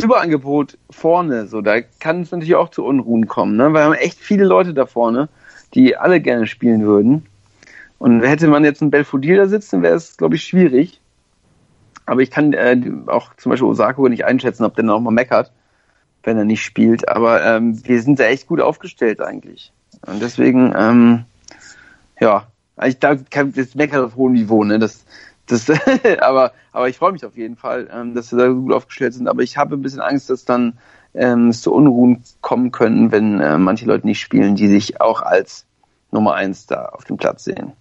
Überangebot 0.00 0.78
vorne, 0.90 1.46
so, 1.46 1.60
da 1.60 1.80
kann 1.80 2.22
es 2.22 2.30
natürlich 2.30 2.54
auch 2.54 2.70
zu 2.70 2.84
Unruhen 2.84 3.26
kommen, 3.26 3.56
ne? 3.56 3.64
weil 3.64 3.72
wir 3.72 3.84
haben 3.84 3.94
echt 3.94 4.18
viele 4.18 4.44
Leute 4.44 4.74
da 4.74 4.86
vorne, 4.86 5.28
die 5.74 5.96
alle 5.96 6.20
gerne 6.20 6.46
spielen 6.46 6.82
würden. 6.82 7.26
Und 7.98 8.22
hätte 8.22 8.46
man 8.46 8.64
jetzt 8.64 8.80
einen 8.80 8.92
Belfodil 8.92 9.36
da 9.36 9.46
sitzen, 9.46 9.82
wäre 9.82 9.96
es, 9.96 10.16
glaube 10.16 10.36
ich, 10.36 10.44
schwierig. 10.44 11.00
Aber 12.06 12.22
ich 12.22 12.30
kann 12.30 12.52
äh, 12.52 12.80
auch 13.06 13.34
zum 13.36 13.50
Beispiel 13.50 13.68
Osako 13.68 14.08
nicht 14.08 14.24
einschätzen, 14.24 14.64
ob 14.64 14.76
der 14.76 14.84
noch 14.84 15.00
mal 15.00 15.10
meckert, 15.10 15.52
wenn 16.22 16.38
er 16.38 16.44
nicht 16.44 16.62
spielt. 16.62 17.08
Aber 17.08 17.44
ähm, 17.44 17.84
wir 17.84 18.00
sind 18.00 18.20
da 18.20 18.24
echt 18.24 18.46
gut 18.46 18.60
aufgestellt 18.60 19.20
eigentlich. 19.20 19.72
Und 20.06 20.22
deswegen, 20.22 20.72
ähm, 20.76 21.24
ja, 22.20 22.46
ich 22.84 23.00
da 23.00 23.16
kann 23.16 23.52
das 23.52 23.74
meckert 23.74 24.04
auf 24.04 24.16
hohem 24.16 24.34
Niveau, 24.34 24.62
ne? 24.62 24.78
Das, 24.78 25.04
das, 25.48 25.70
aber, 26.20 26.52
aber 26.72 26.88
ich 26.88 26.96
freue 26.96 27.12
mich 27.12 27.24
auf 27.24 27.36
jeden 27.36 27.56
Fall, 27.56 27.88
ähm, 27.92 28.14
dass 28.14 28.32
wir 28.32 28.38
da 28.38 28.48
gut 28.48 28.72
aufgestellt 28.72 29.14
sind. 29.14 29.28
Aber 29.28 29.42
ich 29.42 29.56
habe 29.56 29.76
ein 29.76 29.82
bisschen 29.82 30.00
Angst, 30.00 30.30
dass 30.30 30.44
dann 30.44 30.78
ähm, 31.14 31.48
es 31.48 31.62
zu 31.62 31.72
Unruhen 31.72 32.22
kommen 32.40 32.70
können, 32.70 33.12
wenn 33.12 33.40
äh, 33.40 33.58
manche 33.58 33.86
Leute 33.86 34.06
nicht 34.06 34.20
spielen, 34.20 34.54
die 34.54 34.68
sich 34.68 35.00
auch 35.00 35.22
als 35.22 35.66
Nummer 36.10 36.34
eins 36.34 36.66
da 36.66 36.86
auf 36.86 37.04
dem 37.04 37.16
Platz 37.16 37.44
sehen. 37.44 37.72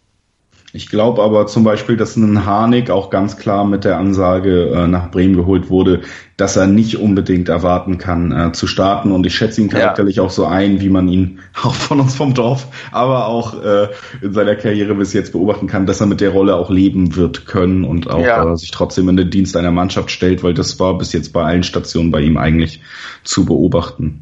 Ich 0.77 0.89
glaube 0.89 1.23
aber 1.23 1.47
zum 1.47 1.63
Beispiel, 1.63 1.97
dass 1.97 2.15
ein 2.17 2.45
Harnik 2.45 2.91
auch 2.91 3.09
ganz 3.09 3.35
klar 3.35 3.65
mit 3.65 3.83
der 3.83 3.97
Ansage 3.97 4.69
äh, 4.69 4.87
nach 4.87 5.09
Bremen 5.09 5.35
geholt 5.35 5.71
wurde, 5.71 6.01
dass 6.37 6.55
er 6.55 6.67
nicht 6.67 6.99
unbedingt 6.99 7.49
erwarten 7.49 7.97
kann 7.97 8.31
äh, 8.31 8.51
zu 8.51 8.67
starten. 8.67 9.11
Und 9.11 9.25
ich 9.25 9.35
schätze 9.35 9.59
ihn 9.59 9.69
charakterlich 9.69 10.17
ja. 10.17 10.23
auch 10.23 10.29
so 10.29 10.45
ein, 10.45 10.79
wie 10.79 10.89
man 10.89 11.07
ihn 11.07 11.39
auch 11.63 11.73
von 11.73 11.99
uns 11.99 12.13
vom 12.13 12.35
Dorf, 12.35 12.67
aber 12.91 13.25
auch 13.25 13.59
äh, 13.59 13.87
in 14.21 14.33
seiner 14.33 14.55
Karriere 14.55 14.93
bis 14.93 15.13
jetzt 15.13 15.31
beobachten 15.31 15.65
kann, 15.65 15.87
dass 15.87 15.99
er 15.99 16.05
mit 16.05 16.21
der 16.21 16.29
Rolle 16.29 16.55
auch 16.55 16.69
leben 16.69 17.15
wird 17.15 17.47
können 17.47 17.83
und 17.83 18.07
auch 18.07 18.21
ja. 18.21 18.53
äh, 18.53 18.55
sich 18.55 18.69
trotzdem 18.69 19.09
in 19.09 19.17
den 19.17 19.31
Dienst 19.31 19.57
einer 19.57 19.71
Mannschaft 19.71 20.11
stellt, 20.11 20.43
weil 20.43 20.53
das 20.53 20.79
war 20.79 20.95
bis 20.95 21.11
jetzt 21.11 21.33
bei 21.33 21.43
allen 21.43 21.63
Stationen 21.63 22.11
bei 22.11 22.21
ihm 22.21 22.37
eigentlich 22.37 22.83
zu 23.23 23.45
beobachten. 23.45 24.21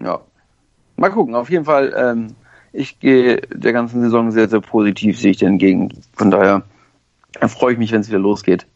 Ja. 0.00 0.20
Mal 0.94 1.10
gucken, 1.10 1.34
auf 1.34 1.50
jeden 1.50 1.64
Fall. 1.64 1.92
Ähm 1.98 2.36
ich 2.72 3.00
gehe 3.00 3.40
der 3.52 3.72
ganzen 3.72 4.02
Saison 4.02 4.30
sehr, 4.30 4.48
sehr 4.48 4.60
positiv, 4.60 5.18
sehe 5.18 5.32
ich 5.32 5.38
dir 5.38 5.48
entgegen. 5.48 5.90
Von 6.14 6.30
daher 6.30 6.62
freue 7.48 7.72
ich 7.72 7.78
mich, 7.78 7.92
wenn 7.92 8.00
es 8.00 8.08
wieder 8.08 8.18
losgeht. 8.18 8.66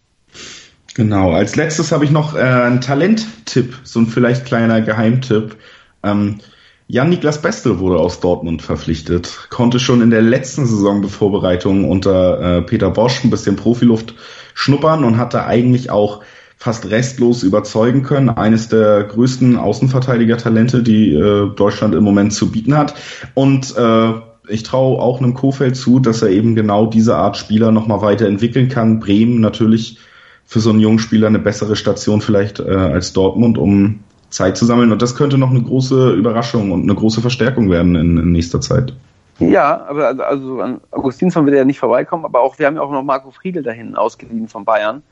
Genau, 0.94 1.32
als 1.32 1.56
letztes 1.56 1.92
habe 1.92 2.04
ich 2.04 2.10
noch 2.10 2.34
äh, 2.34 2.40
einen 2.40 2.80
Talenttipp, 2.80 3.78
so 3.84 4.00
ein 4.00 4.06
vielleicht 4.06 4.44
kleiner 4.44 4.80
Geheimtipp. 4.80 5.56
Ähm, 6.02 6.40
Jan-Niklas 6.88 7.40
Bestel 7.40 7.78
wurde 7.78 8.00
aus 8.00 8.18
Dortmund 8.18 8.62
verpflichtet, 8.62 9.46
konnte 9.50 9.78
schon 9.78 10.02
in 10.02 10.10
der 10.10 10.22
letzten 10.22 10.66
Saisonbevorbereitung 10.66 11.88
unter 11.88 12.58
äh, 12.58 12.62
Peter 12.62 12.90
Bosch 12.90 13.22
ein 13.22 13.30
bisschen 13.30 13.54
Profiluft 13.54 14.14
schnuppern 14.54 15.04
und 15.04 15.16
hatte 15.16 15.46
eigentlich 15.46 15.90
auch 15.90 16.22
fast 16.60 16.90
restlos 16.90 17.42
überzeugen 17.42 18.02
können. 18.02 18.28
Eines 18.28 18.68
der 18.68 19.04
größten 19.04 19.56
Außenverteidiger-Talente, 19.56 20.82
die 20.82 21.14
äh, 21.14 21.48
Deutschland 21.56 21.94
im 21.94 22.04
Moment 22.04 22.34
zu 22.34 22.52
bieten 22.52 22.76
hat. 22.76 22.94
Und 23.32 23.74
äh, 23.78 24.12
ich 24.46 24.62
traue 24.62 25.00
auch 25.00 25.20
einem 25.20 25.32
Kofeld 25.32 25.74
zu, 25.74 26.00
dass 26.00 26.20
er 26.20 26.28
eben 26.28 26.54
genau 26.54 26.84
diese 26.84 27.16
Art 27.16 27.38
Spieler 27.38 27.72
nochmal 27.72 28.02
weiterentwickeln 28.02 28.68
kann. 28.68 29.00
Bremen 29.00 29.40
natürlich 29.40 29.98
für 30.44 30.60
so 30.60 30.68
einen 30.68 30.80
jungen 30.80 30.98
Spieler 30.98 31.28
eine 31.28 31.38
bessere 31.38 31.76
Station 31.76 32.20
vielleicht 32.20 32.60
äh, 32.60 32.70
als 32.70 33.14
Dortmund, 33.14 33.56
um 33.56 34.00
Zeit 34.28 34.58
zu 34.58 34.66
sammeln. 34.66 34.92
Und 34.92 35.00
das 35.00 35.16
könnte 35.16 35.38
noch 35.38 35.50
eine 35.50 35.62
große 35.62 36.12
Überraschung 36.12 36.72
und 36.72 36.82
eine 36.82 36.94
große 36.94 37.22
Verstärkung 37.22 37.70
werden 37.70 37.96
in, 37.96 38.18
in 38.18 38.32
nächster 38.32 38.60
Zeit. 38.60 38.92
Ja, 39.38 39.86
aber 39.88 40.08
also, 40.08 40.22
also 40.22 40.60
an 40.60 40.80
Augustinsson 40.90 41.46
wird 41.46 41.54
er 41.54 41.60
ja 41.60 41.64
nicht 41.64 41.80
vorbeikommen, 41.80 42.26
aber 42.26 42.42
auch 42.42 42.58
wir 42.58 42.66
haben 42.66 42.76
ja 42.76 42.82
auch 42.82 42.92
noch 42.92 43.02
Marco 43.02 43.30
Friedel 43.30 43.62
dahin 43.62 43.96
ausgeliehen 43.96 44.48
von 44.48 44.66
Bayern. 44.66 45.02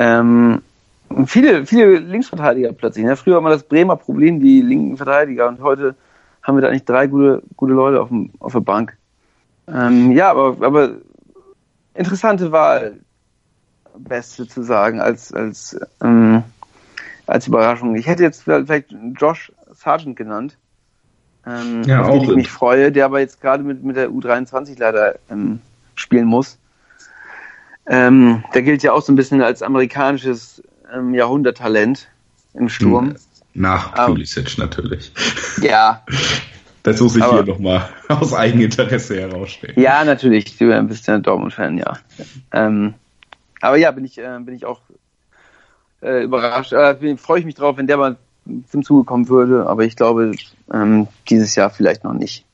Ähm, 0.00 0.62
viele, 1.26 1.66
viele 1.66 1.98
Linksverteidiger 1.98 2.72
plötzlich. 2.72 3.04
Ne? 3.04 3.16
Früher 3.16 3.34
war 3.34 3.40
immer 3.40 3.50
das 3.50 3.64
Bremer 3.64 3.96
Problem, 3.96 4.40
die 4.40 4.62
linken 4.62 4.96
Verteidiger 4.96 5.48
und 5.48 5.60
heute 5.60 5.94
haben 6.42 6.56
wir 6.56 6.62
da 6.62 6.68
eigentlich 6.68 6.84
drei 6.84 7.06
gute, 7.06 7.42
gute 7.56 7.72
Leute 7.72 8.00
auf, 8.00 8.08
dem, 8.08 8.30
auf 8.40 8.52
der 8.52 8.60
Bank. 8.60 8.96
Ähm, 9.68 10.12
ja, 10.12 10.30
aber, 10.30 10.56
aber 10.64 10.96
interessante 11.94 12.50
Wahl, 12.50 12.98
beste 13.96 14.48
zu 14.48 14.62
sagen, 14.62 15.00
als, 15.00 15.32
als, 15.32 15.78
ähm, 16.02 16.42
als 17.26 17.46
Überraschung. 17.46 17.94
Ich 17.94 18.06
hätte 18.06 18.22
jetzt 18.22 18.42
vielleicht 18.42 18.94
Josh 19.16 19.52
Sargent 19.72 20.16
genannt, 20.16 20.56
ähm, 21.46 21.82
ja, 21.84 22.02
auf 22.02 22.10
den 22.10 22.22
ich 22.22 22.36
mich 22.36 22.50
freue, 22.50 22.92
der 22.92 23.04
aber 23.04 23.20
jetzt 23.20 23.40
gerade 23.40 23.62
mit, 23.62 23.82
mit 23.82 23.96
der 23.96 24.10
U23 24.10 24.78
leider 24.78 25.16
ähm, 25.30 25.60
spielen 25.94 26.26
muss. 26.26 26.58
Ähm, 27.86 28.44
der 28.54 28.62
gilt 28.62 28.82
ja 28.82 28.92
auch 28.92 29.02
so 29.02 29.12
ein 29.12 29.16
bisschen 29.16 29.42
als 29.42 29.62
amerikanisches 29.62 30.62
ähm, 30.94 31.14
Jahrhunderttalent 31.14 32.08
im 32.54 32.68
Sturm. 32.68 33.14
Nach 33.54 34.06
Pulisic 34.06 34.54
um, 34.56 34.64
natürlich. 34.64 35.12
Ja. 35.60 36.04
Das 36.84 37.00
muss 37.00 37.14
ich 37.14 37.22
aber, 37.22 37.44
hier 37.44 37.44
nochmal 37.44 37.88
aus 38.08 38.34
Eigeninteresse 38.34 39.20
herausstellen. 39.20 39.80
Ja, 39.80 40.04
natürlich. 40.04 40.58
Du 40.58 40.82
bist 40.82 41.06
ja 41.06 41.14
ein 41.14 41.22
Dortmund-Fan, 41.22 41.78
ja. 41.78 41.96
Ähm, 42.50 42.94
aber 43.60 43.76
ja, 43.76 43.92
bin 43.92 44.04
ich, 44.04 44.18
äh, 44.18 44.38
bin 44.40 44.54
ich 44.56 44.64
auch 44.64 44.80
äh, 46.02 46.24
überrascht. 46.24 46.72
Äh, 46.72 47.16
Freue 47.16 47.38
ich 47.38 47.44
mich 47.44 47.54
drauf, 47.54 47.76
wenn 47.76 47.86
der 47.86 47.98
mal 47.98 48.16
zum 48.68 48.82
Zuge 48.82 49.04
kommen 49.04 49.28
würde. 49.28 49.68
Aber 49.68 49.84
ich 49.84 49.94
glaube, 49.94 50.32
ähm, 50.74 51.06
dieses 51.28 51.54
Jahr 51.54 51.70
vielleicht 51.70 52.02
noch 52.02 52.14
nicht. 52.14 52.44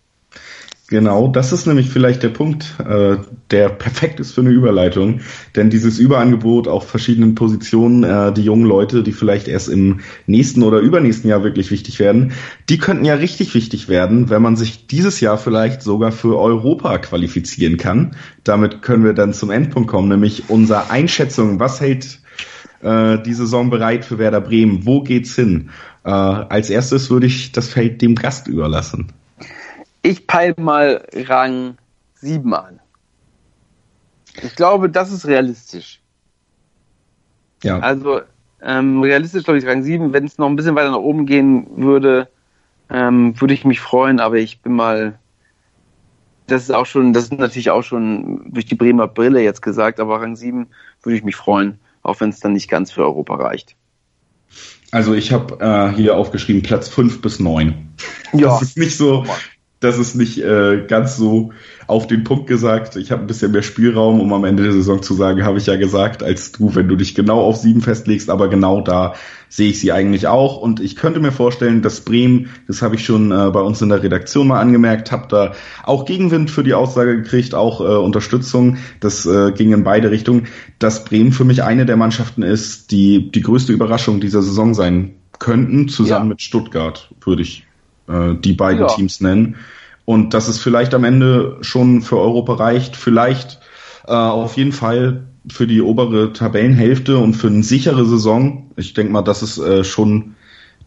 Genau, 0.91 1.29
das 1.29 1.53
ist 1.53 1.67
nämlich 1.67 1.91
vielleicht 1.91 2.23
der 2.23 2.31
Punkt, 2.31 2.77
äh, 2.81 3.19
der 3.51 3.69
perfekt 3.69 4.21
ist 4.21 4.33
für 4.33 4.41
eine 4.41 4.49
Überleitung. 4.49 5.21
Denn 5.55 5.69
dieses 5.69 5.99
Überangebot 5.99 6.67
auf 6.67 6.89
verschiedenen 6.89 7.35
Positionen, 7.35 8.05
äh, 8.05 8.33
die 8.33 8.43
jungen 8.43 8.65
Leute, 8.65 9.03
die 9.03 9.13
vielleicht 9.13 9.49
erst 9.49 9.69
im 9.69 10.01
nächsten 10.27 10.63
oder 10.63 10.79
übernächsten 10.79 11.29
Jahr 11.29 11.45
wirklich 11.45 11.71
wichtig 11.71 11.99
werden, 11.99 12.33
die 12.71 12.79
könnten 12.79 13.05
ja 13.05 13.15
richtig 13.15 13.55
wichtig 13.55 13.91
werden, 13.91 14.31
wenn 14.31 14.41
man 14.41 14.57
sich 14.57 14.87
dieses 14.87 15.21
Jahr 15.21 15.37
vielleicht 15.37 15.83
sogar 15.83 16.11
für 16.11 16.39
Europa 16.39 16.97
qualifizieren 16.97 17.77
kann. 17.77 18.17
Damit 18.43 18.81
können 18.81 19.05
wir 19.05 19.13
dann 19.13 19.35
zum 19.35 19.51
Endpunkt 19.51 19.91
kommen, 19.91 20.09
nämlich 20.09 20.45
unsere 20.49 20.91
Einschätzung. 20.91 21.61
Was 21.61 21.83
hält 21.83 22.21
äh, 22.81 23.19
die 23.19 23.35
Saison 23.35 23.69
bereit 23.69 24.07
für 24.07 24.17
Werder 24.17 24.41
Bremen? 24.41 24.87
Wo 24.87 25.03
geht's 25.03 25.35
hin? 25.35 25.69
Äh, 26.03 26.09
als 26.09 26.71
erstes 26.71 27.11
würde 27.11 27.27
ich 27.27 27.53
das 27.53 27.69
Feld 27.69 28.01
dem 28.01 28.15
Gast 28.15 28.49
überlassen. 28.49 29.13
Ich 30.03 30.27
peile 30.27 30.55
mal 30.59 31.07
Rang 31.13 31.77
7 32.15 32.55
an. 32.55 32.81
Ich 34.43 34.55
glaube, 34.55 34.89
das 34.89 35.13
ist 35.13 35.27
realistisch. 35.27 36.01
Ja. 37.63 37.81
Also 37.81 38.21
ähm, 38.63 39.03
realistisch 39.03 39.45
glaube 39.45 39.59
ich 39.59 39.67
Rang 39.67 39.83
7. 39.83 40.13
Wenn 40.13 40.25
es 40.25 40.39
noch 40.39 40.49
ein 40.49 40.57
bisschen 40.57 40.77
weiter 40.77 40.91
nach 40.91 40.99
oben 40.99 41.27
gehen 41.27 41.67
würde, 41.77 42.29
ähm, 42.91 43.39
würde 43.41 43.55
ich 43.55 43.65
mich 43.65 43.81
freuen, 43.81 44.21
aber 44.21 44.37
ich 44.37 44.61
bin 44.61 44.73
mal. 44.73 45.19
Das 46.47 46.63
ist 46.63 46.71
auch 46.71 46.87
schon, 46.87 47.13
das 47.13 47.25
ist 47.25 47.35
natürlich 47.35 47.71
auch 47.71 47.83
schon 47.83 48.51
durch 48.51 48.65
die 48.65 48.75
Bremer 48.75 49.07
Brille 49.07 49.43
jetzt 49.43 49.61
gesagt, 49.61 50.01
aber 50.01 50.23
Rang 50.23 50.35
7 50.35 50.69
würde 51.03 51.17
ich 51.17 51.23
mich 51.23 51.37
freuen, 51.37 51.79
auch 52.03 52.21
wenn 52.21 52.31
es 52.31 52.41
dann 52.41 52.55
nicht 52.55 52.71
ganz 52.71 52.91
für 52.91 53.03
Europa 53.03 53.35
reicht. 53.35 53.77
Also 54.91 55.13
ich 55.13 55.31
habe 55.31 55.61
äh, 55.61 55.95
hier 55.95 56.17
aufgeschrieben 56.17 56.63
Platz 56.63 56.89
5 56.89 57.21
bis 57.21 57.39
9. 57.39 57.93
Ja. 58.33 58.49
Das 58.49 58.63
ist 58.63 58.79
nicht 58.79 58.97
so, 58.97 59.27
das 59.81 59.99
ist 59.99 60.17
nicht 60.17 60.39
äh, 60.39 60.85
ganz 60.89 61.17
so 61.17 61.53
auf 61.87 62.07
den 62.07 62.25
Punkt 62.25 62.49
gesagt. 62.49 62.97
Ich 62.97 63.13
habe 63.13 63.23
ein 63.23 63.27
bisschen 63.29 63.53
mehr 63.53 63.63
Spielraum, 63.63 64.21
um 64.21 64.33
am 64.33 64.45
Ende 64.45 64.65
der 64.65 64.73
Saison 64.73 65.03
zu 65.03 65.15
sagen, 65.15 65.45
habe 65.45 65.59
ich 65.59 65.67
ja 65.67 65.77
gesagt, 65.77 66.23
als 66.23 66.53
du, 66.53 66.75
wenn 66.75 66.89
du 66.89 66.97
dich 66.97 67.15
genau 67.15 67.41
auf 67.41 67.57
sieben 67.57 67.81
festlegst, 67.81 68.29
aber 68.29 68.49
genau 68.49 68.81
da 68.81 69.15
sehe 69.49 69.71
ich 69.71 69.81
sie 69.81 69.93
eigentlich 69.93 70.27
auch. 70.27 70.57
Und 70.57 70.81
ich 70.81 70.97
könnte 70.97 71.21
mir 71.21 71.31
vorstellen, 71.33 71.81
dass 71.81 72.01
Bremen, 72.01 72.51
das 72.67 72.83
habe 72.83 72.97
ich 72.97 73.05
schon 73.05 73.31
äh, 73.31 73.51
bei 73.51 73.61
uns 73.61 73.81
in 73.81 73.89
der 73.89 74.03
Redaktion 74.03 74.49
mal 74.49 74.61
angemerkt, 74.61 75.13
habe 75.13 75.29
da 75.29 75.53
auch 75.85 76.05
Gegenwind 76.05 76.51
für 76.51 76.65
die 76.65 76.75
Aussage 76.75 77.17
gekriegt, 77.23 77.55
auch 77.55 77.81
äh, 77.81 77.85
Unterstützung. 77.85 78.79
Das 79.01 79.27
äh, 79.27 79.53
ging 79.53 79.73
in 79.73 79.85
beide 79.85 80.11
Richtungen, 80.11 80.49
dass 80.81 81.05
Bremen 81.05 81.33
für 81.33 81.45
mich 81.45 81.63
eine 81.63 81.87
der 81.87 81.97
Mannschaften 81.97 82.43
ist, 82.43 82.91
die 82.91 83.31
die 83.31 83.43
größte 83.43 83.73
Überraschung 83.73 84.21
dieser 84.21 84.43
Saison 84.43 84.75
sein 84.75 85.15
könnten, 85.39 85.89
zusammen 85.89 86.27
Ja. 86.27 86.31
mit 86.31 86.43
Stuttgart, 86.43 87.11
würde 87.25 87.43
ich 87.43 87.68
äh, 88.09 88.35
die 88.35 88.53
beiden 88.55 88.81
Ja. 88.81 88.87
Teams 88.87 89.21
nennen. 89.21 89.57
Und 90.05 90.33
dass 90.35 90.49
es 90.49 90.59
vielleicht 90.59 90.95
am 90.95 91.05
Ende 91.05 91.59
schon 91.61 92.01
für 92.01 92.19
Europa 92.19 92.55
reicht, 92.55 92.97
vielleicht 92.97 93.61
äh, 94.07 94.13
auf 94.13 94.57
jeden 94.57 94.73
Fall 94.73 95.25
für 95.51 95.67
die 95.67 95.83
obere 95.83 96.33
Tabellenhälfte 96.33 97.19
und 97.19 97.35
für 97.35 97.49
eine 97.49 97.63
sichere 97.63 98.05
Saison. 98.07 98.71
Ich 98.77 98.95
denke 98.95 99.13
mal, 99.13 99.23
das 99.23 99.43
ist 99.43 99.59
äh, 99.59 99.85
schon 99.85 100.35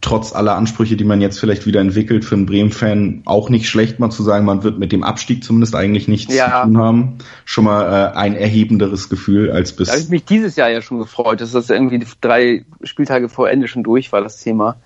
trotz 0.00 0.32
aller 0.34 0.56
Ansprüche, 0.56 0.96
die 0.96 1.04
man 1.04 1.20
jetzt 1.20 1.38
vielleicht 1.38 1.64
wieder 1.64 1.80
entwickelt, 1.80 2.24
für 2.24 2.34
einen 2.34 2.46
Bremen-Fan 2.46 3.22
auch 3.24 3.48
nicht 3.50 3.68
schlecht, 3.68 4.00
mal 4.00 4.10
zu 4.10 4.24
sagen, 4.24 4.44
man 4.44 4.64
wird 4.64 4.78
mit 4.80 4.90
dem 4.90 5.04
Abstieg 5.04 5.44
zumindest 5.44 5.76
eigentlich 5.76 6.08
nichts 6.08 6.34
Ja. 6.34 6.62
zu 6.62 6.66
tun 6.68 6.78
haben. 6.78 7.18
Schon 7.44 7.64
mal 7.64 8.10
äh, 8.12 8.16
ein 8.16 8.34
erhebenderes 8.34 9.08
Gefühl 9.08 9.52
als 9.52 9.72
bis. 9.76 9.86
Da 9.86 9.92
habe 9.94 10.02
ich 10.02 10.08
mich 10.08 10.24
dieses 10.24 10.56
Jahr 10.56 10.68
ja 10.70 10.82
schon 10.82 10.98
gefreut, 10.98 11.40
dass 11.40 11.52
das 11.52 11.70
irgendwie 11.70 12.04
drei 12.20 12.64
Spieltage 12.82 13.28
vor 13.28 13.48
Ende 13.48 13.68
schon 13.68 13.84
durch 13.84 14.10
war, 14.10 14.20
das 14.20 14.40
Thema. 14.40 14.76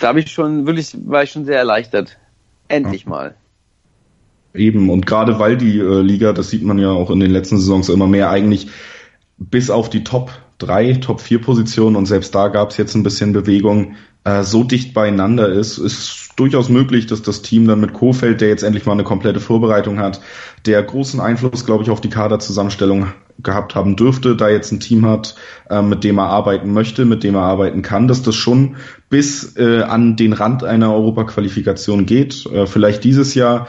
Da 0.00 0.08
habe 0.08 0.20
ich 0.20 0.30
schon, 0.30 0.66
wirklich, 0.66 0.96
war 1.06 1.22
ich 1.22 1.30
schon 1.30 1.44
sehr 1.44 1.58
erleichtert. 1.58 2.18
Endlich 2.68 3.06
mal. 3.06 3.34
Eben, 4.54 4.90
und 4.90 5.06
gerade 5.06 5.38
weil 5.38 5.56
die 5.56 5.78
äh, 5.78 6.00
Liga, 6.00 6.32
das 6.32 6.50
sieht 6.50 6.62
man 6.62 6.78
ja 6.78 6.90
auch 6.90 7.10
in 7.10 7.20
den 7.20 7.30
letzten 7.30 7.58
Saisons 7.58 7.88
immer 7.88 8.06
mehr, 8.06 8.30
eigentlich 8.30 8.68
bis 9.38 9.70
auf 9.70 9.90
die 9.90 10.02
Top 10.02 10.32
3, 10.58 10.94
Top 10.94 11.20
4 11.20 11.40
Positionen 11.40 11.96
und 11.96 12.06
selbst 12.06 12.34
da 12.34 12.48
gab 12.48 12.70
es 12.70 12.76
jetzt 12.76 12.94
ein 12.94 13.02
bisschen 13.02 13.32
Bewegung, 13.32 13.96
äh, 14.24 14.42
so 14.42 14.64
dicht 14.64 14.92
beieinander 14.92 15.48
ist, 15.48 15.78
ist 15.78 16.30
durchaus 16.36 16.68
möglich, 16.68 17.06
dass 17.06 17.22
das 17.22 17.40
Team 17.40 17.66
dann 17.66 17.80
mit 17.80 17.94
Kofeld, 17.94 18.40
der 18.40 18.48
jetzt 18.48 18.62
endlich 18.62 18.84
mal 18.84 18.92
eine 18.92 19.04
komplette 19.04 19.40
Vorbereitung 19.40 19.98
hat, 19.98 20.20
der 20.66 20.82
großen 20.82 21.20
Einfluss, 21.20 21.64
glaube 21.64 21.84
ich, 21.84 21.90
auf 21.90 22.02
die 22.02 22.10
Kaderzusammenstellung 22.10 23.08
gehabt 23.42 23.74
haben 23.74 23.96
dürfte, 23.96 24.36
da 24.36 24.50
jetzt 24.50 24.72
ein 24.72 24.80
Team 24.80 25.06
hat, 25.06 25.36
äh, 25.70 25.80
mit 25.80 26.04
dem 26.04 26.18
er 26.18 26.26
arbeiten 26.26 26.72
möchte, 26.74 27.06
mit 27.06 27.24
dem 27.24 27.34
er 27.34 27.42
arbeiten 27.42 27.80
kann, 27.80 28.08
dass 28.08 28.22
das 28.22 28.34
schon 28.34 28.76
bis 29.08 29.56
äh, 29.56 29.82
an 29.82 30.16
den 30.16 30.34
Rand 30.34 30.64
einer 30.64 30.92
Europaqualifikation 30.92 32.04
geht. 32.04 32.48
Vielleicht 32.66 33.02
dieses 33.04 33.34
Jahr, 33.34 33.68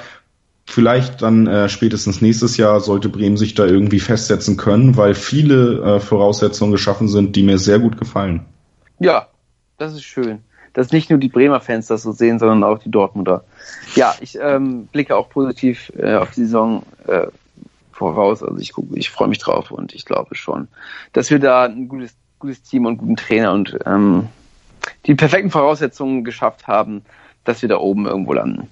vielleicht 0.65 1.21
dann 1.21 1.69
spätestens 1.69 2.21
nächstes 2.21 2.57
Jahr 2.57 2.79
sollte 2.79 3.09
Bremen 3.09 3.37
sich 3.37 3.55
da 3.55 3.65
irgendwie 3.65 3.99
festsetzen 3.99 4.57
können, 4.57 4.97
weil 4.97 5.15
viele 5.15 5.99
Voraussetzungen 5.99 6.71
geschaffen 6.71 7.07
sind, 7.07 7.35
die 7.35 7.43
mir 7.43 7.57
sehr 7.57 7.79
gut 7.79 7.97
gefallen. 7.97 8.45
Ja, 8.99 9.27
das 9.81 9.93
ist 9.93 10.03
schön. 10.03 10.39
Dass 10.73 10.91
nicht 10.91 11.09
nur 11.09 11.19
die 11.19 11.27
Bremer 11.27 11.59
Fans 11.59 11.87
das 11.87 12.03
so 12.03 12.13
sehen, 12.13 12.39
sondern 12.39 12.63
auch 12.63 12.79
die 12.79 12.91
Dortmunder. 12.91 13.43
Ja, 13.95 14.15
ich 14.21 14.37
ähm, 14.41 14.87
blicke 14.87 15.17
auch 15.17 15.29
positiv 15.29 15.91
äh, 15.97 16.15
auf 16.15 16.31
die 16.31 16.45
Saison 16.45 16.83
äh, 17.07 17.27
voraus. 17.91 18.41
Also 18.41 18.57
ich 18.57 18.71
gucke, 18.71 18.97
ich 18.97 19.09
freue 19.09 19.27
mich 19.27 19.39
drauf 19.39 19.71
und 19.71 19.93
ich 19.93 20.05
glaube 20.05 20.35
schon, 20.35 20.69
dass 21.11 21.29
wir 21.29 21.39
da 21.39 21.65
ein 21.65 21.89
gutes, 21.89 22.13
gutes 22.39 22.63
Team 22.63 22.85
und 22.85 22.97
guten 22.97 23.17
Trainer 23.17 23.51
und 23.51 23.77
ähm, 23.85 24.29
die 25.05 25.15
perfekten 25.15 25.51
Voraussetzungen 25.51 26.23
geschafft 26.23 26.67
haben, 26.67 27.03
dass 27.43 27.61
wir 27.61 27.69
da 27.69 27.77
oben 27.77 28.05
irgendwo 28.05 28.33
landen. 28.33 28.69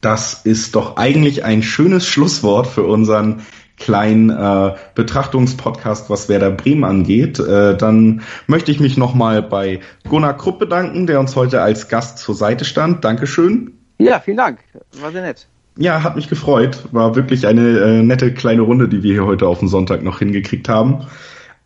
Das 0.00 0.44
ist 0.44 0.74
doch 0.74 0.96
eigentlich 0.96 1.44
ein 1.44 1.62
schönes 1.62 2.06
Schlusswort 2.06 2.66
für 2.66 2.84
unseren 2.84 3.42
kleinen 3.82 4.30
äh, 4.30 4.74
Betrachtungspodcast, 4.94 6.08
was 6.08 6.28
Werder 6.28 6.50
Bremen 6.50 6.84
angeht. 6.84 7.40
Äh, 7.40 7.76
dann 7.76 8.22
möchte 8.46 8.70
ich 8.70 8.78
mich 8.78 8.96
nochmal 8.96 9.42
bei 9.42 9.80
Gunnar 10.08 10.36
Krupp 10.36 10.60
bedanken, 10.60 11.06
der 11.06 11.18
uns 11.18 11.34
heute 11.34 11.60
als 11.60 11.88
Gast 11.88 12.18
zur 12.18 12.34
Seite 12.34 12.64
stand. 12.64 13.04
Dankeschön. 13.04 13.72
Ja, 13.98 14.20
vielen 14.20 14.36
Dank. 14.36 14.60
War 15.00 15.10
sehr 15.10 15.22
nett. 15.22 15.46
Ja, 15.76 16.02
hat 16.02 16.16
mich 16.16 16.28
gefreut. 16.28 16.84
War 16.92 17.16
wirklich 17.16 17.46
eine 17.46 17.78
äh, 17.80 18.02
nette 18.02 18.32
kleine 18.32 18.62
Runde, 18.62 18.88
die 18.88 19.02
wir 19.02 19.14
hier 19.14 19.26
heute 19.26 19.48
auf 19.48 19.58
den 19.58 19.68
Sonntag 19.68 20.02
noch 20.02 20.20
hingekriegt 20.20 20.68
haben. 20.68 21.06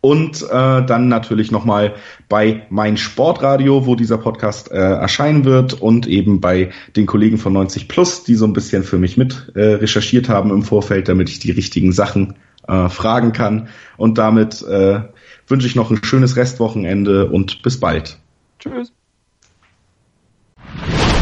Und 0.01 0.43
äh, 0.43 0.85
dann 0.85 1.07
natürlich 1.07 1.51
nochmal 1.51 1.95
bei 2.29 2.65
mein 2.69 2.97
Sportradio, 2.97 3.85
wo 3.85 3.95
dieser 3.95 4.17
Podcast 4.17 4.71
äh, 4.71 4.75
erscheinen 4.75 5.43
wird 5.43 5.73
und 5.73 6.07
eben 6.07 6.39
bei 6.39 6.71
den 6.95 7.05
Kollegen 7.05 7.37
von 7.37 7.53
90 7.53 7.87
Plus, 7.87 8.23
die 8.23 8.35
so 8.35 8.45
ein 8.45 8.53
bisschen 8.53 8.83
für 8.83 8.97
mich 8.97 9.17
mit 9.17 9.51
äh, 9.55 9.73
recherchiert 9.75 10.29
haben 10.29 10.51
im 10.51 10.63
Vorfeld, 10.63 11.07
damit 11.07 11.29
ich 11.29 11.39
die 11.39 11.51
richtigen 11.51 11.91
Sachen 11.91 12.35
äh, 12.67 12.89
fragen 12.89 13.31
kann. 13.31 13.69
Und 13.97 14.17
damit 14.17 14.61
äh, 14.61 15.01
wünsche 15.47 15.67
ich 15.67 15.75
noch 15.75 15.89
ein 15.89 16.03
schönes 16.03 16.35
Restwochenende 16.35 17.29
und 17.29 17.63
bis 17.63 17.79
bald. 17.79 18.19
Tschüss. 18.59 18.91